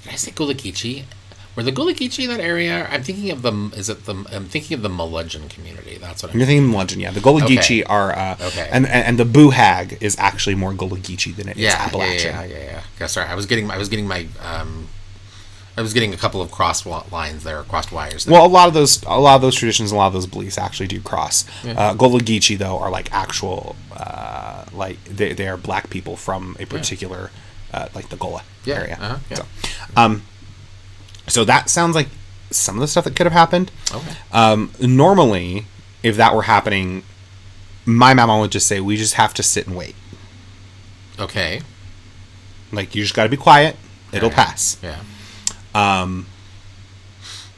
[0.05, 1.05] Did I say Gullah Geechee?
[1.57, 2.89] Were the Gullah Geechee in that area?
[2.91, 3.53] I'm thinking of the.
[3.77, 4.15] Is it the?
[4.33, 5.99] I'm thinking of the Melungeon community.
[6.01, 6.39] That's what I'm.
[6.39, 7.13] you're thinking London, yeah.
[7.13, 7.85] The Gullah Geechee Okay.
[7.85, 8.69] are, uh, Okay.
[8.73, 11.71] and, and and the Boo Hag is actually more Gullah Geechee than it is Yeah,
[11.79, 12.35] yeah, Appalachian.
[12.35, 12.83] yeah, yeah, yeah.
[12.97, 13.71] Okay, sorry, I was getting.
[13.71, 14.27] I was getting my.
[14.43, 14.89] Um,
[15.77, 18.25] I was getting a couple of crossed wa- lines there, crossed wires.
[18.25, 18.33] There.
[18.33, 20.57] Well, a lot of those, a lot of those traditions, a lot of those beliefs
[20.57, 21.45] actually do cross.
[21.67, 26.57] Uh, Gullah Geechee though are like actual, uh, like they, they are black people from
[26.61, 27.31] a particular,
[27.73, 28.99] uh, like the Gullah Yeah, area.
[29.01, 29.37] uh-huh, yeah.
[29.37, 29.45] So,
[29.97, 30.23] um,
[31.27, 32.09] so that sounds like
[32.51, 33.73] some of the stuff that could have happened.
[33.93, 34.13] okay.
[34.33, 35.67] Um, normally,
[36.05, 37.03] if that were happening,
[37.85, 39.97] my mama would just say, "We just have to sit and wait.
[41.19, 41.63] Okay.
[42.71, 43.77] Like you just got to be quiet.
[44.13, 45.01] It'll pass." Yeah.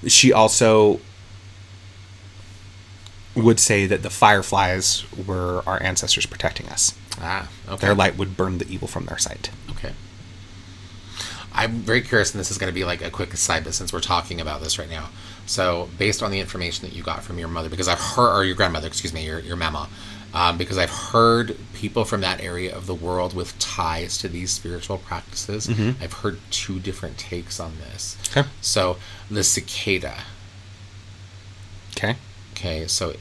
[0.07, 1.01] She also
[3.35, 6.97] would say that the fireflies were our ancestors protecting us.
[7.21, 7.49] Ah.
[7.69, 7.87] Okay.
[7.87, 9.51] Their light would burn the evil from their sight.
[9.71, 9.93] Okay.
[11.53, 13.93] I'm very curious, and this is going to be like a quick aside, but since
[13.93, 15.09] we're talking about this right now,
[15.47, 18.45] so based on the information that you got from your mother, because I've heard, or
[18.45, 19.89] your grandmother, excuse me, your, your mama,
[20.37, 24.51] um, because I've heard people from that area of the world with ties to these
[24.51, 25.68] spiritual practices.
[26.01, 28.18] I've heard two different takes on this.
[28.30, 28.47] Okay.
[28.61, 28.99] So
[29.30, 30.18] the cicada,
[31.97, 32.16] Okay.
[32.53, 33.14] okay, so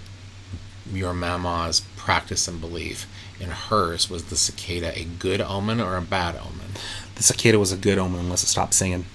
[0.92, 3.08] your mama's practice and belief
[3.40, 6.72] in hers was the cicada a good omen or a bad omen?
[7.16, 9.06] The cicada was a good omen unless it stopped singing.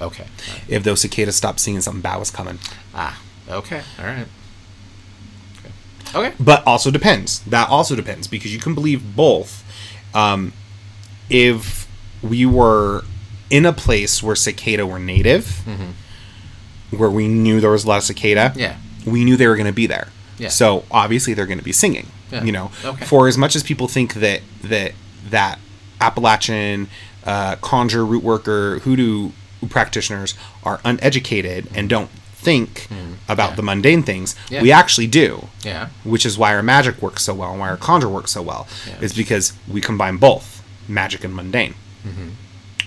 [0.00, 0.24] Okay.
[0.68, 2.58] If those cicadas stopped singing, something bad was coming.
[2.94, 4.26] Ah, okay, all right.
[6.14, 6.32] Okay.
[6.38, 7.40] But also depends.
[7.44, 9.64] That also depends because you can believe both.
[10.14, 10.52] Um,
[11.30, 11.88] if
[12.22, 13.04] we were
[13.50, 15.62] in a place where cicada were native,
[16.90, 18.58] where we knew there was a lot of cicada, Mm-hmm.
[18.60, 18.76] Yeah.
[19.06, 20.08] we knew they were going to be there.
[20.38, 20.48] Yeah.
[20.48, 22.08] So obviously they're going to be singing.
[22.30, 22.44] Yeah.
[22.44, 23.04] You know, Okay.
[23.04, 24.92] for as much as people think that that
[25.30, 25.58] that
[26.00, 26.88] Appalachian
[27.24, 29.30] uh, conjure, root worker, hoodoo
[29.68, 30.34] practitioners
[30.64, 32.10] are uneducated and don't
[32.42, 32.88] think
[33.28, 33.50] about Mm.
[33.52, 33.56] Yeah.
[33.56, 34.62] the mundane things, Yeah.
[34.62, 35.88] we actually do Yeah.
[36.04, 38.66] which is why our magic works so well and why our conjure works so well
[38.86, 39.00] Yeah.
[39.06, 40.46] is because we combine both
[40.88, 41.74] magic and mundane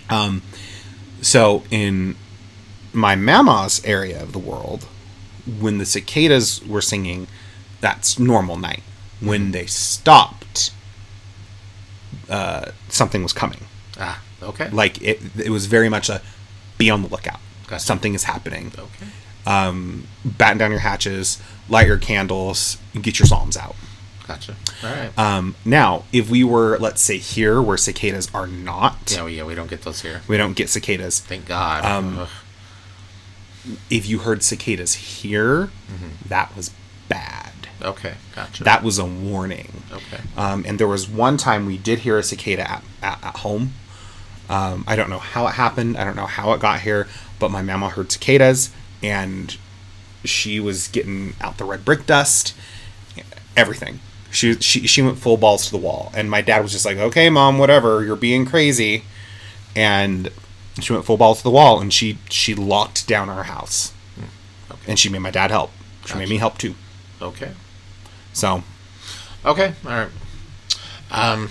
[0.10, 0.42] um,
[1.22, 2.16] so in
[2.94, 4.82] my mama's area of the world
[5.64, 7.28] when the cicadas were singing
[7.82, 8.84] that's normal night
[9.22, 10.72] when they stopped
[12.30, 13.60] uh, something was coming
[13.98, 14.70] Ah, okay.
[14.72, 16.22] like it, it was very much a
[16.78, 17.84] be on the lookout Gotcha.
[17.84, 19.08] something is happening Okay.
[19.46, 23.76] Um, batten down your hatches, light your candles, and get your psalms out.
[24.28, 24.56] Gotcha.
[24.84, 25.20] All right.
[25.20, 29.44] Um, now, if we were, let's say, here where cicadas are not, yeah, we, yeah,
[29.44, 30.22] we don't get those here.
[30.28, 31.20] we don't get cicadas.
[31.20, 31.86] Thank God.
[31.86, 32.28] Um,
[33.90, 36.30] If you heard cicadas here, Mm-hmm.
[36.30, 36.72] that was
[37.10, 37.52] bad.
[37.82, 38.16] okay.
[38.36, 38.64] Gotcha.
[38.64, 39.82] That was a warning.
[39.92, 40.22] Okay.
[40.38, 43.74] Um, and there was one time we did hear a cicada at, at, at home.
[44.50, 45.98] Um, I don't know how it happened.
[45.98, 47.08] I don't know how it got here,
[47.40, 48.70] but my mama heard cicadas
[49.06, 49.58] and
[50.24, 52.56] she was getting out the red brick dust,
[53.56, 54.00] everything.
[54.32, 56.12] She, she, she went full balls to the wall.
[56.16, 59.04] And my dad was just like, okay, mom, whatever, you're being crazy.
[59.76, 60.30] And
[60.82, 63.94] she went full balls to the wall and she, she locked down our house.
[64.70, 64.82] Okay.
[64.88, 65.72] And she made my dad help.
[66.06, 66.76] She made me help too.
[67.22, 67.52] Okay.
[68.34, 68.64] So,
[69.46, 70.10] Okay, all right.
[71.12, 71.50] Um,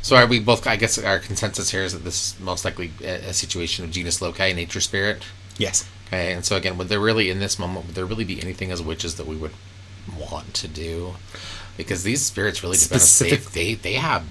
[0.00, 0.66] so are we both?
[0.66, 3.90] I guess our consensus here is that this is most likely a, a situation of
[3.90, 5.24] genius loci, nature spirit.
[5.58, 5.88] Yes.
[6.06, 8.70] Okay, and so again, would there really, in this moment, would there really be anything
[8.70, 9.52] as witches that we would
[10.18, 11.14] want to do?
[11.76, 13.00] Because these spirits really depend.
[13.02, 14.24] Specific- They, they they have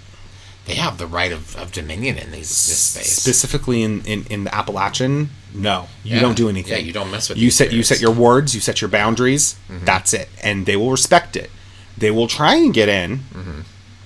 [0.66, 3.12] they have the right of, of dominion in these this space.
[3.12, 6.22] Specifically in, in, in the Appalachian, no, you Yeah.
[6.22, 6.72] don't do anything.
[6.72, 9.56] Yeah, you don't mess with You set you set your wards, you set your boundaries.
[9.70, 9.86] Mm-hmm.
[9.86, 11.52] That's it, and they will respect it.
[11.98, 13.60] They will try and get in, Mm-hmm.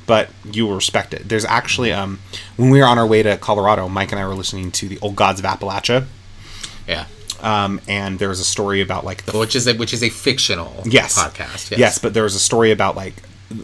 [0.05, 1.29] but you will respect it.
[1.29, 2.19] There's actually um
[2.57, 4.99] when we were on our way to Colorado, Mike and I were listening to the
[5.01, 6.07] Old Gods of Appalachia,
[6.87, 7.05] yeah,
[7.41, 10.09] um, and there was a story about like the which is a, which is a
[10.09, 11.77] fictional yes podcast.
[11.77, 11.99] Yes.
[11.99, 13.15] but there was a story about like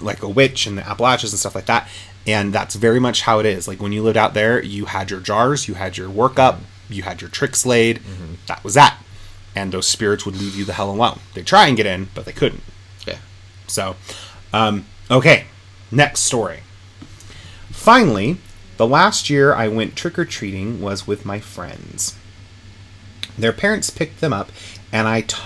[0.01, 1.87] like a witch and the Appalachians and stuff like that,
[2.25, 3.67] and that's very much how it is.
[3.67, 6.59] Like when you lived out there, you had your jars, you had your workup,
[6.89, 8.01] you had your tricks laid.
[8.47, 8.97] That was that,
[9.55, 11.19] and those spirits would leave you the hell alone.
[11.33, 12.63] They try and get in, but they couldn't.
[13.07, 13.17] yeah.
[13.67, 13.95] So,
[14.53, 15.45] um, okay,
[15.91, 16.59] next story.
[17.69, 18.37] Finally,
[18.77, 22.15] the last year I went trick or treating was with my friends.
[23.37, 24.51] Their parents picked them up,
[24.91, 25.37] and I t-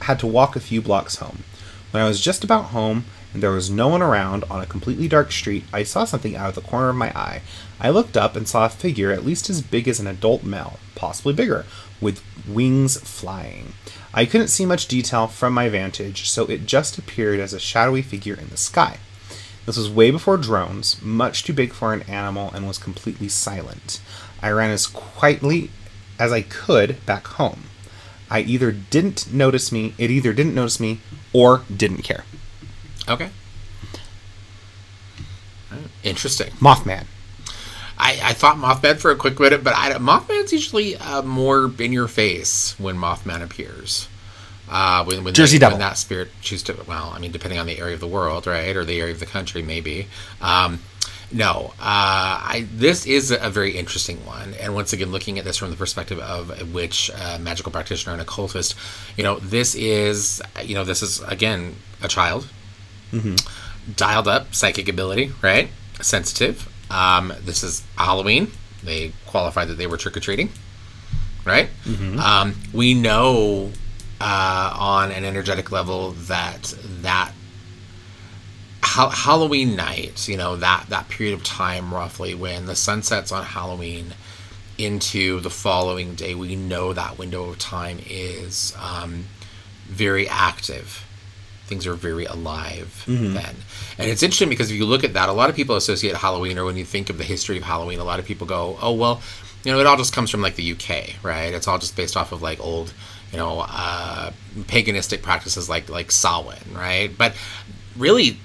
[0.00, 1.44] had to walk a few blocks home.
[1.90, 5.08] When I was just about home and there was no one around on a completely
[5.08, 7.42] dark street, I saw something out of the corner of my eye.
[7.80, 10.78] I looked up and saw a figure at least as big as an adult male,
[10.94, 11.66] possibly bigger,
[12.00, 13.74] with wings flying.
[14.12, 18.02] I couldn't see much detail from my vantage, so it just appeared as a shadowy
[18.02, 18.98] figure in the sky.
[19.66, 24.00] This was way before drones, much too big for an animal, and was completely silent.
[24.42, 25.70] I ran as quietly
[26.18, 27.64] as I could back home.
[28.30, 31.00] I either didn't notice me, it either didn't notice me,
[31.32, 32.24] or didn't care.
[33.08, 33.30] Okay.
[36.02, 36.50] Interesting.
[36.52, 37.04] Mothman.
[37.96, 41.92] I, I thought Mothman for a quick minute, but I, Mothman's usually uh, more in
[41.92, 44.08] your face when Mothman appears.
[44.68, 45.78] Uh, when, when Jersey they- Devil.
[45.78, 48.46] When that spirit chooses to, well, I mean, depending on the area of the world,
[48.46, 50.08] right, or the area of the country, maybe.
[50.40, 50.80] Um,
[51.34, 55.56] no, uh, I this is a very interesting one, and once again, looking at this
[55.56, 58.76] from the perspective of a witch, uh, magical practitioner, and occultist,
[59.16, 62.48] you know, this is, you know, this is again a child
[63.96, 65.68] dialed up psychic ability, right?
[66.00, 66.68] Sensitive.
[66.90, 68.52] Um, this is Halloween.
[68.82, 70.50] They qualified that they were trick or treating,
[71.44, 71.68] right?
[72.18, 73.72] Um, we know
[74.20, 77.32] uh, on an energetic level that that
[78.94, 83.32] ha- Halloween night, you know that that period of time roughly when the sun sets
[83.32, 84.14] on Halloween
[84.76, 89.26] into the following day, we know that window of time is um,
[89.86, 91.04] very active
[91.66, 93.54] things are very alive then.
[93.98, 96.58] And it's interesting because if you look at that, a lot of people associate Halloween,
[96.58, 98.92] or when you think of the history of Halloween, a lot of people go, oh,
[98.92, 99.22] well,
[99.64, 101.54] you know, it all just comes from like the UK, right?
[101.54, 102.92] It's all just based off of like old,
[103.32, 104.30] you know, uh,
[104.64, 107.10] paganistic practices like like Samhain, right?
[107.16, 107.34] But
[107.96, 108.36] really,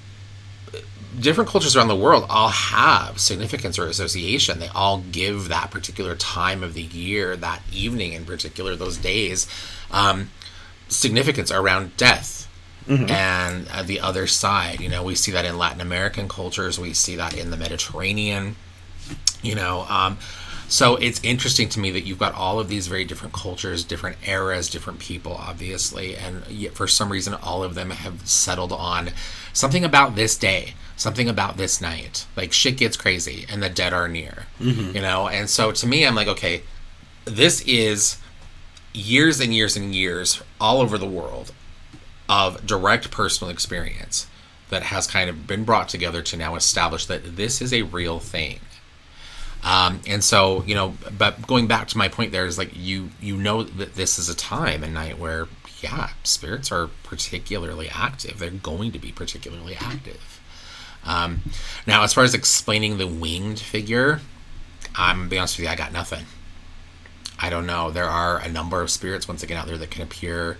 [1.20, 4.58] different cultures around the world all have significance or association.
[4.58, 9.46] They all give that particular time of the year, that evening in particular, those days,
[9.90, 10.30] um,
[10.88, 12.48] significance around death
[13.08, 14.80] and uh, the other side.
[14.80, 18.56] You know, we see that in Latin American cultures, we see that in the Mediterranean.
[19.42, 20.18] You know, um,
[20.68, 24.16] so it's interesting to me that you've got all of these very different cultures, different
[24.26, 29.10] eras, different people, obviously, and yet for some reason, all of them have settled on
[29.52, 32.26] something about this day, something about this night.
[32.36, 34.44] Like shit gets crazy, and the dead are near.
[34.94, 36.62] You know, and so to me, I'm like, okay,
[37.24, 38.18] this is
[38.92, 41.52] years and years and years all over the world
[42.28, 44.26] of direct personal experience
[44.68, 48.20] that has kind of been brought together to now establish that this is a real
[48.20, 48.60] thing.
[49.62, 53.10] Um, and so, you know, but going back to my point there is like you
[53.20, 55.48] you know that this is a time and night where
[55.82, 58.38] yeah, spirits are particularly active.
[58.38, 60.39] They're going to be particularly active.
[61.04, 61.42] Um,
[61.86, 64.20] now, as far as explaining the winged figure,
[64.94, 66.26] I'm gonna be honest with you, I got nothing.
[67.38, 67.90] I don't know.
[67.90, 70.58] There are a number of spirits once again out there that can appear.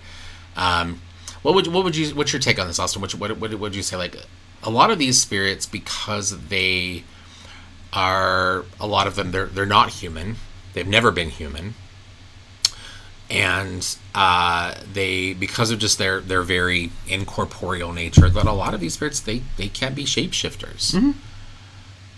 [0.55, 1.01] Um,
[1.43, 3.01] what would what would you what's your take on this, Austin?
[3.01, 3.97] What what what would you say?
[3.97, 4.15] Like
[4.63, 7.03] a lot of these spirits, because they
[7.93, 10.37] are a lot of them, they're they're not human.
[10.73, 11.73] They've never been human,
[13.31, 18.79] and uh, they because of just their their very incorporeal nature, that a lot of
[18.79, 20.93] these spirits they they can be shapeshifters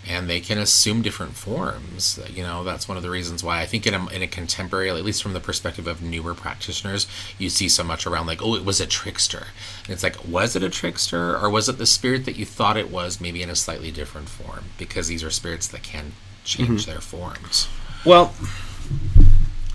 [0.06, 2.18] and they can assume different forms.
[2.32, 4.90] You know, that's one of the reasons why I think in a, in a contemporary,
[4.90, 7.06] at least from the perspective of newer practitioners,
[7.38, 9.46] you see so much around like, oh, it was a trickster.
[9.84, 12.76] And it's like, was it a trickster or was it the spirit that you thought
[12.76, 14.66] it was, maybe in a slightly different form?
[14.78, 16.12] Because these are spirits that can
[16.44, 17.68] change their forms.
[18.04, 18.34] Well,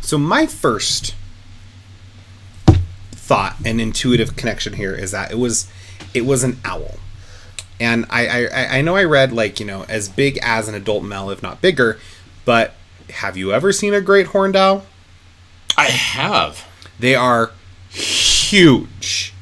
[0.02, 1.16] so my first
[3.30, 5.68] thought and intuitive connection here is that it was
[6.16, 6.96] it was an owl.
[7.80, 11.04] And I, I I know I read like you know as big as an adult
[11.04, 12.00] male, if not bigger.
[12.44, 12.74] But
[13.22, 14.86] have you ever seen a great horned owl?
[15.78, 16.68] I have.
[17.00, 17.52] They are
[17.92, 19.34] huge.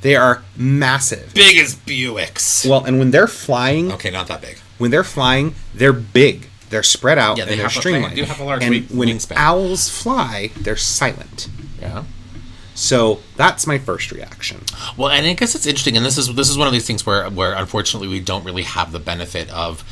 [0.00, 1.32] They are massive.
[1.34, 2.68] Big as Buicks.
[2.68, 4.58] Well, and when they're flying, Okay, not that big.
[4.78, 6.48] when they're flying, they're big.
[6.70, 8.16] They're spread out Yeah, they and they're have a- they streamlined.
[8.16, 9.36] do have a large and wing- when wingspan.
[9.36, 11.48] owls fly, they're silent.
[11.80, 12.02] Yeah.
[12.74, 14.60] So that's my first reaction.
[14.96, 17.04] Well, and I guess it's interesting, and this is this is one of these things
[17.04, 19.84] where where unfortunately we don't really have the benefit of.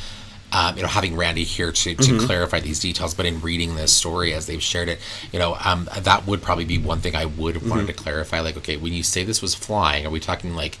[0.53, 3.93] Um, you know, having Randy here to, to clarify these details, but in reading this
[3.93, 4.99] story as they've shared it,
[5.31, 8.41] you know, um, that would probably be one thing I would have wanted to clarify.
[8.41, 10.77] Like, okay, when you say this was flying, are we talking like,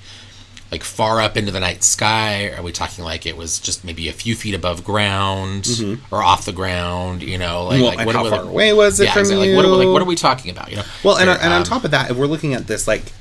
[0.71, 2.49] like far up into the night sky?
[2.51, 5.67] Are we talking like it was just maybe a few feet above ground
[6.11, 7.21] or off the ground?
[7.21, 9.49] You know, like, Well, like what how far away was it yeah, from exactly.
[9.49, 9.55] you?
[9.55, 10.69] Like, what, are, like, what are we talking about?
[10.69, 12.67] You know, Well, and, Here, and on um, top of that, if we're looking at
[12.67, 13.11] this, like,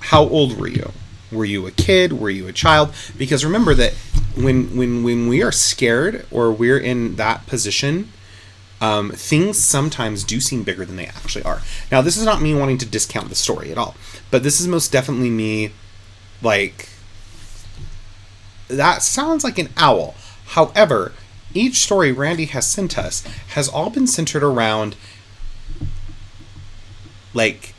[0.00, 0.92] how old were you?
[1.32, 2.12] Were you a kid?
[2.12, 2.94] Were you a child?
[3.18, 3.94] Because remember that
[4.36, 8.12] when when when we are scared or we're in that position,
[8.80, 11.62] um, things sometimes do seem bigger than they actually are.
[11.90, 13.96] Now, this is not me wanting to discount the story at all,
[14.30, 15.72] but this is most definitely me,
[16.42, 16.88] like,
[18.68, 20.14] that sounds like an owl.
[20.46, 21.12] However,
[21.52, 24.96] each story Randy has sent us has all been centered around
[27.32, 27.74] like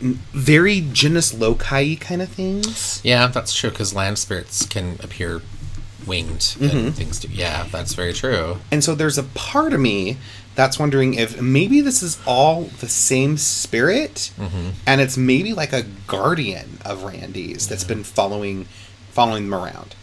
[0.00, 3.00] very genius loci kind of things.
[3.04, 5.42] Yeah, that's true because land spirits can appear
[6.06, 6.88] winged and mm-hmm.
[6.90, 7.28] things do.
[7.28, 8.58] Yeah, that's very true.
[8.70, 10.18] And so there's a part of me
[10.54, 14.30] that's wondering if maybe this is all the same spirit
[14.86, 18.66] and it's maybe like a guardian of Randy's that's been following
[19.10, 19.94] following them around.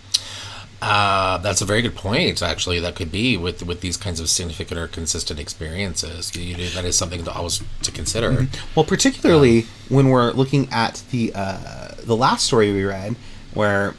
[0.81, 2.41] Uh, that's a very good point.
[2.41, 6.35] Actually, that could be with with these kinds of significant or consistent experiences.
[6.35, 8.47] You, that is something to always to consider.
[8.75, 13.15] Well, particularly when we're looking at the uh, the last story we read,
[13.53, 13.93] where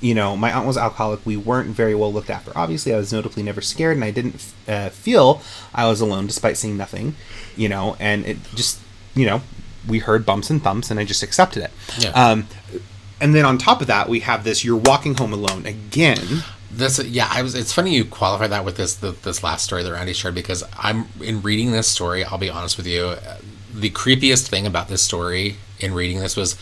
[0.00, 1.24] you know my aunt was alcoholic.
[1.24, 2.52] We weren't very well looked after.
[2.56, 5.42] Obviously, I was notably never scared, and I didn't uh, feel
[5.74, 7.14] I was alone despite seeing nothing.
[7.56, 8.80] You know, and it just
[9.14, 9.42] you know
[9.86, 11.70] we heard bumps and thumps, and I just accepted it.
[11.98, 12.10] Yeah.
[12.10, 12.46] Um,
[13.20, 16.42] and then on top of that, we have this: you're walking home alone again.
[16.70, 17.54] This, yeah, I was.
[17.54, 20.62] It's funny you qualify that with this the, this last story that Randy shared because
[20.76, 22.24] I'm in reading this story.
[22.24, 23.38] I'll be honest with you, uh,
[23.72, 26.56] the creepiest thing about this story in reading this was.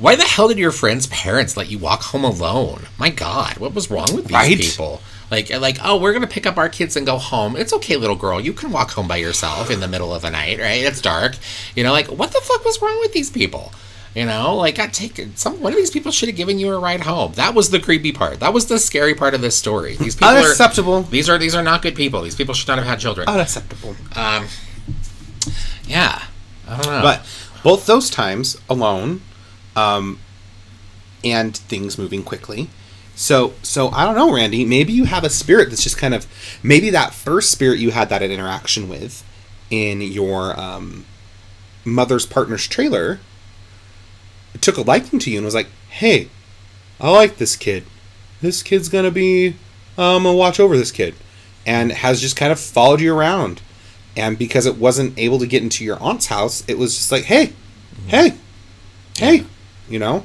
[0.00, 2.86] Why the hell did your friend's parents let you walk home alone?
[2.98, 4.56] My God, what was wrong with these Right?
[4.58, 5.02] people?
[5.30, 7.54] Like, like, oh, we're gonna pick up our kids and go home.
[7.54, 8.40] It's okay, little girl.
[8.40, 10.82] You can walk home by yourself in the middle of the night, right?
[10.82, 11.36] It's dark.
[11.76, 13.72] You know, like, what the fuck was wrong with these people?
[14.14, 15.60] You know, like, I take some.
[15.60, 17.32] One of these people should have given you a ride home.
[17.34, 18.40] That was the creepy part.
[18.40, 19.96] That was the scary part of this story.
[19.96, 20.94] These people Unacceptable.
[20.94, 22.22] are these are these are not good people.
[22.22, 23.28] These people should not have had children.
[23.28, 23.94] Unacceptable.
[24.16, 24.48] Um,
[25.86, 26.22] yeah,
[26.66, 27.02] I don't know.
[27.02, 27.26] But
[27.62, 29.20] both those times alone,
[29.76, 30.18] um,
[31.24, 32.68] and things moving quickly.
[33.14, 34.64] So, so I don't know, Randy.
[34.64, 36.26] Maybe you have a spirit that's just kind of
[36.62, 39.24] maybe that first spirit you had that interaction with
[39.70, 41.04] in your um,
[41.84, 43.20] mother's partner's trailer
[44.60, 46.28] took a liking to you and was like, "Hey,
[47.00, 47.84] I like this kid.
[48.40, 49.48] This kid's gonna be,
[49.98, 51.14] um, I'm gonna watch over this kid,"
[51.66, 53.60] and has just kind of followed you around.
[54.16, 57.24] And because it wasn't able to get into your aunt's house, it was just like,
[57.24, 57.52] "Hey,
[58.08, 58.34] hey,
[59.16, 59.44] hey,"
[59.90, 60.24] you know.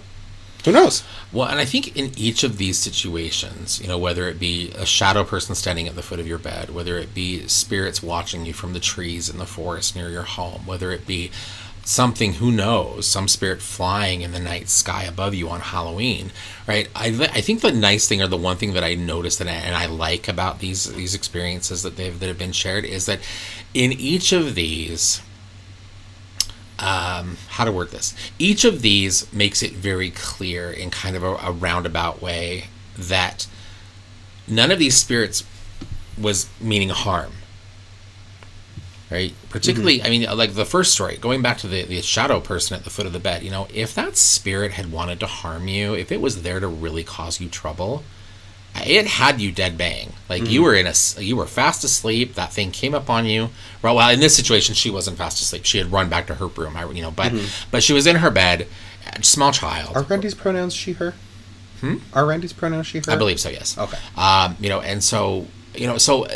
[0.64, 1.04] Who knows?
[1.32, 4.86] Well, and I think in each of these situations, you know, whether it be a
[4.86, 8.54] shadow person standing at the foot of your bed, whether it be spirits watching you
[8.54, 11.30] from the trees in the forest near your home, whether it be
[11.84, 16.32] something, who knows, some spirit flying in the night sky above you on Halloween,
[16.68, 16.90] right?
[16.96, 19.54] I, I think the nice thing or the one thing that I noticed and I,
[19.54, 23.20] and I like about these these experiences that they've that have been shared is that
[23.76, 25.22] in each of these,
[26.80, 28.14] um, how to word this.
[28.38, 32.66] Each of these makes it very clear in kind of a, a roundabout way
[32.98, 33.48] that
[34.48, 35.44] none of these spirits
[36.18, 37.32] was meaning harm.
[39.12, 39.34] Right?
[39.50, 42.84] Particularly, I mean, like the first story, going back to the, the shadow person at
[42.84, 45.94] the foot of the bed, you know, if that spirit had wanted to harm you,
[45.94, 48.04] if it was there to really cause you trouble,
[48.84, 50.14] it had you dead bang.
[50.30, 52.34] Like you were in a, you were fast asleep.
[52.34, 53.50] That thing came up on you.
[53.82, 55.66] Well, well, in this situation, she wasn't fast asleep.
[55.66, 56.76] She had run back to her room.
[56.76, 57.32] I, you know, but
[57.72, 58.68] but she was in her bed,
[59.22, 59.96] small child.
[59.96, 61.14] Are Randy's pronouns she, her?
[61.82, 61.98] Hmm?
[62.14, 63.12] Are Randy's pronouns she, her?
[63.12, 63.50] I believe so.
[63.50, 63.78] Yes.
[63.78, 63.98] Okay.
[64.18, 65.46] Um, you know, and so
[65.78, 66.30] you know, so, uh,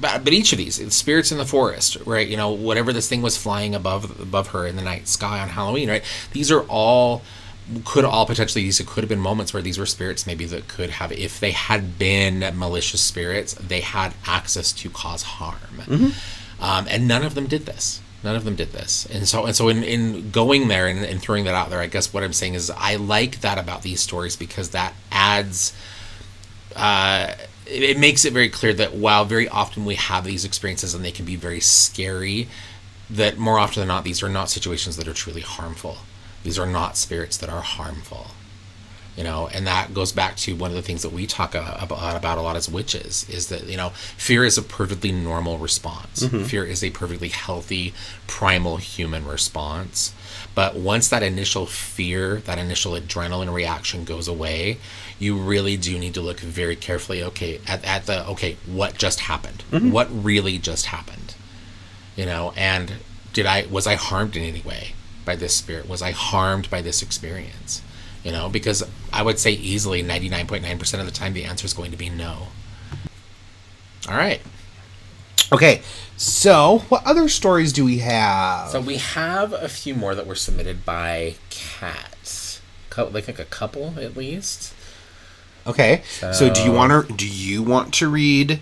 [0.00, 2.26] but but each of these spirits in the forest, right?
[2.26, 5.48] You know, whatever this thing was flying above above her in the night sky on
[5.48, 6.04] Halloween, right?
[6.32, 7.22] These are all
[7.84, 10.90] could all potentially these could have been moments where these were spirits maybe that could
[10.90, 15.56] have if they had been malicious spirits they had access to cause harm
[16.60, 19.06] um, and none of them did this None of them did this.
[19.06, 21.86] And so and so in, in going there and, and throwing that out there, I
[21.86, 25.72] guess what I'm saying is I like that about these stories because that adds
[26.74, 27.34] uh,
[27.66, 31.04] it, it makes it very clear that while very often we have these experiences and
[31.04, 32.48] they can be very scary,
[33.08, 35.98] that more often than not these are not situations that are truly harmful.
[36.42, 38.28] These are not spirits that are harmful
[39.18, 39.48] you know?
[39.52, 42.40] And that goes back to one of the things that we talk about, about a
[42.40, 46.22] lot as witches is that you know fear is a perfectly normal response.
[46.22, 46.44] Mm-hmm.
[46.44, 47.92] fear is a perfectly healthy
[48.28, 50.14] primal human response.
[50.54, 54.78] But once that initial fear that initial adrenaline reaction goes away
[55.18, 59.20] you really do need to look very carefully okay at, at the okay what just
[59.20, 59.64] happened?
[59.72, 59.90] Mm-hmm.
[59.90, 61.34] what really just happened?
[62.14, 62.92] You know and
[63.32, 64.92] did i was i harmed in any way
[65.28, 67.82] by this spirit was i harmed by this experience
[68.24, 71.90] you know, because I would say easily 99.9% of the time the answer is going
[71.92, 72.48] to be no.
[74.08, 74.40] All right.
[75.50, 75.80] Okay,
[76.16, 78.68] so what other stories do we have?
[78.68, 82.60] So we have a few more that were submitted by cats,
[82.94, 84.74] like like a couple at least.
[85.66, 88.60] Okay, so, so do you want to do you want to read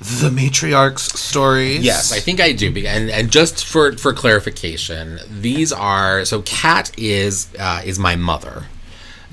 [0.00, 1.84] the matriarch's stories?
[1.84, 2.68] Yes, I think I do.
[2.86, 8.64] And and just for for clarification, these are so Kat is uh, is my mother.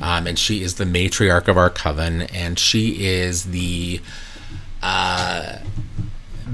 [0.01, 4.01] Um, and she is the matriarch of our coven, and she is the
[4.81, 5.59] uh,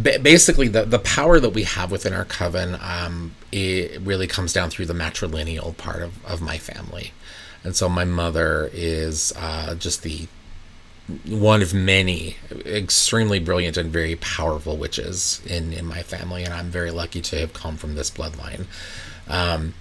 [0.01, 2.77] basically the the power that we have within our coven.
[2.81, 7.13] Um, it really comes down through the matrilineal part of, of my family,
[7.63, 10.27] and so my mother is uh, just the
[11.27, 16.69] one of many extremely brilliant and very powerful witches in in my family, and I'm
[16.69, 18.65] very lucky to have come from this bloodline.
[19.27, 19.73] Um,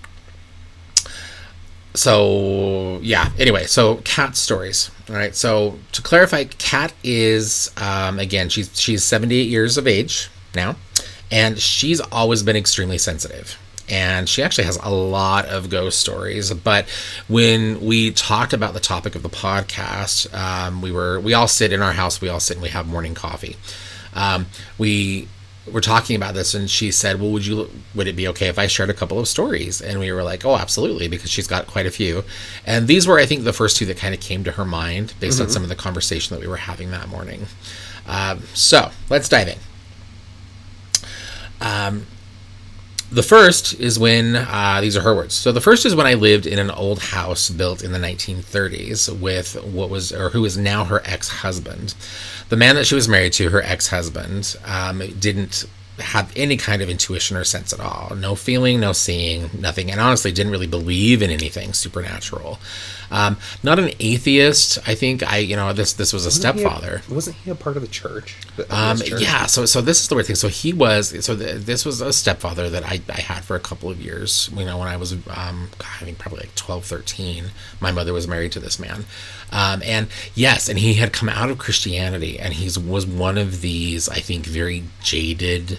[1.94, 8.48] so yeah anyway so Kat stories all right so to clarify Kat is um, again
[8.48, 10.76] she's she's 78 years of age now
[11.30, 13.58] and she's always been extremely sensitive
[13.88, 16.52] and she actually has a lot of ghost stories.
[16.52, 16.88] But
[17.28, 21.72] when we talked about the topic of the podcast um, we were we all sit
[21.72, 23.56] in our house we all sit and we have morning coffee.
[24.14, 24.46] Um,
[24.78, 25.28] we
[25.72, 28.58] we're talking about this and she said well would you would it be okay if
[28.58, 29.80] i shared a couple of stories?
[29.80, 32.24] And we were like oh absolutely because she's got quite a few.
[32.66, 35.14] And these were i think the first two that kind of came to her mind
[35.20, 35.44] based mm-hmm.
[35.44, 37.46] on some of the conversation that we were having that morning.
[38.06, 39.58] Um, so let's dive in.
[41.60, 42.06] Um,
[43.10, 45.34] the first is when uh, these are her words.
[45.34, 49.18] So the first is when I lived in an old house built in the 1930s
[49.18, 51.94] with what was or who is now her ex-husband.
[52.50, 55.66] The man that she was married to, her ex-husband, um, didn't
[56.00, 58.14] have any kind of intuition or sense at all.
[58.14, 62.58] No feeling, no seeing, nothing, and honestly didn't really believe in anything supernatural.
[63.10, 64.78] Um, not an atheist.
[64.86, 66.98] I think I, you know, this this was a wasn't stepfather.
[66.98, 68.36] He a, wasn't he a part of the church?
[68.70, 69.22] um, church?
[69.22, 69.46] Yeah.
[69.46, 70.36] So so this is the weird thing.
[70.36, 71.24] So he was.
[71.24, 74.50] So the, this was a stepfather that I, I had for a couple of years.
[74.54, 77.44] You know, when I was, um, I think probably like 12, 13,
[77.80, 79.04] my mother was married to this man.
[79.50, 83.60] Um, and yes, and he had come out of Christianity, and he was one of
[83.60, 85.78] these, I think, very jaded,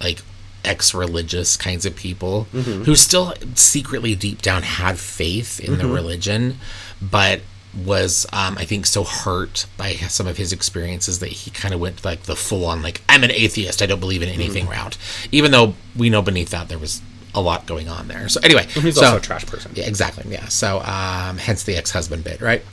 [0.00, 0.22] like
[0.66, 2.82] ex-religious kinds of people mm-hmm.
[2.82, 5.82] who still secretly deep down had faith in mm-hmm.
[5.82, 6.58] the religion
[7.00, 7.40] but
[7.84, 11.80] was um, i think so hurt by some of his experiences that he kind of
[11.80, 13.82] went like the full-on like i'm an atheist.
[13.82, 14.72] I don't believe in anything mm-hmm.
[14.72, 14.98] route
[15.30, 17.02] even though we know beneath that there was
[17.36, 18.28] a lot going on there.
[18.28, 19.72] So anyway he's so, also a trash person.
[19.74, 20.24] Yeah exactly.
[20.32, 20.46] Yeah.
[20.46, 22.64] So um, hence the ex-husband bit right?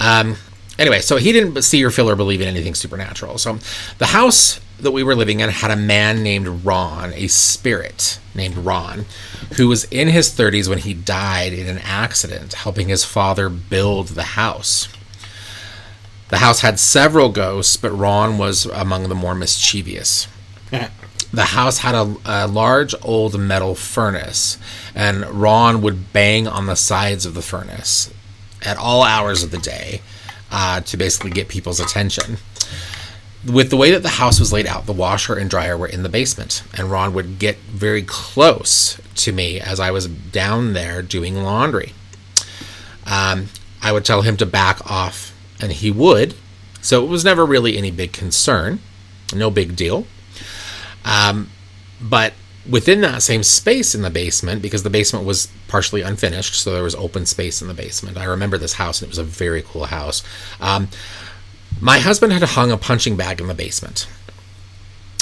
[0.00, 0.36] Um,
[0.78, 3.38] anyway so he didn't see or feel or believe in anything supernatural.
[3.38, 3.58] So
[3.98, 8.56] the house that we were living in had a man named Ron, a spirit named
[8.56, 9.06] Ron,
[9.56, 14.08] who was in his 30s when he died in an accident helping his father build
[14.08, 14.88] the house.
[16.28, 20.28] The house had several ghosts, but Ron was among the more mischievous.
[21.32, 24.58] the house had a, a, large old metal furnace,
[24.94, 28.12] and Ron would bang on the sides of the furnace
[28.62, 30.02] at all hours of the day
[30.50, 32.38] uh, to basically get people's attention
[33.46, 36.02] with the way that the house was laid out, the washer and dryer were in
[36.02, 41.02] the basement, and Ron would get very close to me as I was down there
[41.02, 41.92] doing laundry.
[43.06, 43.48] Um,
[43.82, 46.34] I would tell him to back off, and he would.
[46.82, 48.80] So it was never really any big concern,
[49.34, 50.06] no big deal.
[51.04, 51.50] Um,
[52.00, 52.34] but
[52.68, 56.82] within that same space in the basement, because the basement was partially unfinished, so there
[56.82, 58.16] was open space in the basement.
[58.16, 60.22] I remember this house, and it was a very cool house.
[60.60, 60.88] Um,
[61.80, 64.06] my husband had hung a punching bag in the basement.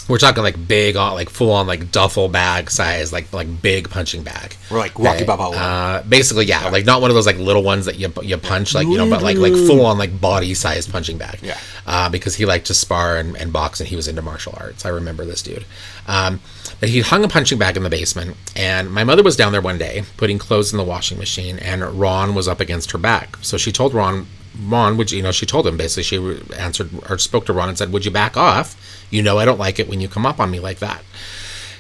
[0.07, 3.89] We're talking like big on like full on like duffel bag size, like like big
[3.89, 4.55] punching bag.
[4.71, 5.25] Or like Rocky.
[5.25, 5.57] Balboa.
[5.57, 8.75] Uh, basically, yeah, like not one of those like little ones that you you punch
[8.75, 11.39] like you know, but like like full on like body sized punching bag.
[11.41, 11.59] Yeah.
[11.87, 14.85] Uh, because he liked to spar and, and box, and he was into martial arts.
[14.85, 15.65] I remember this dude.
[16.07, 16.41] Um,
[16.81, 19.63] but he hung a punching bag in the basement, and my mother was down there
[19.63, 23.39] one day putting clothes in the washing machine, and Ron was up against her back.
[23.41, 24.27] So she told Ron,
[24.67, 27.69] Ron, would you, you know, she told him basically, she answered or spoke to Ron
[27.69, 28.77] and said, "Would you back off?
[29.11, 31.03] You know, I don't like it when you come up on me like that."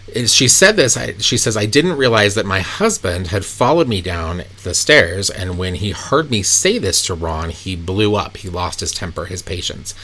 [0.08, 3.88] is- she said this I, she says i didn't realize that my husband had followed
[3.88, 8.14] me down the stairs and when he heard me say this to ron he blew
[8.14, 9.94] up he lost his temper his patience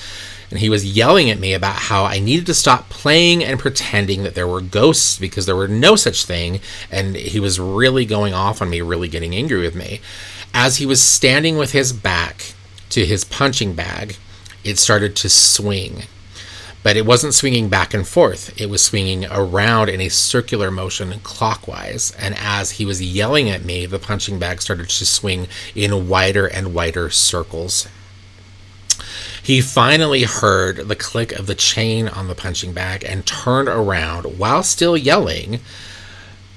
[0.51, 4.23] and he was yelling at me about how i needed to stop playing and pretending
[4.23, 6.61] that there were ghosts because there were no such thing
[6.91, 10.01] and he was really going off on me really getting angry with me
[10.53, 12.55] as he was standing with his back
[12.91, 14.17] to his punching bag
[14.63, 16.03] it started to swing
[16.83, 18.59] but it wasn't swinging back and forth.
[18.59, 22.13] It was swinging around in a circular motion clockwise.
[22.13, 26.47] And as he was yelling at me, the punching bag started to swing in wider
[26.47, 27.87] and wider circles.
[29.43, 34.39] He finally heard the click of the chain on the punching bag and turned around
[34.39, 35.61] while still yelling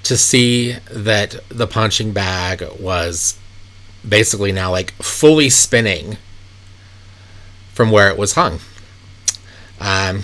[0.04, 3.38] to see that the punching bag was
[4.08, 6.18] basically now like fully spinning
[7.74, 8.60] from where it was hung.
[9.80, 10.24] Um,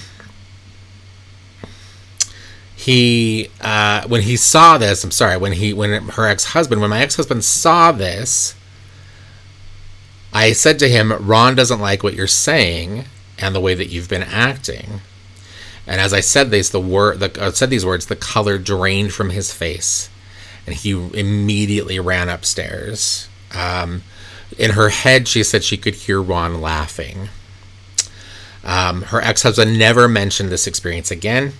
[2.76, 6.90] he uh, when he saw this, I'm sorry, when he when her ex husband, when
[6.90, 8.56] my ex husband saw this,
[10.32, 13.06] I said to him, "Ron doesn't like what you're saying
[13.38, 15.02] and the way that you've been acting."
[15.86, 19.12] And as I said this, the word, the, uh, said these words, the color drained
[19.12, 20.10] from his face,
[20.68, 23.28] and he immediately ran upstairs.
[23.54, 24.04] Um,
[24.58, 27.30] in her head, she said she could hear Ron laughing.
[28.64, 31.54] Um, her ex husband never mentioned this experience again,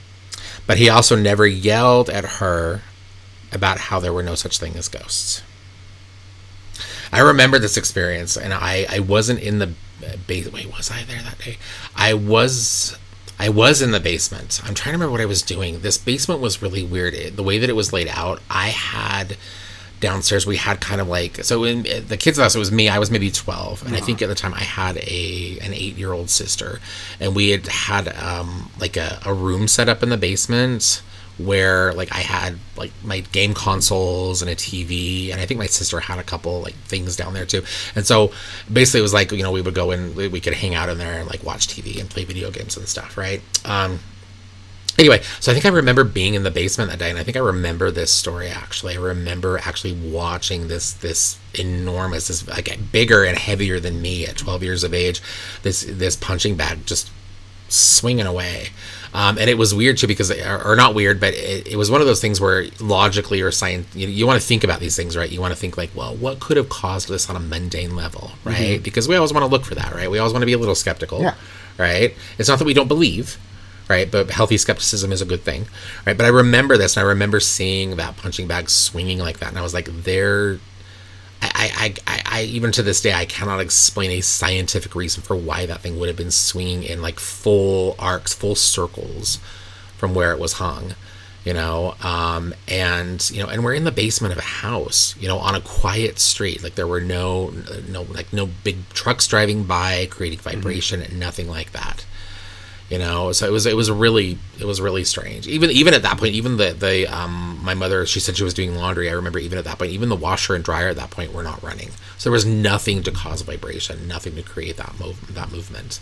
[0.68, 2.82] but he also never yelled at her
[3.52, 5.42] about how there were no such thing as ghosts.
[7.12, 9.74] I remember this experience, and I, I wasn't in the
[10.28, 10.52] base.
[10.52, 11.58] Wait, was I there that day?
[11.96, 12.98] I was.
[13.42, 14.60] I was in the basement.
[14.66, 15.80] I'm trying to remember what I was doing.
[15.80, 17.14] This basement was really weird.
[17.14, 19.38] It, the way that it was laid out, I had
[20.00, 23.00] downstairs we had kind of like so in the kids house it was me i
[23.00, 26.14] was maybe 12 and i think at the time i had a an eight year
[26.14, 26.80] old sister
[27.20, 31.02] and we had had um like a, a room set up in the basement
[31.38, 35.66] where like i had like my game consoles and a tv and i think my
[35.66, 37.64] sister had a couple like things down there too.
[37.96, 38.32] And so
[38.72, 40.90] basically it was like you know we would go and we we could hang out
[40.90, 43.42] in there and like watch tv and play video games and stuff right?
[43.66, 44.00] Um
[44.98, 47.38] anyway so i think i remember being in the basement that day and i think
[47.38, 48.96] i remember this story actually.
[48.96, 54.38] I remember actually watching this this enormous this like bigger and heavier than me at
[54.38, 55.22] 12 years of age
[55.64, 57.12] this this punching bag just
[57.68, 58.70] swinging away.
[59.14, 61.90] Um, and it was weird too because or, or not weird but it, it was
[61.92, 64.96] one of those things where logically or science you, you want to think about these
[64.96, 65.30] things right?
[65.32, 68.32] You want to think like well what could have caused this on a mundane level
[68.44, 68.82] right?
[68.82, 70.10] Because we always want to look for that right?
[70.10, 71.36] We always want to be a little skeptical Yeah.
[71.78, 72.14] right?
[72.38, 73.38] It's not that we don't believe
[73.90, 74.10] right?
[74.10, 75.66] But healthy skepticism is a good thing,
[76.06, 76.16] right?
[76.16, 79.58] But I remember this, and I remember seeing that punching bag swinging like that, and
[79.58, 80.60] I was like, there.
[81.42, 85.38] I, I, I, I, even to this day, I cannot explain a scientific reason for
[85.38, 89.40] why that thing would have been swinging in like full arcs, full circles
[89.98, 90.96] from where it was hung,
[91.46, 91.96] you know.
[92.04, 95.56] Um, and you know, and we're in the basement of a house, you know, on
[95.56, 96.62] a quiet street.
[96.62, 97.54] Like there were no,
[97.88, 102.06] no, like no big trucks driving by, creating vibration, nothing like that
[102.90, 103.32] you know?
[103.32, 105.48] So it was it was really it was really strange.
[105.48, 108.54] Even even at that point even the the um my mother she said she was
[108.54, 109.10] doing laundry.
[109.10, 111.44] I remember even at that point even the washer and dryer at that point were
[111.44, 111.90] not running.
[112.18, 116.00] So there was nothing to cause vibration nothing to create that move that movement.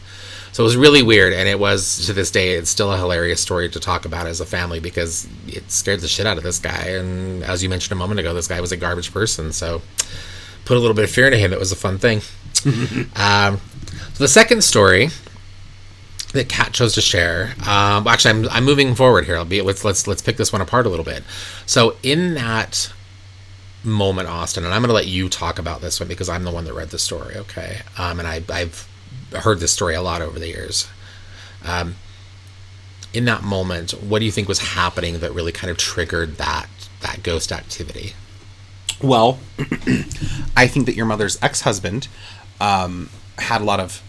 [0.53, 3.41] So it was really weird and it was to this day it's still a hilarious
[3.41, 6.59] story to talk about as a family because it scared the shit out of this
[6.59, 6.87] guy.
[6.87, 9.81] And as you mentioned a moment ago this guy was a garbage person so
[10.65, 11.51] put a little bit of fear into him.
[11.51, 12.21] It was a fun thing.
[13.15, 13.59] Um
[14.13, 15.09] so the second story
[16.33, 17.53] that Kat chose to share.
[17.65, 19.37] Um, actually, I'm, I'm moving forward here.
[19.37, 21.23] I'll be let's let's let's pick this one apart a little bit.
[21.65, 22.91] So in that
[23.83, 26.51] moment, Austin, and I'm going to let you talk about this one because I'm the
[26.51, 27.35] one that read the story.
[27.35, 28.87] Okay, um, and I, I've
[29.31, 30.87] heard this story a lot over the years.
[31.65, 31.95] Um,
[33.13, 36.67] in that moment, what do you think was happening that really kind of triggered that
[37.01, 38.13] that ghost activity?
[39.01, 39.39] Well,
[40.55, 42.07] I think that your mother's ex husband
[42.59, 44.01] um, had a lot of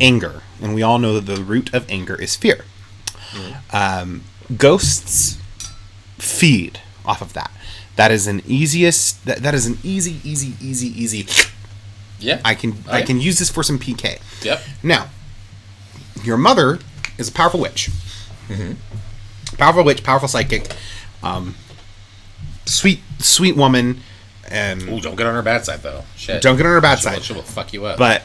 [0.00, 2.64] anger, and we all know that the root of anger is fear.
[3.72, 4.22] Um,
[4.56, 5.38] ghosts
[6.16, 7.50] feed off of that.
[7.96, 9.24] That is an easiest.
[9.26, 11.26] That, that is an easy, easy, easy, easy.
[12.20, 14.18] Yeah, I can I can use this for some PK.
[14.44, 14.60] Yep.
[14.82, 15.08] Now,
[16.22, 16.78] your mother
[17.18, 17.90] is a powerful witch.
[19.56, 20.72] Powerful witch, powerful psychic,
[21.22, 21.54] um,
[22.66, 24.00] sweet sweet woman,
[24.50, 26.04] and Ooh, don't get on her bad side though.
[26.16, 26.40] Shit.
[26.42, 27.14] don't get on her bad She side.
[27.16, 27.98] will, she will fuck you up.
[27.98, 28.22] but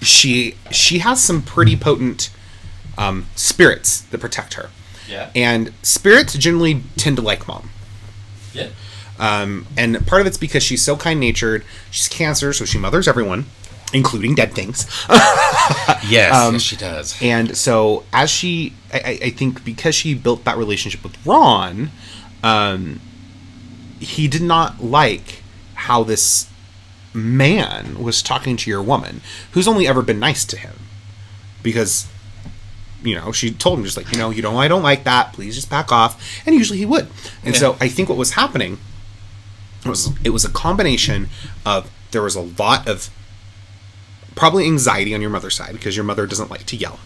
[0.00, 2.30] she she has some pretty potent
[2.96, 4.70] um, spirits that protect her,
[5.08, 5.30] yeah.
[5.34, 7.70] and spirits generally tend to like mom.
[8.52, 8.68] yeah.
[9.20, 11.64] Um, and part of it's because she's so kind natured.
[11.90, 13.46] She's cancer, so she mothers everyone,
[13.92, 14.86] including dead things.
[16.08, 17.16] Yes, Um, yes, she does.
[17.20, 21.90] And so, as she, I, I- I think because she built that relationship with Ron,
[22.44, 23.00] um,
[23.98, 25.42] he did not like
[25.74, 26.48] how this
[27.18, 29.20] man was talking to your woman,
[29.52, 30.74] who's only ever been nice to him,
[31.62, 32.06] because
[33.02, 35.32] you know she told him just like you know you know I don't like that.
[35.32, 36.42] Please just back off.
[36.46, 37.08] And usually he would.
[37.44, 38.78] And so I think what was happening
[39.86, 41.28] was it was a combination
[41.64, 43.10] of there was a lot of
[44.34, 46.98] probably anxiety on your mother's side because your mother doesn't like to yell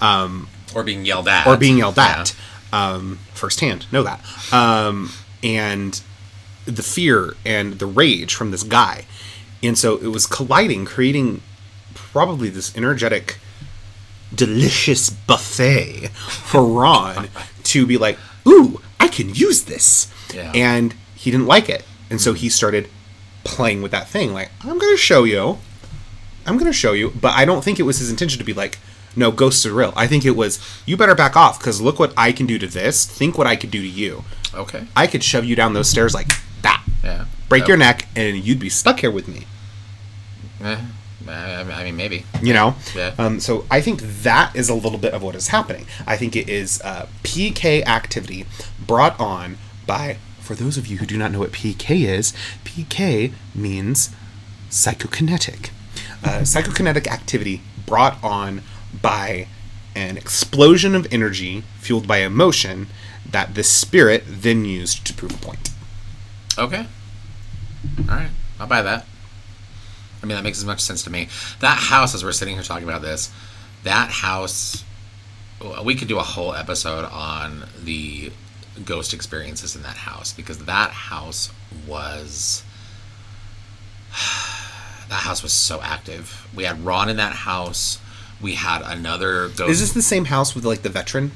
[0.00, 1.46] Um Or being yelled at.
[1.46, 2.20] or being yelled Yeah.
[2.20, 2.34] at
[2.72, 3.86] um, firsthand.
[3.92, 4.20] Know that.
[4.52, 5.12] Um,
[5.42, 6.00] and
[6.66, 9.04] the fear and the rage from this guy.
[9.62, 11.42] And so it was colliding, creating
[11.94, 13.38] probably this energetic,
[14.34, 17.28] delicious buffet for Ron
[17.64, 20.12] to be like, ooh, I can use this.
[20.34, 20.52] Yeah.
[20.54, 21.84] And he didn't like it.
[22.10, 22.88] And so he started
[23.44, 24.32] playing with that thing.
[24.32, 25.58] Like, I'm going to show you.
[26.46, 27.12] I'm going to show you.
[27.20, 28.78] But I don't think it was his intention to be like,
[29.16, 29.92] no, ghosts are real.
[29.96, 32.66] I think it was, you better back off because look what I can do to
[32.66, 33.06] this.
[33.06, 34.24] Think what I could do to you.
[34.54, 34.86] Okay.
[34.94, 36.28] I could shove you down those stairs like
[36.62, 37.24] that, Yeah.
[37.48, 39.46] break So- your neck, and you'd be stuck here with me.
[40.62, 40.76] Eh,
[41.28, 42.24] I I mean, maybe.
[42.42, 42.76] You know?
[42.94, 43.12] Yeah.
[43.18, 45.86] Um, so I think that is a little bit of what is happening.
[46.06, 48.46] I think it is uh, PK activity
[48.84, 52.32] brought on by, for those of you who do not know what PK is,
[52.64, 54.10] PK means
[54.70, 55.70] psychokinetic.
[56.24, 58.62] Uh, psychokinetic activity brought on
[59.02, 59.46] by
[59.94, 62.86] an explosion of energy fueled by emotion
[63.28, 65.70] that the spirit then used to prove a point.
[66.58, 66.86] Okay.
[68.08, 68.30] All right.
[68.58, 69.06] I'll buy that.
[70.22, 71.28] I mean, that makes as much sense to me.
[71.60, 73.30] That house, as we're sitting here talking about this,
[73.84, 74.84] that house,
[75.84, 78.32] we could do a whole episode on the
[78.84, 81.50] ghost experiences in that house because that house
[81.86, 82.64] was.
[85.08, 86.48] That house was so active.
[86.52, 88.00] We had Ron in that house.
[88.40, 89.70] We had another ghost.
[89.70, 91.30] Is this the same house with like the veteran?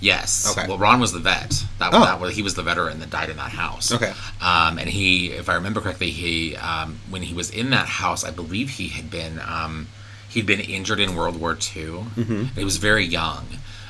[0.00, 0.46] Yes.
[0.56, 0.68] Okay.
[0.68, 1.64] Well, Ron was the vet.
[1.78, 2.00] That, Oh.
[2.00, 3.92] that was he was the veteran that died in that house.
[3.92, 4.12] Okay.
[4.42, 8.24] Um, and he, if I remember correctly, he um, when he was in that house,
[8.24, 9.88] I believe he had been um,
[10.28, 11.56] he'd been injured in World War II.
[11.56, 12.44] Mm-hmm.
[12.58, 13.46] He was very young.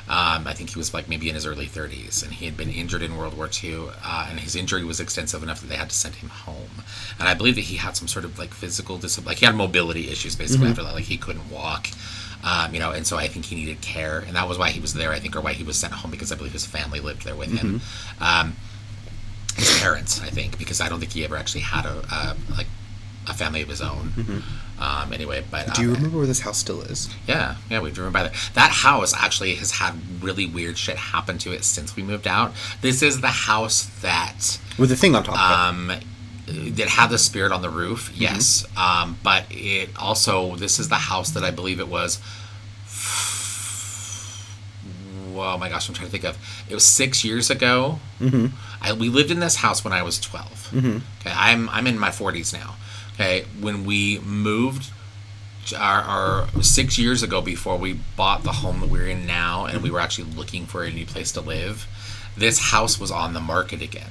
[0.09, 2.71] Um, I think he was like maybe in his early 30s, and he had been
[2.71, 5.91] injured in World War II, uh, and his injury was extensive enough that they had
[5.91, 6.85] to send him home.
[7.19, 9.57] And I believe that he had some sort of like physical disability, like he had
[9.57, 11.89] mobility issues basically after that, like he couldn't walk.
[12.47, 14.79] Um, you know, and so I think he needed care, and that was why he
[14.81, 15.11] was there.
[15.11, 17.35] I think, or why he was sent home because I believe his family lived there
[17.35, 17.81] with him.
[18.21, 18.55] Um,
[19.57, 22.69] his parents, I think, because I don't think he ever actually had a, a like
[23.27, 24.13] a family of his own.
[24.79, 27.09] Um, anyway, but Do you um, remember where this house still is?
[27.27, 28.35] yeah, yeah, we've driven by that.
[28.55, 32.53] That house actually has had really weird shit happen to it since we moved out.
[32.83, 35.93] This is the house that With the thing on top of um,
[36.47, 38.13] that had the spirit on the roof.
[38.15, 42.21] Yes, um, but it also this is the house that I believe it was.
[45.39, 46.39] Oh my gosh, I'm trying to think of.
[46.69, 47.99] It was six years ago.
[48.21, 48.47] Mm-hmm.
[48.81, 50.99] I, we lived in this house when I was 12 Mm-hmm.
[51.21, 52.75] Okay, I'm I'm in my 40s now.
[53.15, 54.93] Okay, when we moved
[55.75, 59.83] our, our six years ago before we bought the home that we're in now and
[59.83, 61.87] we were actually looking for a new place to live
[62.37, 64.11] this house was on the market again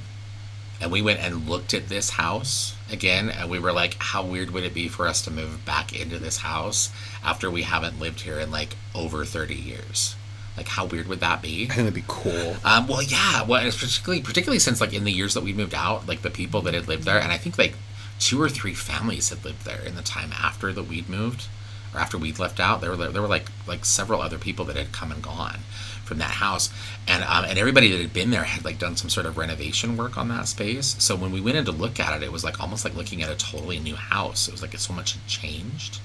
[0.86, 4.52] and we went and looked at this house again and we were like how weird
[4.52, 6.92] would it be for us to move back into this house
[7.24, 10.16] after we haven't lived here in like over 30 years
[10.56, 11.64] like how weird would that be.
[11.64, 12.56] I think that'd be cool.
[12.64, 13.44] um, well, yeah.
[13.44, 16.62] Well, particularly particularly since like in the years that we moved out, like the people
[16.62, 17.74] that had lived there, and I think like
[18.20, 21.48] two or three families had lived there in the time after that we'd moved,
[21.94, 22.80] or after we'd left out.
[22.80, 25.60] There were there were like like several other people that had come and gone
[26.06, 26.70] from that house,
[27.08, 29.98] and um, and everybody that had been there had like done some sort of renovation
[29.98, 30.96] work on that space.
[31.00, 33.22] So when we went in to look at it, it was like almost like looking
[33.22, 34.48] at a totally new house.
[34.48, 36.00] It was like so much had changed.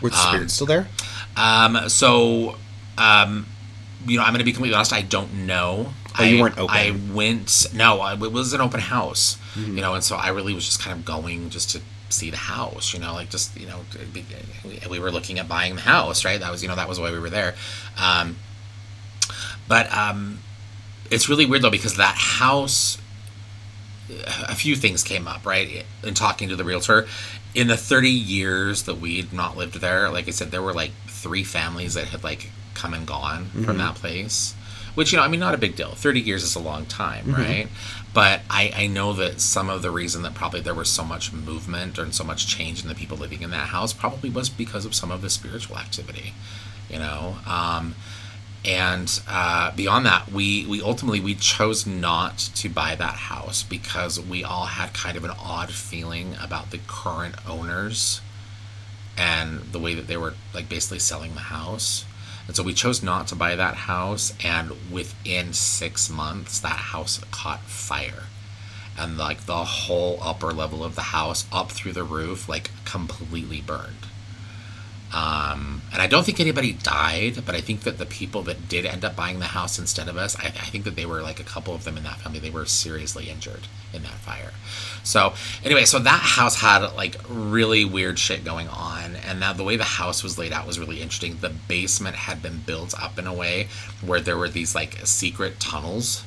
[0.00, 0.88] Were the spirits still there?
[1.36, 2.56] Um, so,
[2.96, 3.46] um,
[4.06, 4.92] you know, I'm going to be completely honest.
[4.92, 5.92] I don't know.
[6.18, 6.76] Oh, you I, weren't open.
[6.76, 7.66] I went.
[7.74, 9.36] No, I, it was an open house.
[9.54, 9.76] Mm-hmm.
[9.76, 12.36] You know, and so I really was just kind of going just to see the
[12.36, 12.94] house.
[12.94, 13.80] You know, like just you know,
[14.88, 16.40] we were looking at buying the house, right?
[16.40, 17.54] That was you know that was why we were there.
[17.98, 18.36] Um,
[19.70, 20.40] but um,
[21.12, 22.98] it's really weird though because that house
[24.48, 25.84] a few things came up, right?
[26.02, 27.06] In talking to the realtor,
[27.54, 30.90] in the 30 years that we'd not lived there, like I said, there were like
[31.06, 34.54] three families that had like come and gone from that place.
[34.96, 35.92] which you know, I mean, not a big deal.
[35.92, 37.68] Thirty years is a long time, right?
[38.12, 41.32] But I, I know that some of the reason that probably there was so much
[41.32, 44.84] movement and so much change in the people living in that house probably was because
[44.84, 46.34] of some of the spiritual activity,
[46.90, 47.36] you know.
[47.46, 47.94] Um,
[48.64, 54.20] and uh, beyond that, we we ultimately we chose not to buy that house because
[54.20, 58.20] we all had kind of an odd feeling about the current owners
[59.16, 62.04] and the way that they were like basically selling the house.
[62.46, 67.20] And so we chose not to buy that house and within 6 months that house
[67.30, 68.24] caught fire.
[68.98, 73.60] And like the whole upper level of the house up through the roof like completely
[73.62, 73.99] burned.
[75.12, 78.86] Um, and I don't think anybody died, but I think that the people that did
[78.86, 81.40] end up buying the house instead of us, I, I think that they were like
[81.40, 84.52] a couple of them in that family, they were seriously injured in that fire.
[85.02, 85.34] So
[85.64, 89.76] anyway, so that house had like really weird shit going on, and now the way
[89.76, 91.38] the house was laid out was really interesting.
[91.40, 93.66] The basement had been built up in a way
[94.04, 96.22] where there were these like secret tunnels.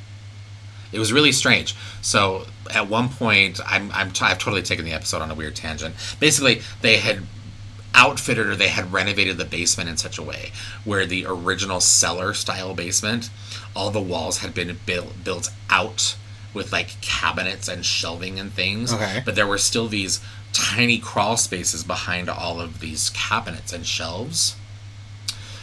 [0.91, 1.73] It was really strange.
[2.01, 5.55] So at one point, I'm, I'm t- I've totally taken the episode on a weird
[5.55, 5.95] tangent.
[6.19, 7.23] Basically, they had
[7.93, 10.51] outfitted or they had renovated the basement in such a way
[10.83, 13.29] where the original cellar style basement,
[13.75, 16.15] all the walls had been built built out
[16.53, 18.93] with like cabinets and shelving and things.
[18.93, 19.21] Okay.
[19.25, 20.19] But there were still these
[20.51, 24.55] tiny crawl spaces behind all of these cabinets and shelves.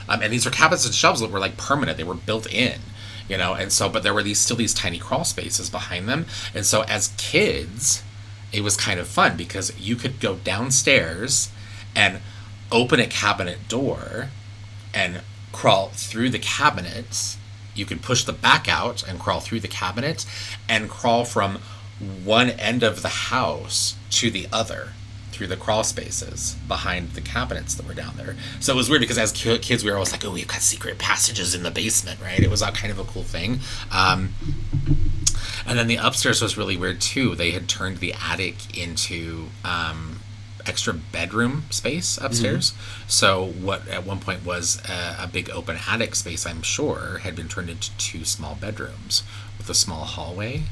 [0.08, 2.80] Um, and these were cabinets and shelves that were like permanent; they were built in,
[3.28, 3.54] you know.
[3.54, 6.26] And so, but there were these still these tiny crawl spaces behind them.
[6.54, 8.02] And so, as kids,
[8.52, 11.50] it was kind of fun because you could go downstairs
[11.94, 12.20] and
[12.72, 14.28] open a cabinet door
[14.94, 15.22] and
[15.52, 17.36] crawl through the cabinets.
[17.74, 20.26] You could push the back out and crawl through the cabinet
[20.68, 21.60] and crawl from
[22.24, 24.90] one end of the house to the other
[25.32, 28.36] through the crawl spaces behind the cabinets that were down there.
[28.58, 30.98] So it was weird because as kids, we were always like, oh, we've got secret
[30.98, 32.40] passages in the basement, right?
[32.40, 33.60] It was a kind of a cool thing.
[33.90, 34.34] Um,
[35.66, 37.34] and then the upstairs was really weird too.
[37.34, 40.19] They had turned the attic into um,
[40.66, 42.72] extra bedroom space upstairs.
[43.06, 47.34] So what at one point was a, a big open attic space, I'm sure, had
[47.36, 49.22] been turned into two small bedrooms
[49.58, 50.64] with a small hallway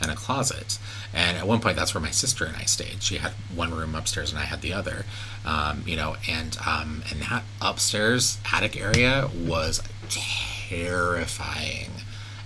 [0.00, 0.78] and a closet.
[1.12, 3.02] And at one point, that's where my sister and I stayed.
[3.02, 5.04] She had one room upstairs, and I had the other.
[5.44, 11.90] Um, you know, and um, and that upstairs attic area was terrifying.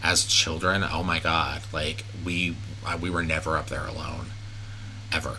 [0.03, 4.27] As children, oh my god, like we uh, we were never up there alone,
[5.13, 5.39] ever.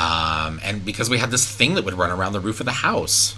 [0.00, 2.72] Um, and because we had this thing that would run around the roof of the
[2.72, 3.36] house,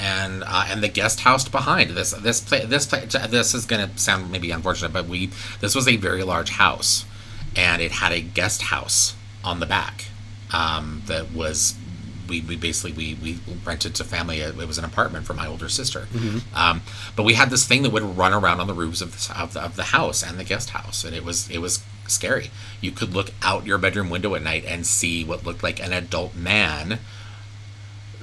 [0.00, 3.96] and uh, and the guest house behind this this pla- this pla- this is gonna
[3.98, 5.30] sound maybe unfortunate, but we
[5.60, 7.04] this was a very large house,
[7.54, 9.14] and it had a guest house
[9.44, 10.06] on the back
[10.52, 11.74] um, that was
[12.28, 14.38] we, we basically we, we rented to family.
[14.40, 16.06] It was an apartment for my older sister.
[16.54, 16.80] Um,
[17.14, 19.52] but we had this thing that would run around on the roofs of the, of
[19.52, 21.04] the, of the house and the guest house.
[21.04, 22.50] And it was it was scary.
[22.80, 25.92] You could look out your bedroom window at night and see what looked like an
[25.92, 26.98] adult man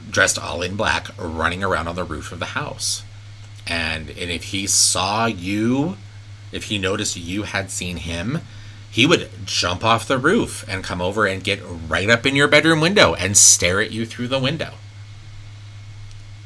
[0.09, 3.03] dressed all in black running around on the roof of the house.
[3.67, 5.97] And and if he saw you
[6.51, 8.39] if he noticed you had seen him
[8.91, 12.47] he would jump off the roof and come over and get right up in your
[12.47, 14.73] bedroom window and stare at you through the window.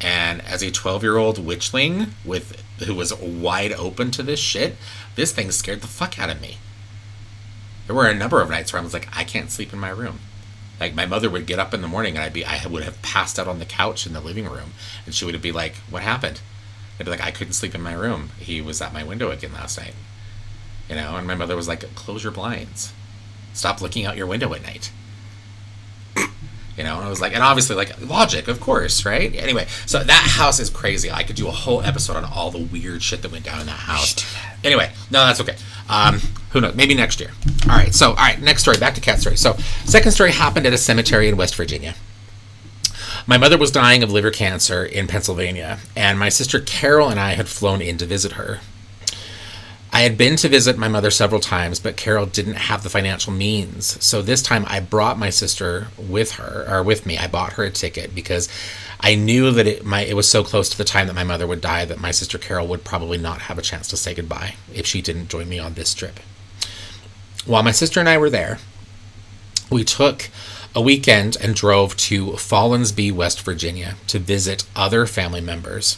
[0.02, 4.76] And as a 12 year old witchling with who was wide open to this shit
[5.16, 6.58] this thing scared the fuck out of me
[7.88, 9.90] there were a number of nights where I was like, I can't sleep in my
[9.90, 10.20] room.
[10.80, 13.02] Like my mother would get up in the morning and I'd be, I would have
[13.02, 14.74] passed out on the couch in the living room,
[15.06, 16.42] and she would be like, "What happened?"
[17.00, 18.32] I'd be like, "I couldn't sleep in my room.
[18.40, 19.94] He was at my window again last night."
[20.90, 22.92] You know, and my mother was like, "Close your blinds.
[23.54, 24.92] Stop looking out your window at night."
[26.76, 29.32] You know, and I was like, and obviously, like logic, of course, right?
[29.36, 31.12] Anyway, so that house is crazy.
[31.12, 33.68] I could do a whole episode on all the weird shit that went down in
[33.68, 34.16] that house.
[34.64, 35.56] Anyway, no, that's okay.
[35.88, 36.20] Um,
[36.54, 36.76] who knows?
[36.76, 37.32] Maybe next year.
[37.64, 37.94] All right.
[37.94, 38.40] So, all right.
[38.40, 38.78] Next story.
[38.78, 39.36] Back to Kat story.
[39.36, 39.54] So,
[39.86, 41.96] second story happened at a cemetery in West Virginia.
[43.26, 47.34] My mother was dying of liver cancer in Pennsylvania, and my sister Carol and I
[47.34, 48.60] had flown in to visit her.
[49.92, 53.32] I had been to visit my mother several times, but Carol didn't have the financial
[53.32, 54.04] means.
[54.04, 57.18] So this time I brought my sister with her, or with me.
[57.18, 58.50] I bought her a ticket because
[59.00, 61.46] I knew that it, my, it was so close to the time that my mother
[61.46, 64.56] would die that my sister Carol would probably not have a chance to say goodbye
[64.74, 66.20] if she didn't join me on this trip.
[67.46, 68.60] While my sister and I were there,
[69.70, 70.30] we took
[70.74, 75.98] a weekend and drove to Follansbee, West Virginia to visit other family members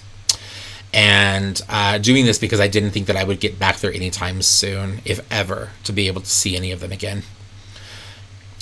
[0.96, 4.42] and uh, doing this because I didn't think that I would get back there anytime
[4.42, 7.24] soon, if ever, to be able to see any of them again.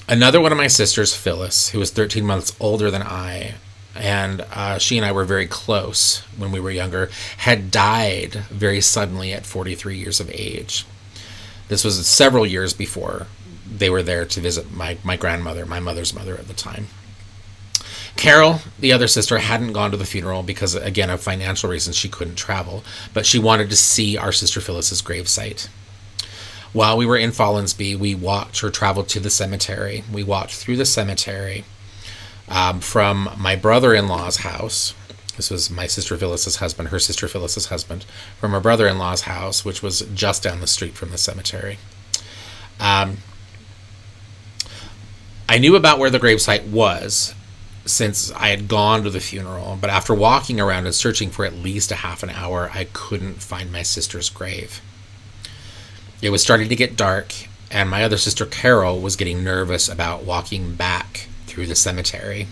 [0.10, 3.54] Another one of my sisters, Phyllis, who was 13 months older than I,
[3.96, 8.82] and uh, she and I were very close when we were younger, had died very
[8.82, 10.86] suddenly at 43 years of age.
[11.74, 13.26] This was several years before
[13.66, 16.86] they were there to visit my, my grandmother, my mother's mother at the time.
[18.16, 22.10] Carol, the other sister, hadn't gone to the funeral because, again, of financial reasons, she
[22.10, 25.68] couldn't travel, but she wanted to see our sister Phyllis's gravesite.
[26.74, 30.04] While we were in Follansbee, we walked or traveled to the cemetery.
[30.14, 31.64] We walked through the cemetery
[32.48, 34.94] um, from my brother in law's house.
[35.36, 38.06] This was my sister Phyllis's husband, her sister Phyllis's husband,
[38.40, 41.80] from her brother in law's house, which was just down the street from the cemetery.
[42.80, 43.18] Um,
[45.50, 47.34] I knew about where the gravesite was
[47.86, 51.54] since I had gone to the funeral, but after walking around and searching for at
[51.54, 54.82] least a half an hour, I couldn't find my sister's grave.
[56.22, 57.34] It was starting to get dark,
[57.70, 62.48] and my other sister Carol was getting nervous about walking back through the cemetery.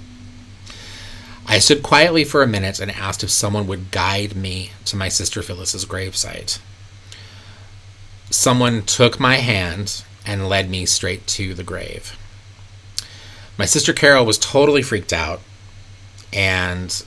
[1.47, 5.09] I stood quietly for a minute and asked if someone would guide me to my
[5.09, 6.59] sister Phyllis's gravesite.
[8.29, 12.17] Someone took my hand and led me straight to the grave.
[13.57, 15.41] My sister Carol was totally freaked out
[16.33, 17.03] and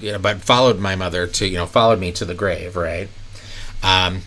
[0.00, 3.08] you know but followed my mother to you know followed me to the grave, right?
[3.82, 4.22] Um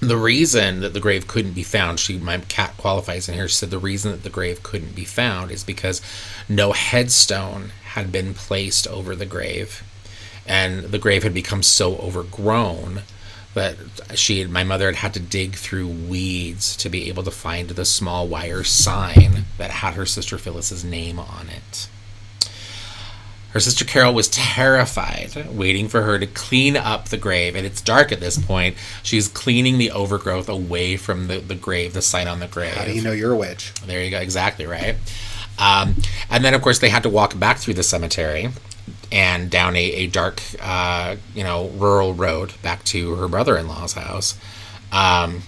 [0.00, 3.48] the reason that the grave couldn't be found, she my Kat qualifies in here.
[3.48, 6.00] She said the reason that the grave couldn't be found is because
[6.48, 9.82] no headstone had been placed over the grave,
[10.46, 13.02] and the grave had become so overgrown
[13.54, 13.76] that
[14.14, 17.84] she my mother had had to dig through weeds to be able to find the
[17.84, 21.88] small wire sign that had her sister Phyllis's name on it.
[23.52, 27.56] Her sister Carol was terrified, waiting for her to clean up the grave.
[27.56, 28.76] And it's dark at this point.
[29.02, 32.74] She's cleaning the overgrowth away from the, the grave, the sign on the grave.
[32.74, 33.72] How do you know you're a witch?
[33.86, 34.20] There you go.
[34.20, 34.96] Exactly right.
[35.58, 35.96] Um,
[36.30, 38.50] and then, of course, they had to walk back through the cemetery
[39.10, 43.66] and down a, a dark, uh, you know, rural road back to her brother in
[43.66, 44.38] law's house.
[44.92, 45.42] Um,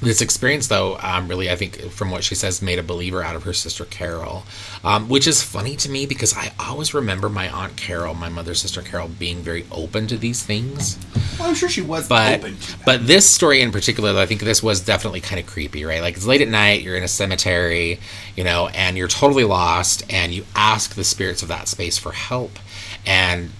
[0.00, 3.36] this experience, though, um, really, I think, from what she says, made a believer out
[3.36, 4.44] of her sister Carol,
[4.82, 8.60] um, which is funny to me because I always remember my aunt Carol, my mother's
[8.60, 10.98] sister Carol, being very open to these things.
[11.38, 14.40] Well, I'm sure she was But open to but this story in particular, I think
[14.40, 16.00] this was definitely kind of creepy, right?
[16.00, 18.00] Like it's late at night, you're in a cemetery,
[18.36, 22.12] you know, and you're totally lost, and you ask the spirits of that space for
[22.12, 22.58] help,
[23.04, 23.50] and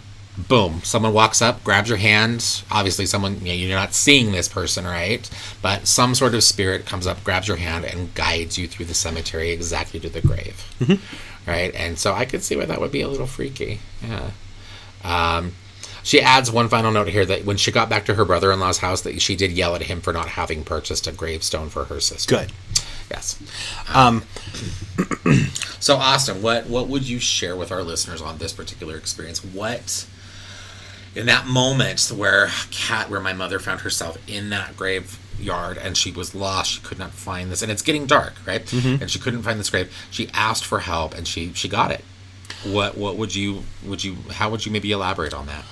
[0.49, 2.62] boom, someone walks up, grabs your hand.
[2.71, 5.29] Obviously, someone you know, you're not seeing this person, right?
[5.62, 8.95] But some sort of spirit comes up, grabs your hand, and guides you through the
[8.95, 10.65] cemetery exactly to the grave,
[11.47, 11.75] right?
[11.75, 13.81] And so I could see why that would be a little freaky.
[14.03, 14.31] Yeah.
[15.03, 15.53] Um,
[16.03, 19.03] she adds one final note here that when she got back to her brother-in-law's house,
[19.03, 22.37] that she did yell at him for not having purchased a gravestone for her sister.
[22.37, 22.53] Good.
[23.11, 23.39] Yes.
[23.93, 24.25] Um,
[25.81, 29.43] So Austin, what what would you share with our listeners on this particular experience?
[29.43, 30.07] What
[31.15, 36.12] in that moment where Kat where my mother found herself in that graveyard and she
[36.12, 38.65] was lost, she could not find this, and it's getting dark, right?
[38.65, 39.03] Mm-hmm.
[39.03, 39.95] And she couldn't find this grave.
[40.11, 42.05] She asked for help, and she she got it.
[42.65, 45.65] What what would you would you how would you maybe elaborate on that?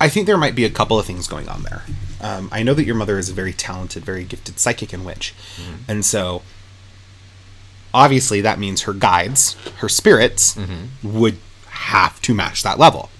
[0.00, 1.82] I think there might be a couple of things going on there.
[2.22, 5.34] Um, I know that your mother is a very talented, very gifted psychic and witch.
[5.56, 5.74] Mm-hmm.
[5.88, 6.40] And so,
[7.92, 11.18] obviously, that means her guides, her spirits, mm-hmm.
[11.18, 11.36] would
[11.68, 13.10] have to match that level.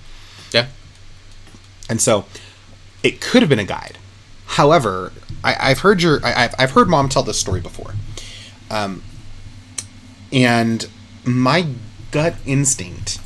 [1.91, 2.25] And so,
[3.03, 3.99] it could have been a guide.
[4.47, 5.13] However,
[5.45, 7.93] I, I've heard your, I, I've, I've heard mom tell this story before.
[8.71, 9.03] Um,
[10.33, 10.89] and
[11.25, 11.67] my
[12.11, 13.19] gut instinct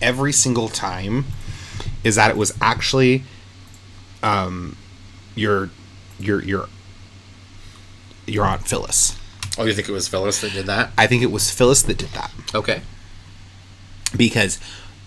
[0.00, 1.24] every single time
[2.04, 3.24] is that it was actually
[4.22, 4.76] um,
[5.34, 5.70] your
[6.18, 6.68] your your
[8.26, 9.18] your aunt Phyllis.
[9.58, 10.90] Oh, you think it was Phyllis that did that?
[10.96, 12.82] I think it was Phyllis that did that Okay.
[14.16, 14.58] because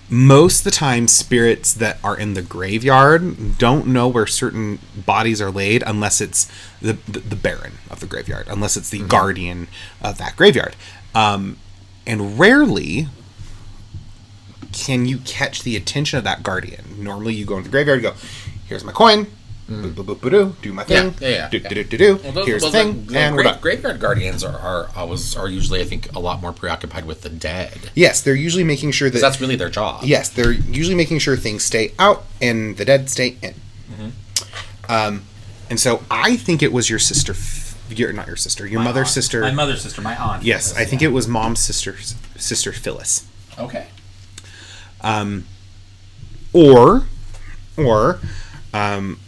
[0.09, 5.41] most of the time spirits that are in the graveyard don't know where certain bodies
[5.41, 9.67] are laid unless it's the the, the baron of the graveyard unless it's the guardian
[10.01, 10.75] of that graveyard.
[11.13, 11.57] Um,
[12.07, 13.07] and rarely
[14.71, 17.03] can you catch the attention of that guardian.
[17.03, 18.15] Normally you go into the graveyard you go
[18.67, 19.27] here's my coin
[19.69, 21.69] boop, boop, boop, boop, doo, do my thing Yeah, yeah, yeah, do, yeah.
[21.69, 22.15] do, do, do, do.
[22.23, 24.57] Well, those, here's well, the thing the- the and we're gra- done graveyard guardians are,
[24.57, 27.91] are always are usually I think a lot more preoccupied with the dead.
[27.95, 30.03] Yes, they're usually making sure that 'Cause that's really their job.
[30.03, 33.55] Yes, they're usually making sure things stay out and the dead stay in.
[34.89, 35.23] um,
[35.69, 39.09] and so I think it was your sister F- your not your sister your mother's
[39.11, 40.43] sister My mother's sister, my aunt.
[40.43, 41.95] Yes, I think it was mom's sister,
[42.37, 43.25] sister Phyllis.
[43.57, 43.87] Okay.
[45.01, 45.45] Um,
[46.53, 47.05] Or
[47.77, 48.19] or
[48.73, 49.19] um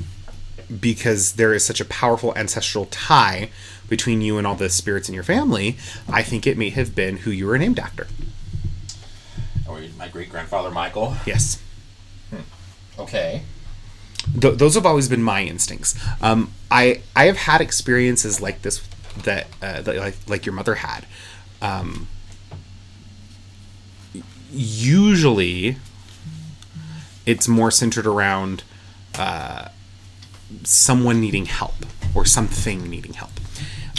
[0.79, 3.49] because there is such a powerful ancestral tie
[3.89, 5.77] between you and all the spirits in your family,
[6.07, 8.07] I think it may have been who you were named after.
[9.67, 11.15] Or my great grandfather Michael.
[11.25, 11.61] Yes.
[12.97, 13.43] Okay.
[14.39, 15.95] Th- those have always been my instincts.
[16.21, 18.87] Um, I I have had experiences like this
[19.23, 21.05] that, uh, that like like your mother had.
[21.61, 22.07] Um,
[24.51, 25.77] usually,
[27.25, 28.63] it's more centered around
[29.17, 29.69] uh,
[30.63, 31.75] someone needing help
[32.13, 33.31] or something needing help.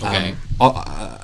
[0.00, 0.30] Okay.
[0.30, 1.18] Um, uh,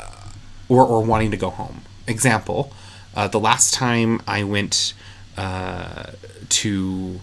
[0.68, 1.82] or, or wanting to go home.
[2.06, 2.72] Example,
[3.14, 4.94] uh, the last time I went
[5.36, 6.10] uh,
[6.48, 7.20] to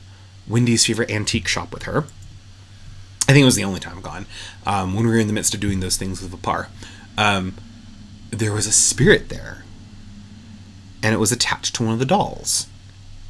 [0.47, 2.05] Wendy's favorite antique shop with her,
[3.27, 4.25] I think it was the only time gone,
[4.65, 6.67] um, when we were in the midst of doing those things with Vipar,
[7.17, 7.55] um,
[8.31, 9.63] there was a spirit there.
[11.01, 12.67] And it was attached to one of the dolls.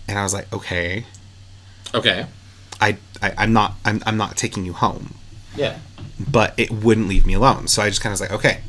[0.07, 1.05] And I was like, okay,
[1.95, 2.25] Okay.
[2.81, 5.15] I, I I'm not I'm, I'm not taking you home
[5.55, 5.77] Yeah.
[6.31, 7.67] but it wouldn't leave me alone.
[7.67, 8.61] So I just kind of was like, okay,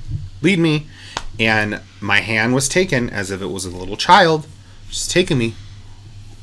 [0.42, 0.86] lead me.
[1.38, 4.46] And my hand was taken as if it was a little child,
[4.88, 5.54] just taking me,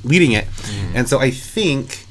[0.04, 0.46] leading it.
[0.94, 2.06] And so I think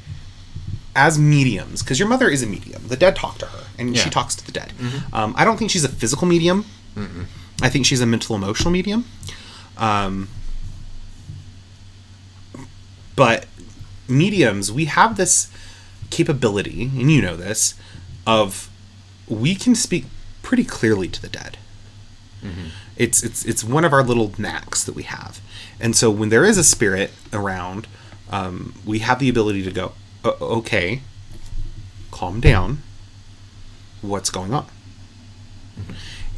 [0.97, 4.11] as mediums, because your mother is a medium, the dead talk to her, and she
[4.11, 4.73] talks to the dead.
[5.13, 6.65] Um, I don't think she's a physical medium.
[7.63, 9.05] I think she's a mental emotional medium.
[9.79, 10.29] Um,
[13.17, 13.47] but
[14.09, 15.49] mediums, we have this
[16.11, 17.75] capability, and you know this,
[18.27, 18.71] of
[19.29, 20.07] we can speak
[20.43, 21.59] pretty clearly to the dead.
[22.97, 25.41] It's it's it's one of our little knacks that we have,
[25.81, 27.87] and so when there is a spirit around,
[28.31, 29.93] um, we have the ability to go,
[30.25, 31.03] okay,
[32.11, 32.83] calm down.
[34.01, 34.67] What's going on?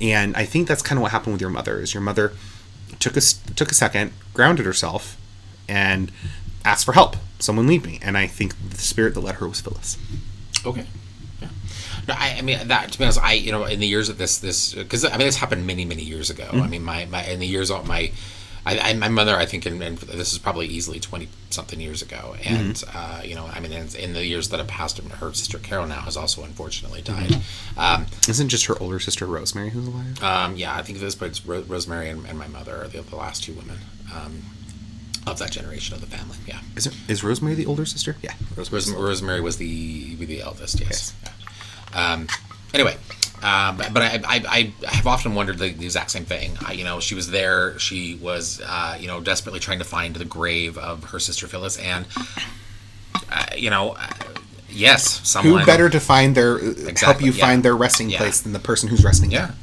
[0.00, 1.80] And I think that's kind of what happened with your mother.
[1.80, 2.32] Is your mother
[2.98, 5.16] took a took a second, grounded herself,
[5.68, 6.12] and
[6.64, 7.16] asked for help.
[7.44, 7.98] Someone lead me.
[8.00, 9.98] And I think the spirit that led her was Phyllis.
[10.64, 10.86] Okay.
[11.42, 11.48] Yeah.
[12.08, 12.90] No, I, I mean that.
[12.92, 15.26] To be honest, I you know in the years of this this because I mean
[15.26, 16.48] this happened many many years ago.
[16.52, 18.12] I mean my my in the years of my.
[18.66, 22.00] I, I, my mother, I think, and, and this is probably easily twenty something years
[22.00, 25.34] ago, and uh, you know, I mean, in, in the years that have passed, her
[25.34, 27.42] sister Carol now has also unfortunately died.
[27.76, 30.22] Um, Isn't just her older sister Rosemary who's alive?
[30.24, 33.02] um, yeah, I think this, but it's Ro- Rosemary and, and my mother are the,
[33.02, 33.80] the last two women
[34.14, 34.44] um,
[35.26, 36.36] of that generation of the family.
[36.46, 38.16] Yeah, Is it, is Rosemary the older sister?
[38.22, 38.32] Yeah.
[38.56, 40.80] Ros- Rosemary was the the eldest.
[40.80, 41.14] Yes.
[41.22, 42.12] Yeah.
[42.12, 42.26] Um,
[42.74, 42.96] anyway,
[43.42, 46.56] um, but I, I, I have often wondered the, the exact same thing.
[46.66, 47.78] I, you know, she was there.
[47.78, 51.78] She was, uh, you know, desperately trying to find the grave of her sister Phyllis,
[51.78, 52.06] and
[53.30, 54.08] uh, you know, uh,
[54.68, 56.58] yes, someone Who better to find their
[56.94, 57.46] help you yeah.
[57.46, 58.18] find their resting Yeah.
[58.18, 59.46] place than the person who's resting Yeah.
[59.46, 59.54] there?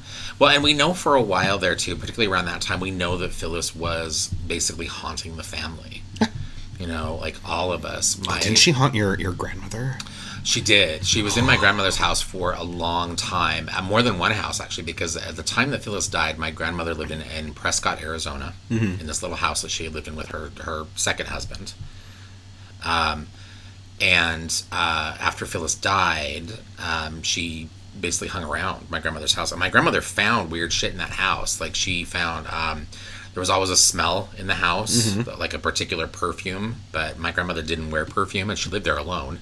[0.42, 3.16] Well, and we know for a while there too, particularly around that time, we know
[3.18, 6.02] that Phyllis was basically haunting the family.
[6.80, 8.18] you know, like all of us.
[8.26, 10.00] My, Didn't she haunt your, your grandmother?
[10.44, 11.06] She did.
[11.06, 14.60] She was in my grandmother's house for a long time, uh, more than one house
[14.60, 18.56] actually, because at the time that Phyllis died, my grandmother lived in, in Prescott, Arizona,
[18.72, 21.74] in this little house that she had lived in with her her second husband.
[22.84, 23.28] Um,
[24.02, 27.70] and uh, after Phyllis died, um, she
[28.02, 31.62] basically hung around my grandmother's house, and my grandmother found weird shit in that house.
[31.62, 32.48] Like she found.
[32.48, 32.88] Um,
[33.34, 37.62] there was always a smell in the house, like a particular perfume, but my grandmother
[37.62, 39.40] didn't wear perfume and she lived there alone.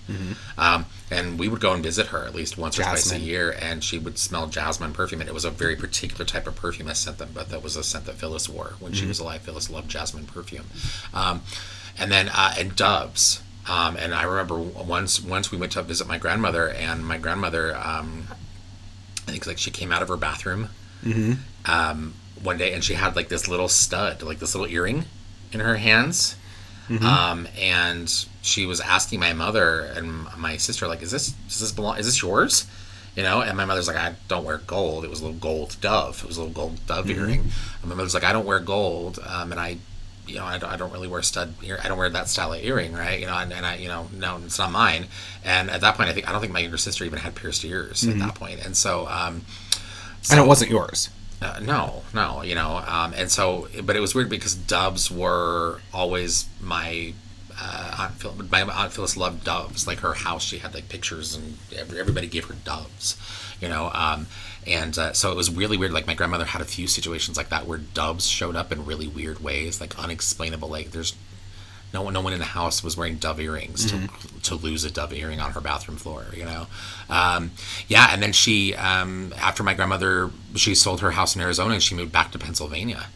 [0.59, 3.51] Um, and we would go and visit her at least once or twice a year,
[3.59, 5.21] and she would smell jasmine perfume.
[5.21, 7.75] And it was a very particular type of perfume I sent them, but that was
[7.75, 9.41] a scent that Phyllis wore when she was alive.
[9.41, 10.65] Phyllis loved jasmine perfume.
[11.11, 11.41] Um,
[11.97, 13.41] and then, uh, and doves.
[13.67, 17.75] Um, and I remember once once we went to visit my grandmother, and my grandmother,
[17.75, 18.27] um,
[19.29, 20.69] I think like she came out of her bathroom
[21.65, 25.05] um, one day, and she had like this little stud, like this little earring,
[25.53, 26.35] in her hands.
[27.05, 31.71] Um, and she was asking my mother and my sister, like, "Is this does this
[31.71, 31.97] belong?
[31.99, 32.65] Is this yours?"
[33.15, 35.75] You know, and my mother's like, "I don't wear gold." It was a little gold
[35.81, 36.21] dove.
[36.23, 37.41] It was a little gold dove earring.
[37.81, 39.77] And my mother's like, "I don't wear gold," um, and I,
[40.29, 41.79] you know, I don't, I don't really wear stud ear.
[41.83, 43.19] I don't wear that style of earring, right?
[43.19, 45.07] You know, and, and I, you know, no, it's not mine.
[45.43, 47.63] And at that point, I think I don't think my younger sister even had pierced
[47.65, 48.65] ears at that point.
[48.65, 49.41] And so, um,
[50.29, 51.09] and it wasn't yours.
[51.41, 55.79] uh, no, no, you know, um, and so, but it was weird because doves were
[55.93, 57.13] always my
[57.61, 59.87] uh, aunt Phil, my aunt Phyllis loved doves.
[59.87, 61.57] Like her house, she had like pictures, and
[61.97, 63.17] everybody gave her doves,
[63.61, 63.89] you know.
[63.93, 64.27] Um,
[64.67, 65.91] and uh, so it was really weird.
[65.91, 69.07] Like my grandmother had a few situations like that where doves showed up in really
[69.07, 70.69] weird ways, like unexplainable.
[70.69, 71.15] Like there's
[71.93, 74.09] no one, no one in the house was wearing dove earrings to,
[74.43, 76.67] to lose a dove earring on her bathroom floor, you know?
[77.09, 77.51] Um,
[77.87, 78.09] yeah.
[78.11, 81.95] And then she, um, after my grandmother, she sold her house in Arizona and she
[81.95, 83.07] moved back to Pennsylvania.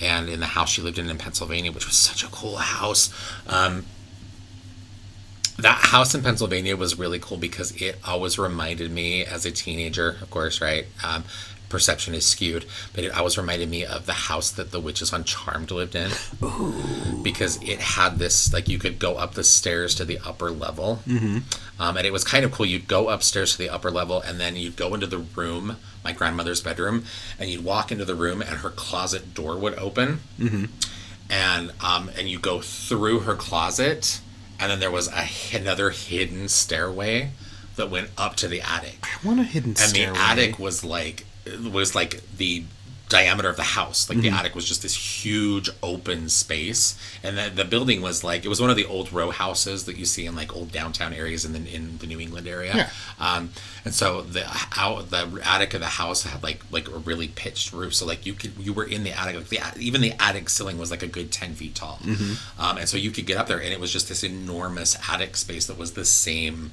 [0.00, 3.12] And in the house she lived in in Pennsylvania, which was such a cool house,
[3.46, 3.84] um,
[5.58, 10.16] that house in Pennsylvania was really cool because it always reminded me as a teenager,
[10.20, 10.86] of course, right?
[11.04, 11.24] Um,
[11.68, 15.24] perception is skewed, but it always reminded me of the house that the witches on
[15.24, 16.10] Charmed lived in.
[17.22, 21.00] Because it had this, like, you could go up the stairs to the upper level.
[21.06, 21.38] Mm-hmm.
[21.80, 22.66] Um, and it was kind of cool.
[22.66, 26.12] You'd go upstairs to the upper level, and then you'd go into the room, my
[26.12, 27.04] grandmother's bedroom,
[27.40, 30.20] and you'd walk into the room, and her closet door would open.
[30.38, 30.66] Mm-hmm.
[31.30, 34.20] And, um, and you go through her closet,
[34.64, 37.30] and then there was a, another hidden stairway
[37.76, 40.16] that went up to the attic I want a hidden and stairway.
[40.18, 41.26] the attic was like
[41.70, 42.64] was like the
[43.08, 44.08] diameter of the house.
[44.08, 46.98] Like the attic was just this huge open space.
[47.22, 49.96] And then the building was like it was one of the old row houses that
[49.98, 52.74] you see in like old downtown areas in the in the New England area.
[52.74, 52.90] Yeah.
[53.20, 53.50] um
[53.84, 54.44] and so the
[54.76, 57.94] out the attic of the house had like like a really pitched roof.
[57.94, 60.78] So like you could you were in the attic like the even the attic ceiling
[60.78, 62.00] was like a good 10 feet tall.
[62.58, 65.36] Um and so you could get up there and it was just this enormous attic
[65.36, 66.72] space that was the same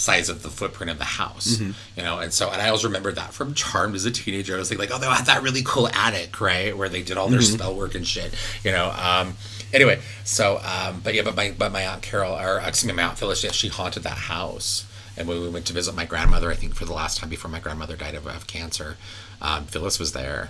[0.00, 1.72] size of the footprint of the house, Mm-hmm.
[1.96, 2.18] you know.
[2.18, 4.56] And so, and I always remember that from Charmed as a teenager.
[4.56, 7.16] I was like, like, oh, they had that really cool attic, right, where they did
[7.18, 7.54] all their Mm-hmm.
[7.56, 8.90] spell work and shit, you know.
[8.90, 9.34] Um,
[9.72, 13.02] anyway, so, um, but yeah, but my, but my aunt Carol, or excuse me, my
[13.08, 14.86] aunt Phyllis, yeah, she haunted that house.
[15.16, 17.50] And when we went to visit my grandmother, I think for the last time before
[17.50, 18.96] my grandmother died of, of cancer,
[19.42, 20.48] um, Phyllis was there.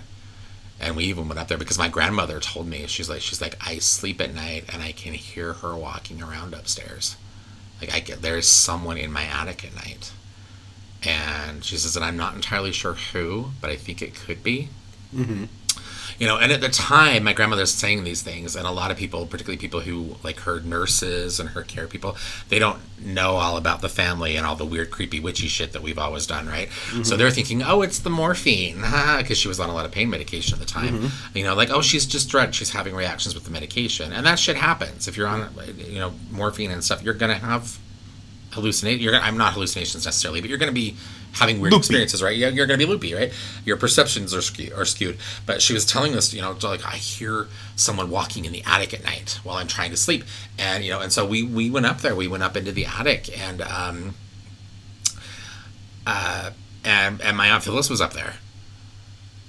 [0.79, 3.55] And we even went up there because my grandmother told me she's like she's like
[3.61, 7.17] I sleep at night and I can hear her walking around upstairs.
[7.81, 10.13] Like I get there's someone in my attic at night,
[11.03, 14.69] and she says, and I'm not entirely sure who, but I think it could be.
[15.13, 15.45] Mm-hmm.
[16.21, 18.97] You know, and at the time, my grandmother's saying these things, and a lot of
[18.97, 22.15] people, particularly people who like her nurses and her care people,
[22.49, 25.81] they don't know all about the family and all the weird, creepy, witchy shit that
[25.81, 26.67] we've always done, right?
[26.67, 27.01] Mm-hmm.
[27.01, 28.75] So they're thinking, oh, it's the morphine,
[29.17, 30.99] because she was on a lot of pain medication at the time.
[30.99, 31.37] Mm-hmm.
[31.39, 34.37] You know, like, oh, she's just drugged, she's having reactions with the medication, and that
[34.37, 35.07] shit happens.
[35.07, 37.79] If you're on, you know, morphine and stuff, you're gonna have
[38.51, 39.01] hallucinate.
[39.01, 40.95] You're gonna, I'm not hallucinations necessarily, but you're going to be
[41.33, 41.81] having weird Loopy.
[41.81, 42.35] experiences, right?
[42.35, 43.31] Yeah, you're going to be loopy, right?
[43.65, 45.17] Your perceptions are, skew, are skewed.
[45.45, 48.93] But she was telling us, you know, like I hear someone walking in the attic
[48.93, 50.23] at night while I'm trying to sleep,
[50.59, 52.15] and you know, and so we we went up there.
[52.15, 54.15] We went up into the attic, and um,
[56.05, 56.51] uh,
[56.83, 58.35] and and my aunt Phyllis was up there.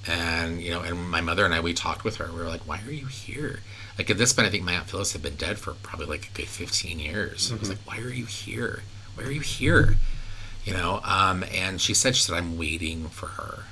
[0.07, 2.27] And you know, and my mother and I, we talked with her.
[2.33, 3.61] We were like, "Why are you here?"
[3.99, 6.29] Like at this point, I think my aunt Phyllis had been dead for probably like
[6.29, 7.53] a good fifteen years.
[7.53, 8.83] I was like, "Why are you here?
[9.15, 9.97] Why are you here?"
[10.65, 11.01] You know.
[11.05, 13.65] Um, and she said, "She said I'm waiting for her."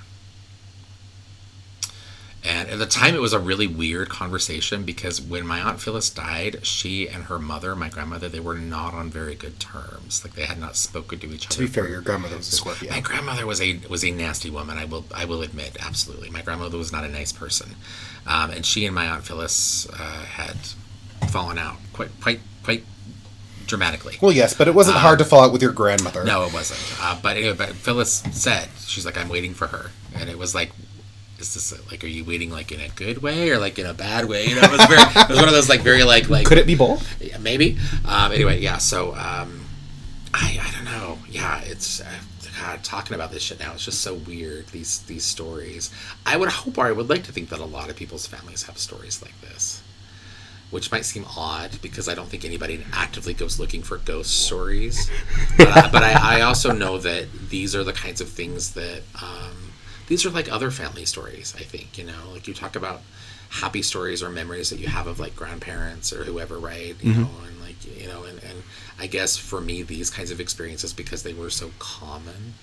[2.42, 6.08] And at the time, it was a really weird conversation because when my aunt Phyllis
[6.08, 10.24] died, she and her mother, my grandmother, they were not on very good terms.
[10.24, 11.56] Like they had not spoken to each other.
[11.56, 12.90] To be fair, your grandmother was a Scorpio.
[12.90, 14.78] My grandmother was a was a nasty woman.
[14.78, 16.30] I will I will admit absolutely.
[16.30, 17.76] My grandmother was not a nice person,
[18.26, 20.56] um, and she and my aunt Phyllis uh, had
[21.28, 22.84] fallen out quite quite quite
[23.70, 24.18] dramatically.
[24.20, 26.24] Well, yes, but it wasn't hard to fall out with your grandmother.
[26.24, 26.80] No, it wasn't.
[27.00, 30.54] Uh, but anyway, but Phyllis said she's like I'm waiting for her, and it was
[30.54, 30.72] like.
[31.38, 32.04] Is this like?
[32.04, 34.44] Are you waiting like in a good way or like in a bad way?
[34.44, 35.00] You know, it was very.
[35.00, 37.18] it was one of those like very like like Could it be both?
[37.18, 37.78] yeah, maybe.
[38.04, 38.76] Um, anyway, yeah.
[38.76, 39.64] So um,
[40.34, 41.16] I I don't know.
[41.30, 42.12] Yeah, it's uh,
[42.60, 43.72] God talking about this shit now.
[43.72, 44.66] It's just so weird.
[44.66, 45.90] These these stories.
[46.26, 48.64] I would hope, or I would like to think that a lot of people's families
[48.64, 49.80] have stories like this.
[50.70, 55.10] Which might seem odd because I don't think anybody actively goes looking for ghost stories.
[55.56, 58.74] But, I, uh, but I, I also know that these are the kinds of things
[58.74, 59.72] that um,
[60.06, 61.54] these are like other family stories.
[61.58, 63.02] I think you know, like you talk about
[63.50, 66.94] happy stories or memories that you have of like grandparents or whoever, right?
[67.00, 67.22] You mm-hmm.
[67.22, 68.62] know, and like you know, and, and
[68.98, 72.54] I guess for me, these kinds of experiences because they were so common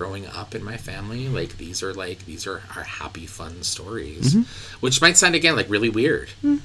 [0.00, 4.34] growing up in my family, like these are like these are our happy, fun stories,
[4.34, 4.76] mm-hmm.
[4.80, 6.56] which might sound again like really weird, hmm.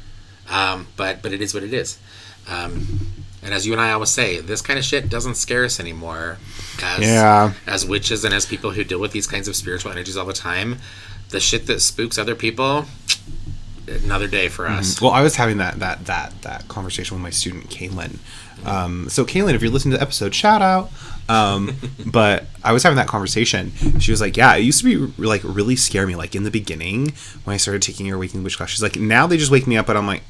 [0.50, 2.00] Um, but but it is what it is.
[2.48, 3.08] Um,
[3.44, 6.38] and as you and I always say, this kind of shit doesn't scare us anymore.
[6.82, 7.54] As, Yeah.
[7.68, 10.34] As witches and as people who deal with these kinds of spiritual energies all the
[10.34, 10.80] time,
[11.30, 12.86] the shit that spooks other people,
[13.88, 15.00] another day for us.
[15.00, 18.18] Well, I was having that that that that conversation with my student Kaylin.
[18.66, 20.90] Um, so Kaylin, if you're listening to the episode, shout out.
[21.28, 23.72] Um, but I was having that conversation.
[24.00, 26.16] She was like, "Yeah, it used to be like really scare me.
[26.16, 27.14] Like in the beginning
[27.44, 29.78] when I started taking your Waking Witch class, she's like, now they just wake me
[29.78, 30.24] up, and I'm like,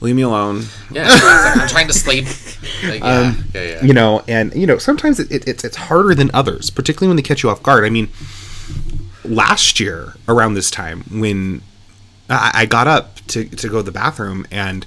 [0.00, 0.64] leave me alone.
[0.90, 2.26] Yeah, like, I'm trying to sleep.
[2.82, 3.84] Like, yeah, Um, yeah, yeah.
[3.84, 7.16] You know, and you know, sometimes it, it, it's it's harder than others, particularly when
[7.16, 7.84] they catch you off guard.
[7.84, 8.08] I mean,
[9.24, 11.62] last year around this time when
[12.28, 14.84] I, I got up to to go to the bathroom and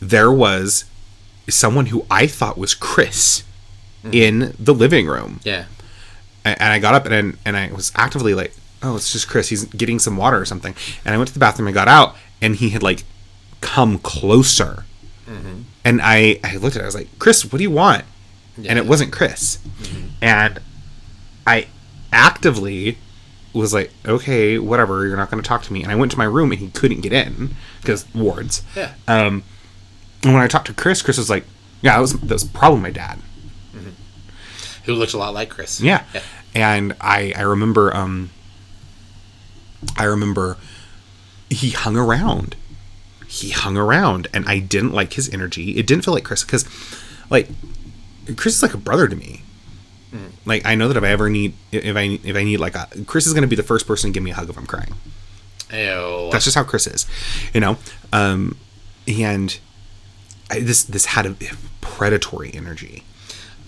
[0.00, 0.84] there was
[1.48, 3.42] someone who I thought was Chris
[4.12, 5.66] in the living room, yeah.
[6.44, 9.48] and, and I got up and and I was actively like, oh, it's just Chris.
[9.48, 10.74] He's getting some water or something.
[11.04, 13.02] And I went to the bathroom and got out, and he had like
[13.60, 14.84] come closer.
[15.84, 18.04] And I, I looked at it, I was like, Chris, what do you want?
[18.56, 18.88] And it Yeah.
[18.88, 19.58] wasn't Chris.
[20.22, 20.58] And
[21.46, 21.66] I
[22.12, 22.98] actively
[23.52, 25.82] was like, okay, whatever, you're not going to talk to me.
[25.82, 28.62] And I went to my room and he couldn't get in because wards.
[28.76, 28.94] Yeah.
[29.08, 29.42] Um,
[30.22, 31.44] and when I talked to Chris, Chris was like,
[31.82, 33.18] yeah, that was, that was probably my dad.
[34.84, 35.80] Who looked a lot like Chris.
[35.80, 36.04] Yeah.
[36.14, 36.22] Yeah.
[36.54, 38.30] And I I remember um
[39.96, 40.56] I remember
[41.50, 42.54] he hung around.
[43.38, 45.76] He hung around and I didn't like his energy.
[45.78, 46.64] It didn't feel like Chris cuz
[47.30, 47.48] like
[48.36, 49.42] Chris is like a brother to me.
[50.46, 52.88] Like I know that if I ever need if I if I need like a
[53.06, 54.66] Chris is going to be the first person to give me a hug if I'm
[54.66, 54.94] crying.
[55.72, 56.30] Ew.
[56.32, 57.06] That's just how Chris is,
[57.52, 57.76] you know.
[58.12, 58.56] Um,
[59.06, 59.58] and
[60.50, 61.34] I, this this had a
[61.80, 63.02] predatory energy.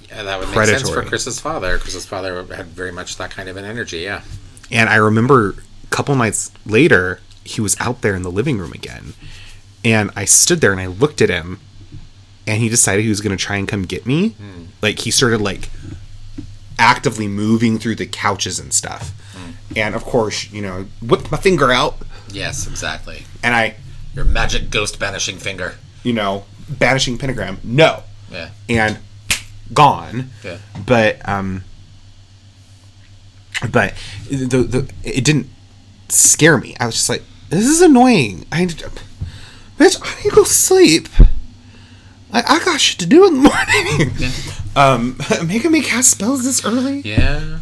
[0.08, 1.02] yeah, that would make sense for.
[1.02, 1.76] Chris's father.
[1.78, 3.98] Chris's father had very much that kind of an energy.
[3.98, 4.22] Yeah.
[4.70, 8.72] And I remember a couple nights later, he was out there in the living room
[8.72, 9.14] again.
[9.84, 11.60] And I stood there and I looked at him,
[12.46, 14.34] and he decided he was going to try and come get me.
[14.82, 15.68] Like, he started, like,
[16.78, 19.12] actively moving through the couches and stuff.
[19.76, 21.96] And of course, you know, whipped my finger out,
[22.32, 23.24] Yes, exactly.
[23.42, 23.76] and I,
[24.14, 25.76] Your magic ghost banishing finger.
[26.02, 28.02] you know, banishing pentagram, no.
[28.32, 28.50] Yeah.
[28.68, 28.98] And
[29.74, 30.30] gone.
[30.42, 30.58] Yeah.
[30.86, 31.64] but um
[33.70, 33.94] but
[34.30, 35.48] the, the it didn't
[36.08, 38.64] scare me i was just like this is annoying i
[39.78, 41.08] bitch i need to go sleep
[42.30, 44.32] I, I got shit to do in the morning
[44.76, 45.16] um
[45.48, 47.60] making me cast spells this early Yeah.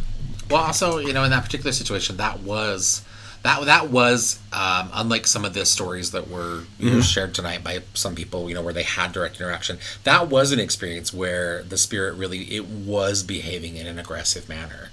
[0.49, 3.03] Well, also, you know, in that particular situation, that was
[3.43, 7.65] that that was um, unlike some of the stories that were you know, shared tonight
[7.65, 8.47] by some people.
[8.47, 9.77] You know, where they had direct interaction.
[10.05, 14.89] That was an experience where the spirit really it was behaving in an aggressive manner.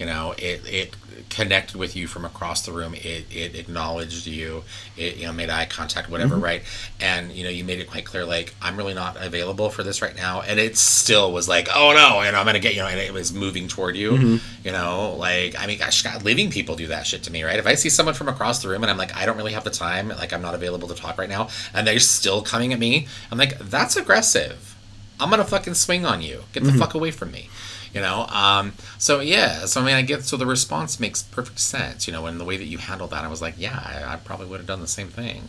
[0.00, 0.96] You know, it it
[1.28, 2.94] connected with you from across the room.
[2.94, 4.64] It it acknowledged you.
[4.96, 6.44] It you know made eye contact, whatever, mm-hmm.
[6.44, 6.62] right?
[7.00, 10.00] And you know, you made it quite clear, like I'm really not available for this
[10.00, 10.40] right now.
[10.40, 13.12] And it still was like, oh no, and I'm gonna get you know, and it
[13.12, 14.12] was moving toward you.
[14.12, 14.66] Mm-hmm.
[14.66, 17.58] You know, like I mean, gosh, God, living people do that shit to me, right?
[17.58, 19.64] If I see someone from across the room and I'm like, I don't really have
[19.64, 22.78] the time, like I'm not available to talk right now, and they're still coming at
[22.78, 24.76] me, I'm like, that's aggressive.
[25.20, 26.44] I'm gonna fucking swing on you.
[26.54, 26.78] Get the mm-hmm.
[26.78, 27.50] fuck away from me.
[27.92, 31.58] You know, um, so yeah, so I mean, I get so the response makes perfect
[31.58, 32.06] sense.
[32.06, 34.16] You know, and the way that you handled that, I was like, yeah, I, I
[34.16, 35.42] probably would have done the same thing.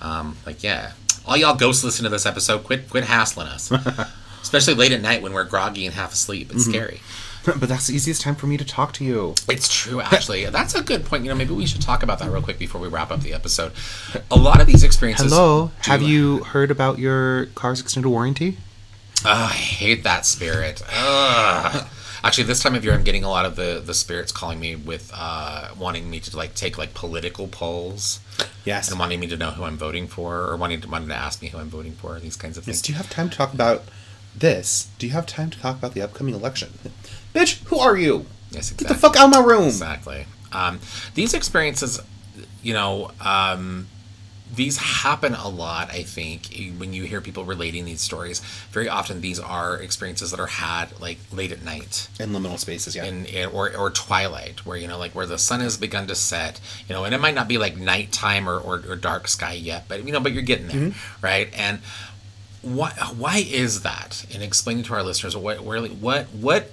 [0.00, 0.92] Um, like, yeah,
[1.26, 2.64] all y'all ghosts listen to this episode.
[2.64, 3.70] Quit, quit hassling us,
[4.42, 6.50] especially late at night when we're groggy and half asleep.
[6.50, 7.00] It's scary.
[7.44, 10.44] but that's the easiest time for me to talk to you It's true, actually.
[10.52, 11.24] That's a good point.
[11.24, 13.34] You know, maybe we should talk about that real quick before we wrap up the
[13.34, 13.72] episode.
[14.30, 15.32] A lot of these experiences.
[15.32, 18.58] hello have you heard about your car's extended warranty
[19.24, 20.82] Ugh, I hate that spirit.
[20.92, 21.86] Ugh.
[22.24, 24.76] Actually, this time of year, I'm getting a lot of the the spirits calling me
[24.76, 28.20] with uh, wanting me to like take like political polls
[28.64, 31.14] yes and wanting me to know who I'm voting for, or wanting to wanting to
[31.16, 32.18] ask me who I'm voting for.
[32.20, 32.82] These kinds of Yes, things.
[32.82, 33.82] do you have time to talk about
[34.36, 34.88] this?
[34.98, 36.70] Do you have time to talk about the upcoming election?
[37.34, 38.26] Bitch, who are you?
[38.50, 39.64] Yes, Get the fuck out of my room.
[39.66, 40.26] Exactly.
[40.52, 40.78] Um,
[41.14, 42.00] these experiences,
[42.62, 43.88] you know, um,
[44.54, 45.90] these happen a lot.
[45.90, 50.30] I think eh, when you hear people relating these stories, very often these are experiences
[50.30, 52.08] that are had like late at night.
[52.20, 53.04] In liminal spaces, yeah.
[53.04, 56.14] in, in or, or twilight where you know like where the sun has begun to
[56.14, 59.52] set you know and it might not be like nighttime or, or, or dark sky
[59.52, 61.24] yet but you know but you're getting there mm-hmm.
[61.24, 61.80] right and
[62.62, 66.72] why why is that and explaining to our listeners what really what what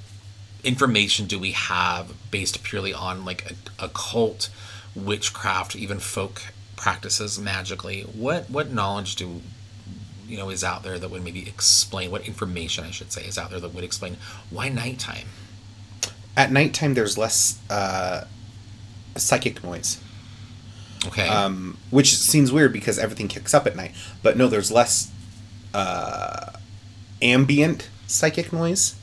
[0.63, 4.49] information do we have based purely on like a, occult
[4.95, 6.41] witchcraft even folk
[6.83, 9.41] practices magically what what knowledge do
[10.27, 13.37] you know is out there that would maybe explain what information I should say is
[13.37, 14.15] out there that would explain
[14.49, 15.27] why nighttime
[16.37, 18.23] At nighttime, there's less uh,
[19.17, 19.97] psychic noise,
[21.07, 21.27] Okay.
[21.27, 23.91] um, which seems weird because everything kicks up at night.
[24.23, 25.11] But no, there's less
[25.73, 26.53] uh,
[27.21, 28.95] ambient psychic noise.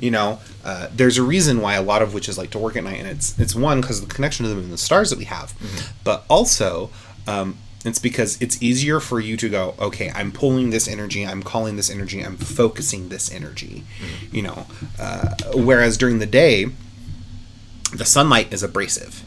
[0.00, 2.82] You know, uh, there's a reason why a lot of witches like to work at
[2.82, 5.18] night, and it's it's one because of the connection to them and the stars that
[5.20, 5.54] we have,
[6.02, 6.90] but also
[7.28, 11.42] um, it's because it's easier for you to go, okay, I'm pulling this energy, I'm
[11.42, 13.84] calling this energy, I'm focusing this energy,
[14.32, 14.66] you know.
[14.98, 16.66] Uh, whereas during the day,
[17.94, 19.22] the sunlight is abrasive.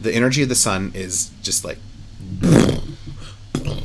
[0.00, 1.78] The energy of the sun is just like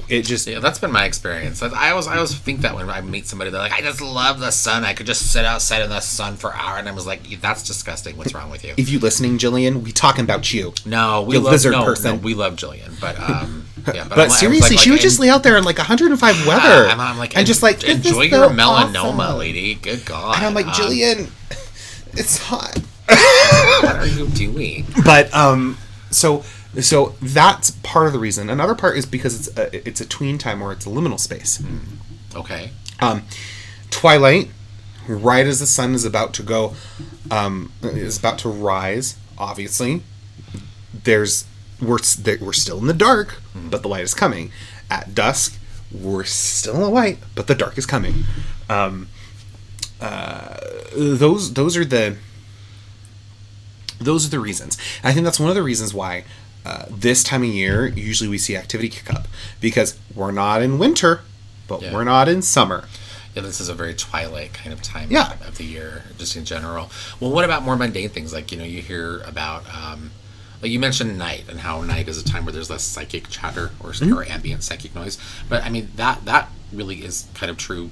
[0.09, 1.61] it just yeah, that's been my experience.
[1.61, 4.39] I always, I always think that when I meet somebody, they're like, "I just love
[4.39, 4.83] the sun.
[4.83, 7.63] I could just sit outside in the sun for hours." And I was like, "That's
[7.63, 8.17] disgusting.
[8.17, 10.73] What's wrong with you?" if you listening, Jillian, we talking about you.
[10.85, 12.15] No, we You love lizard no, person.
[12.15, 15.19] no, we love Jillian, but um, yeah, But, was seriously, like- she like, would just
[15.19, 18.05] lay out there in like 105 weather, I'm, I'm like, and just like "This is
[18.07, 19.75] enjoy so your melanoma, awesome." lady.
[19.75, 20.37] Good God.
[20.37, 21.29] And I'm like, Um, Jillian,
[22.13, 22.77] it's hot.
[23.07, 24.85] what are you doing?
[25.05, 25.77] But um,
[26.11, 26.43] so
[26.81, 28.49] so that's part of the reason.
[28.49, 31.63] Another part is because it's a, it's a tween time or it's a liminal space.
[32.35, 32.71] Okay.
[32.99, 33.23] Um,
[33.89, 34.49] twilight,
[35.07, 36.75] right as the sun is about to go,
[37.31, 39.17] um, is about to rise.
[39.37, 40.03] Obviously,
[41.03, 41.45] there's
[41.81, 41.99] we're
[42.41, 44.51] we're still in the dark, but the light is coming.
[44.91, 45.57] At dusk,
[45.91, 48.25] we're still in the light, but the dark is coming.
[48.69, 49.07] Um,
[50.01, 50.57] uh,
[50.95, 52.17] those those are the
[53.99, 54.77] those are the reasons.
[55.03, 56.25] I think that's one of the reasons why
[56.65, 59.27] uh, this time of year usually we see activity kick up
[59.61, 61.21] because we're not in winter,
[61.67, 61.93] but Yeah.
[61.93, 62.87] we're not in summer.
[63.35, 65.33] Yeah, this is a very twilight kind of time Yeah.
[65.47, 66.91] of the year, just in general.
[67.19, 68.33] Well, what about more mundane things?
[68.33, 70.11] Like, you know, you hear about, um,
[70.61, 73.71] like you mentioned night and how night is a time where there's less psychic chatter
[73.79, 74.13] or, Mm-hmm.
[74.13, 75.17] or ambient psychic noise.
[75.47, 77.91] But I mean, that that really is kind of true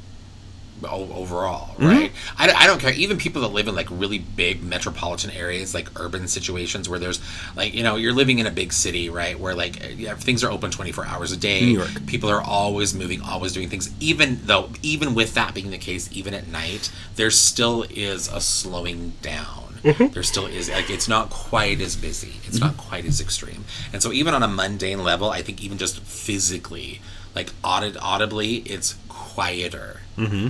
[0.83, 1.85] overall, Mm-hmm.
[1.87, 2.11] right?
[2.37, 2.91] I, I don't care.
[2.93, 7.19] Even people that live in like really big metropolitan areas, like urban situations where there's
[7.55, 9.39] like, you know, you're living in a big city, right?
[9.39, 11.61] Where like uh, yeah, things are open 24 hours a day.
[11.61, 12.05] New York.
[12.07, 13.89] People are always moving, always doing things.
[13.99, 18.41] Even though, even with that being the case, even at night, there still is a
[18.41, 19.63] slowing down.
[19.83, 22.33] There still is like it's not quite as busy.
[22.45, 23.63] It's not quite as extreme.
[23.93, 26.99] And so even on a mundane level, I think even just physically,
[27.35, 30.01] like audit audibly, it's quieter.
[30.17, 30.47] Mm-hmm.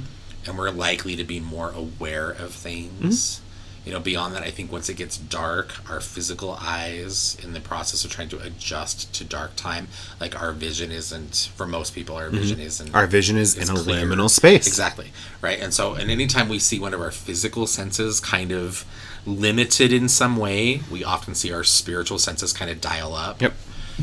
[0.48, 3.36] And we're likely to be more aware of things.
[3.40, 3.44] Mm-hmm.
[3.88, 7.62] You know, beyond that, I think once it gets dark, our physical eyes, in the
[7.62, 9.88] process of trying to adjust to dark time,
[10.20, 12.36] like our vision isn't, for most people, our mm-hmm.
[12.36, 12.94] vision isn't.
[12.94, 14.68] Our vision is is in a liminal space.
[14.68, 15.14] Exactly.
[15.42, 15.58] Right.
[15.62, 18.84] And so, and anytime we see one of our physical senses kind of
[19.26, 23.42] limited in some way, we often see our spiritual senses kind of dial up.
[23.42, 23.54] Yep.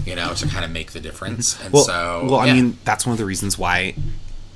[0.07, 1.55] You know, to kind of make the difference.
[1.55, 1.65] Mm-hmm.
[1.67, 2.55] And Well, so, well, I yeah.
[2.55, 3.95] mean, that's one of the reasons why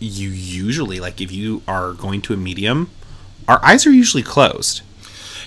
[0.01, 2.91] you usually like if you are going to a medium,
[3.47, 4.83] our eyes are usually closed.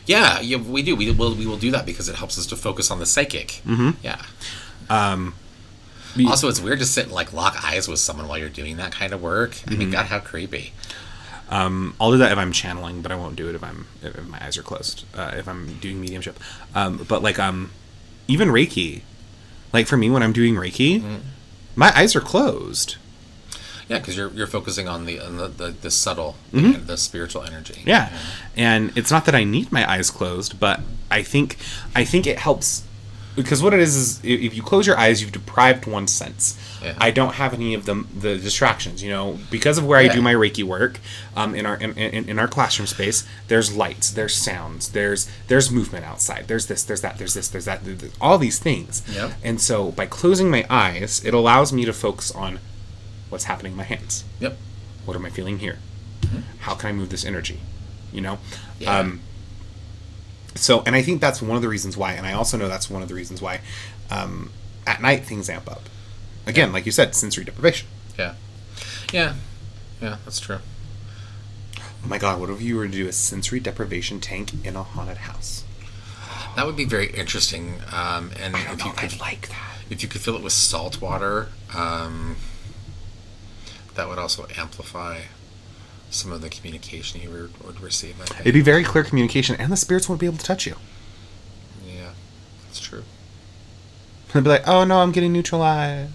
[0.06, 0.96] yeah, yeah, we do.
[0.96, 3.62] We will, we will do that because it helps us to focus on the psychic.
[3.66, 3.92] Mm-hmm.
[4.04, 4.22] Yeah.
[4.90, 5.34] Um,
[6.28, 8.92] Also, it's weird to sit and like lock eyes with someone while you're doing that
[8.92, 9.52] kind of work.
[9.52, 9.80] I Mm-hmm.
[9.80, 10.74] mean, God, how creepy.
[11.50, 14.18] Um, I'll do that if I'm channeling, but I won't do it if I'm if
[14.18, 15.06] if my eyes are closed.
[15.14, 16.40] Uh, if I'm doing mediumship,
[16.76, 17.72] um, but like um,
[18.28, 19.02] even Reiki,
[19.74, 21.18] like for me when I'm doing Reiki, Mm-hmm.
[21.76, 22.96] my eyes are closed.
[23.92, 27.74] Yeah, because you're you're focusing on the on the, the, the subtle, the spiritual energy.
[27.74, 27.90] Mm-hmm.
[27.90, 28.18] Yeah,
[28.56, 31.58] and it's not that I need my eyes closed, but I think
[31.94, 32.84] I think it helps
[33.36, 36.58] because what it is is if you close your eyes, you've deprived one sense.
[36.84, 36.96] Yeah.
[36.98, 40.22] I don't have any of the the distractions, you know, because of where I do
[40.22, 41.00] my Reiki work.
[41.36, 45.72] Um, in our in, in, in our classroom space, there's lights, there's sounds, there's there's
[45.72, 49.02] movement outside, there's this, there's that, there's this, there's that, th- th- all these things.
[49.14, 49.32] Yep.
[49.44, 52.60] And so by closing my eyes, it allows me to focus on
[53.32, 54.58] what's happening in my hands Yep.
[55.06, 55.80] what am I feeling here?
[56.60, 57.60] How can I move this energy?
[58.14, 58.38] You know?
[58.80, 59.00] Yeah.
[59.00, 59.22] Um,
[60.56, 62.90] so, and I think that's one of the reasons why, and I also know that's
[62.90, 63.62] one of the reasons why
[64.12, 64.52] um,
[64.86, 65.84] at night things amp up.
[66.46, 67.88] Again, like you said, sensory deprivation.
[68.20, 68.36] Yeah.
[69.12, 69.36] Yeah.
[70.02, 70.60] Yeah, that's true.
[71.80, 74.84] Oh my god, what if you were to do a sensory deprivation tank in a
[74.84, 75.64] haunted house?
[76.56, 77.76] That would be very interesting.
[77.92, 79.78] Um, and I don't if know you could, I'd like that.
[79.90, 82.36] if you could fill it with salt water, um,
[83.96, 85.22] that would also amplify
[86.10, 88.16] some of the communication you would, would receive.
[88.42, 90.76] It'd be very clear communication, and the spirits won't be able to touch you.
[91.86, 92.12] yeah,
[92.66, 93.04] that's true.
[94.34, 96.12] They'd be like, oh no, I'm getting neutralized.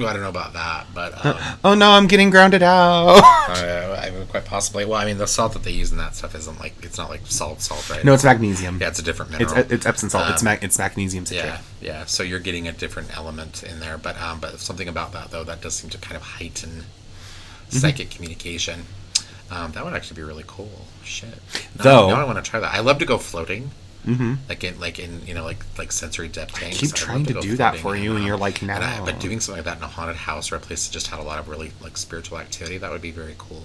[0.00, 3.18] Well, I don't know about that, but um, Oh no, I'm getting grounded out.
[3.48, 4.84] uh, I mean, quite possibly.
[4.84, 7.10] Well, I mean, the salt that they use in that stuff isn't like it's not
[7.10, 8.04] like salt, salt, right?
[8.04, 8.78] no, it's magnesium.
[8.80, 9.72] yeah, it's a different It's, mineral.
[9.72, 10.30] it's Epsom salt.
[10.30, 11.46] it's, Um, mag- it's magnesium citrate.
[11.46, 12.04] Yeah, yeah.
[12.06, 15.44] So you're getting a different element in there, but um, but something about that though
[15.44, 16.84] that does seem to kind of heighten
[17.68, 18.84] psychic communication.
[19.50, 20.70] Um, that would actually be really cool.
[21.04, 21.28] Shit.
[21.78, 22.72] Now, Though- now I want to try that.
[22.72, 23.70] I love to go floating,
[24.06, 24.34] Mm-hmm.
[24.48, 26.78] like in like in you know like like sensory depth tanks.
[26.78, 29.04] keep trying to go do that for you, and um, you're like, and I- no.
[29.04, 31.20] but doing something like that in a haunted house or a place that just had
[31.20, 33.64] a lot of really like spiritual activity, that would be very cool.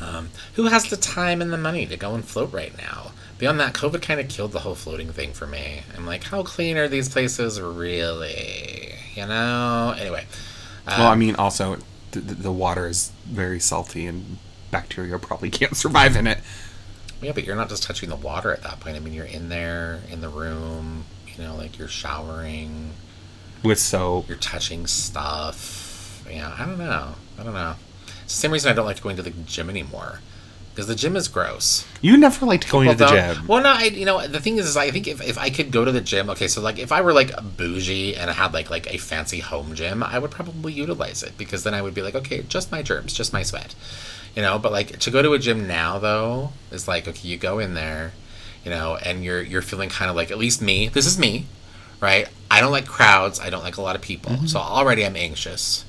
[0.00, 3.12] Um, who has the time and the money to go and float right now?
[3.38, 5.82] Beyond that, COVID kind of killed the whole floating thing for me.
[5.96, 8.94] I'm like, how clean are these places really?
[9.14, 9.94] You know?
[9.98, 10.26] Anyway.
[10.86, 11.78] Um, Well, I mean, also
[12.12, 14.38] the the water is very salty, and
[14.70, 16.38] bacteria probably can't survive in it.
[17.20, 18.96] Yeah, but you're not just touching the water at that point.
[18.96, 22.92] I mean, you're in there, in the room, you know, like you're showering,
[23.62, 26.24] With soap, you're touching stuff.
[26.30, 27.14] Yeah, I don't know.
[27.38, 27.74] I don't know.
[28.24, 30.20] It's the same reason I don't like going to the gym anymore.
[30.74, 31.86] Because the gym is gross.
[32.00, 33.46] you never liked going to the gym.
[33.46, 35.70] Well, no, I, you know, the thing is, is I think if, if I could
[35.70, 38.52] go to the gym, okay, so like if I were like bougie and I had
[38.52, 41.94] like like a fancy home gym, I would probably utilize it because then I would
[41.94, 43.76] be like, okay, just my germs, just my sweat,
[44.34, 44.58] you know.
[44.58, 47.74] But like to go to a gym now though is like okay, you go in
[47.74, 48.12] there,
[48.64, 50.88] you know, and you're you're feeling kind of like at least me.
[50.88, 51.46] This is me,
[52.00, 52.28] right?
[52.50, 53.40] I don't like crowds.
[53.40, 54.46] I don't like a lot of people, Mm-hmm.
[54.46, 55.84] so already I'm anxious.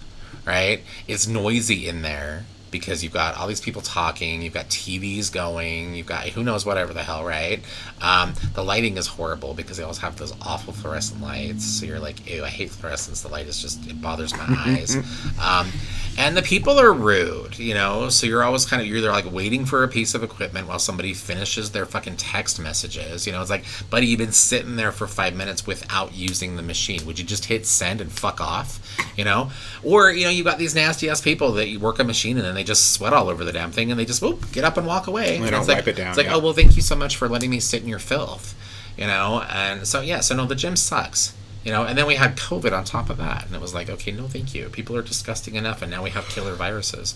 [0.46, 0.82] right?
[1.08, 2.46] It's noisy in there
[2.80, 6.66] because you've got all these people talking, you've got TVs going, you've got who knows
[6.66, 7.62] whatever the hell, right?
[8.02, 11.64] Um, the lighting is horrible because they always have those awful fluorescent lights.
[11.64, 13.22] So you're like, ew, I hate fluorescence.
[13.22, 14.98] The light is just it bothers my eyes.
[15.42, 15.72] Um,
[16.18, 18.10] and the people are rude, you know.
[18.10, 20.80] So you're always kind of you're there like waiting for a piece of equipment while
[20.80, 23.26] somebody finishes their fucking text messages.
[23.26, 26.62] You know, it's like, buddy, you've been sitting there for five minutes without using the
[26.62, 27.06] machine.
[27.06, 28.82] Would you just hit send and fuck off?
[29.16, 32.04] You know, or you know, you've got these nasty ass people that you work a
[32.04, 34.52] machine and then they just sweat all over the damn thing and they just whoop,
[34.52, 35.40] get up and walk away.
[35.40, 36.36] They don't it's like, it down, It's like, yeah.
[36.36, 38.54] oh well, thank you so much for letting me sit in your filth.
[38.98, 41.34] You know, and so yeah, so no, the gym sucks.
[41.64, 43.90] You know, and then we had COVID on top of that, and it was like,
[43.90, 44.70] okay, no, thank you.
[44.70, 47.16] People are disgusting enough, and now we have killer viruses.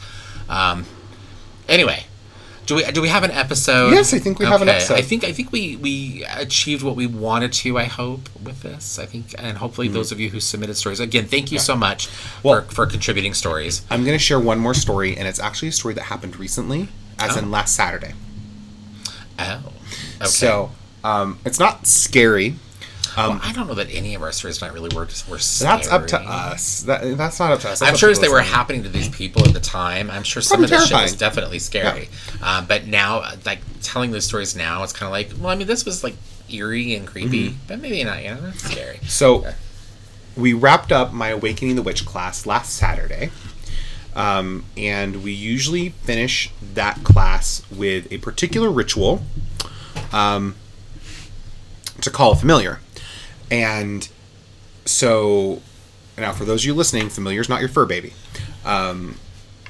[0.50, 0.86] Um,
[1.68, 2.06] anyway,
[2.70, 3.90] do we do we have an episode?
[3.92, 4.94] Yes, I think we have an episode.
[4.94, 7.78] I think I think we we achieved what we wanted to.
[7.80, 9.00] I hope with this.
[9.00, 12.08] I think, and hopefully those of you who submitted stories again, thank you so much
[12.08, 12.48] Mm-hmm.
[12.48, 13.82] Well- for for contributing stories.
[13.90, 16.88] I'm going to share one more story, and it's actually a story that happened recently,
[17.18, 17.40] as Oh.
[17.40, 18.14] in last Saturday.
[19.40, 19.62] Oh,
[20.18, 20.26] okay.
[20.26, 20.72] So
[21.04, 22.56] um, it's not scary.
[23.18, 26.08] Well, I don't know that any of our stories not really were were That's up
[26.08, 26.82] to us.
[26.84, 27.80] That, that's not up to us.
[27.80, 30.42] That's I'm sure as they were happening to these people at the time, I'm sure
[30.42, 32.10] some Probably of this shit was definitely scary.
[32.42, 35.56] Um, but now, uh, like telling those stories now, it's kind of like, well, I
[35.56, 36.16] mean, this was like
[36.52, 37.58] eerie and creepy, Mm-hmm.
[37.68, 38.24] but maybe not.
[38.24, 39.00] You know, it's scary.
[39.08, 39.46] So
[40.36, 43.30] we wrapped up my Awakening the Witch class last Saturday.
[44.16, 49.22] Um, and we usually finish that class with a particular ritual
[50.12, 50.56] um,
[52.02, 52.80] to call a familiar.
[53.52, 54.08] And
[54.86, 55.62] so,
[56.18, 58.14] now for those of you listening, familiar is not your fur baby,
[58.66, 59.18] um,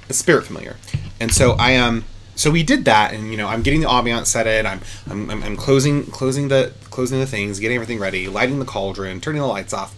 [0.10, 0.76] spirit familiar.
[1.20, 1.96] And so I am.
[1.96, 4.66] Um, so we did that, and you know, I'm getting the ambiance set in.
[4.66, 4.80] I'm,
[5.10, 9.42] I'm, I'm, closing, closing the, closing the things, getting everything ready, lighting the cauldron, turning
[9.42, 9.94] the lights off,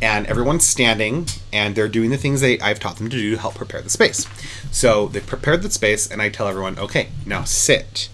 [0.00, 3.40] and everyone's standing and they're doing the things they I've taught them to do to
[3.40, 4.26] help prepare the space.
[4.70, 8.08] So they prepared the space, and I tell everyone, okay, now sit,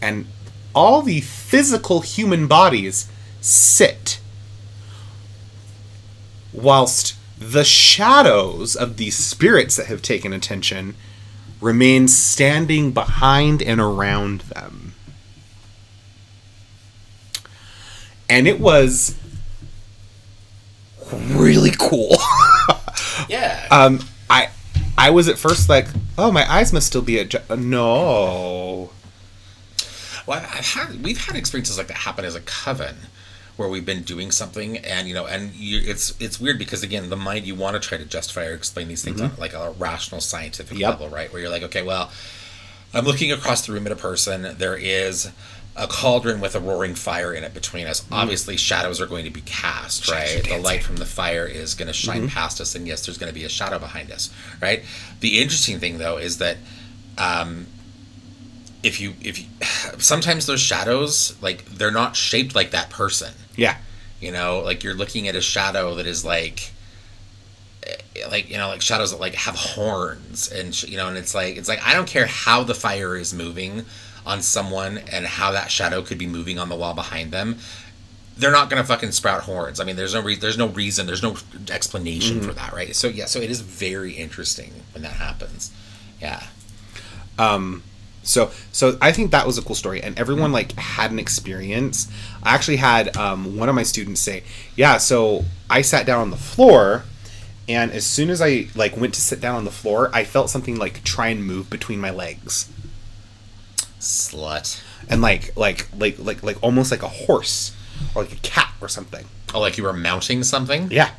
[0.00, 0.26] and
[0.74, 3.10] all the physical human bodies
[3.40, 4.20] sit
[6.52, 10.94] whilst the shadows of these spirits that have taken attention
[11.60, 14.94] remain standing behind and around them.
[18.28, 19.16] And it was
[21.12, 22.16] really cool.
[23.28, 23.66] Yeah.
[23.70, 24.48] um, I
[24.98, 25.86] I was at first like,
[26.18, 27.48] oh, my eyes must still be adjust.
[27.50, 28.90] No.
[30.26, 32.96] Well, had we've had experiences like that happen as a coven,
[33.56, 37.10] where we've been doing something and you know, and you, it's it's weird because again,
[37.10, 39.34] the mind you want to try to justify or explain these things mm-hmm.
[39.34, 40.90] on like a rational scientific Yep.
[40.90, 41.32] level, right?
[41.32, 42.10] Where you're like, okay, well,
[42.94, 44.54] I'm looking across the room at a person.
[44.58, 45.30] There is
[45.74, 48.02] a cauldron with a roaring fire in it between us.
[48.02, 48.14] Mm-hmm.
[48.14, 50.28] Obviously, shadows are going to be cast, right?
[50.28, 50.62] The dancing.
[50.62, 52.28] light from the fire is going to shine mm-hmm.
[52.28, 54.30] past us, and yes, there's going to be a shadow behind us,
[54.60, 54.82] right?
[55.20, 56.58] The interesting thing, though, is that
[57.16, 57.66] um,
[58.82, 59.46] if you if you,
[59.98, 63.32] sometimes those shadows like they're not shaped like that person.
[63.56, 63.76] Yeah.
[64.20, 66.70] you know like you're looking at a shadow that is like
[67.86, 67.96] eh,
[68.30, 71.34] like you know like shadows that like have horns and sh- you know and it's
[71.34, 73.84] like it's like i don't care how the fire is moving
[74.24, 77.58] on someone and how that shadow could be moving on the wall behind them
[78.38, 79.78] they're not gonna fucking sprout horns.
[79.78, 81.36] I mean there's no re- there's no reason there's no
[81.70, 82.96] explanation for that right?
[82.96, 85.70] So yeah so it is very interesting when that happens.
[86.20, 86.42] Yeah
[88.22, 92.08] So so I think that was a cool story, and everyone like had an experience.
[92.42, 94.44] I actually had um, one of my students say,
[94.76, 97.04] "Yeah, so I sat down on the floor."
[97.68, 100.50] And as soon as I like went to sit down on the floor, I felt
[100.50, 102.68] something like try and move between my legs.
[104.00, 107.74] slut and like like like like like almost like a horse
[108.14, 109.26] or like a cat or something.
[109.54, 110.88] Oh, like you were mounting something?
[110.90, 111.10] Yeah.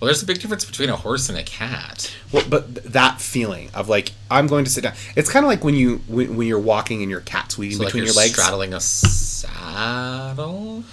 [0.00, 2.14] Well, there's a big difference between a horse and a cat.
[2.32, 4.94] Well, but th- that feeling of like I'm going to sit down.
[5.16, 7.84] It's kind of like when you when, when you're walking and your cat's weaving So
[7.84, 8.32] like between you're your legs.
[8.34, 10.84] straddling a saddle.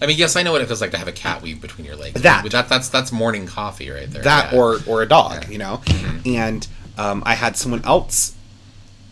[0.00, 1.84] I mean, yes, I know what it feels like to have a cat weave between
[1.86, 2.20] your legs.
[2.22, 2.48] That.
[2.50, 4.22] That that's that's morning coffee right there.
[4.22, 4.58] that yeah.
[4.58, 5.50] or or a dog, Yeah.
[5.50, 5.80] you know.
[5.84, 6.34] Mm-hmm.
[6.36, 6.68] And
[6.98, 8.34] um, I had someone else.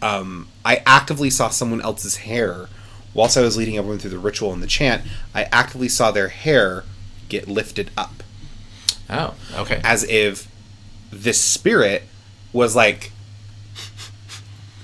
[0.02, 2.68] Um, I actively saw someone else's hair
[3.14, 5.02] whilst I was leading everyone through the ritual and the chant.
[5.35, 6.85] I actively saw their hair
[7.28, 8.15] get lifted up.
[9.10, 9.80] Oh okay.
[9.84, 10.48] as if
[11.10, 12.02] this spirit
[12.52, 13.12] was like,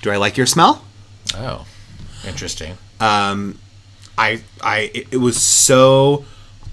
[0.02, 0.84] "Do I like your smell?"
[1.34, 1.66] Oh,
[2.26, 2.76] interesting.
[3.00, 3.58] Um,
[4.18, 6.24] I, I, it, it was so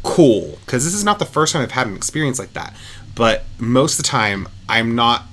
[0.03, 2.75] cool because this is not the first time I've had an experience like that.
[3.15, 5.23] But most of the time, I'm not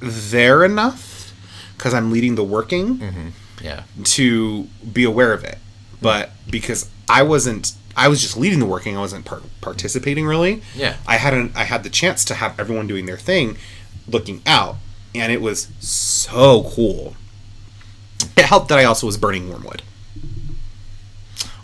[0.00, 1.32] there enough
[1.76, 3.84] because I'm leading the working Yeah.
[4.04, 5.58] to be aware of it.
[6.00, 8.96] But because I wasn't I was just leading the working.
[8.96, 10.62] I wasn't par- participating really.
[10.74, 10.96] Yeah.
[11.06, 13.56] I had an, I had the chance to have everyone doing their thing,
[14.08, 14.76] looking out,
[15.14, 17.14] and it was so cool.
[18.36, 19.82] It helped that I also was burning wormwood.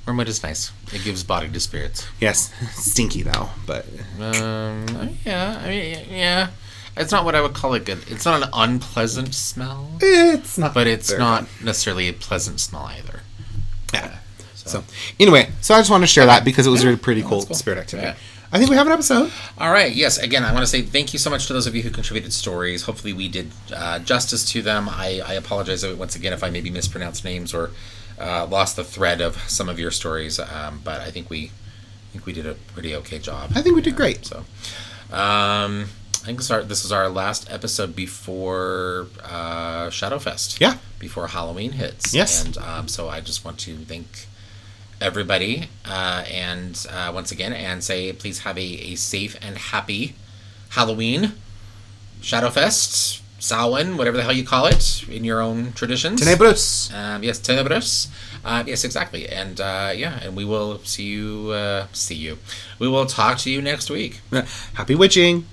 [0.07, 0.73] Wormwood is nice.
[0.93, 2.07] It gives body to spirits.
[2.20, 3.86] Yes, stinky though, but
[4.20, 6.48] Um, yeah, I mean, yeah.
[6.97, 8.05] It's not what I would call a good.
[8.09, 10.74] It's not an unpleasant smell, it's not.
[10.74, 13.20] but it's not necessarily a pleasant smell either.
[13.94, 14.16] Yeah.
[14.66, 14.85] So
[15.19, 17.55] anyway, so I just wanted to share that because it was a pretty cool, cool.
[17.55, 18.09] spirit activity.
[18.09, 18.16] Yeah.
[18.53, 19.31] I think we have an episode.
[19.59, 19.95] All right.
[19.95, 20.19] Yes.
[20.19, 22.32] Again, I want to say thank you so much to those of you who contributed
[22.32, 22.82] stories.
[22.82, 24.89] Hopefully, we did uh, justice to them.
[24.89, 27.70] I, I apologize once again if I maybe mispronounced names or
[28.19, 30.41] uh, lost the thread of some of your stories.
[30.41, 33.53] Um, but I think we, I think we did a pretty okay job.
[33.55, 34.27] I think we did great.
[34.27, 34.39] So,
[35.12, 35.87] um,
[36.23, 40.61] I think this, our, this is our last episode before uh, Shadowfest.
[40.61, 40.78] Yeah.
[40.99, 42.12] Before Halloween hits.
[42.12, 42.45] Yes.
[42.45, 44.27] And um, so I just want to thank
[45.01, 50.15] everybody uh, and uh, once again and say please have a, a safe and happy
[50.71, 51.33] Halloween,
[52.23, 56.21] Shadowfest, Samhain, whatever the hell you call it in your own traditions.
[56.21, 56.95] Tenebros.
[56.95, 58.09] Um, yes, Tenebris.
[58.45, 59.29] Uh, yes, exactly.
[59.29, 61.51] And uh, yeah, and we will see you.
[61.51, 62.39] Uh, see you.
[62.79, 64.21] We will talk to you next week.
[64.75, 65.47] Happy witching.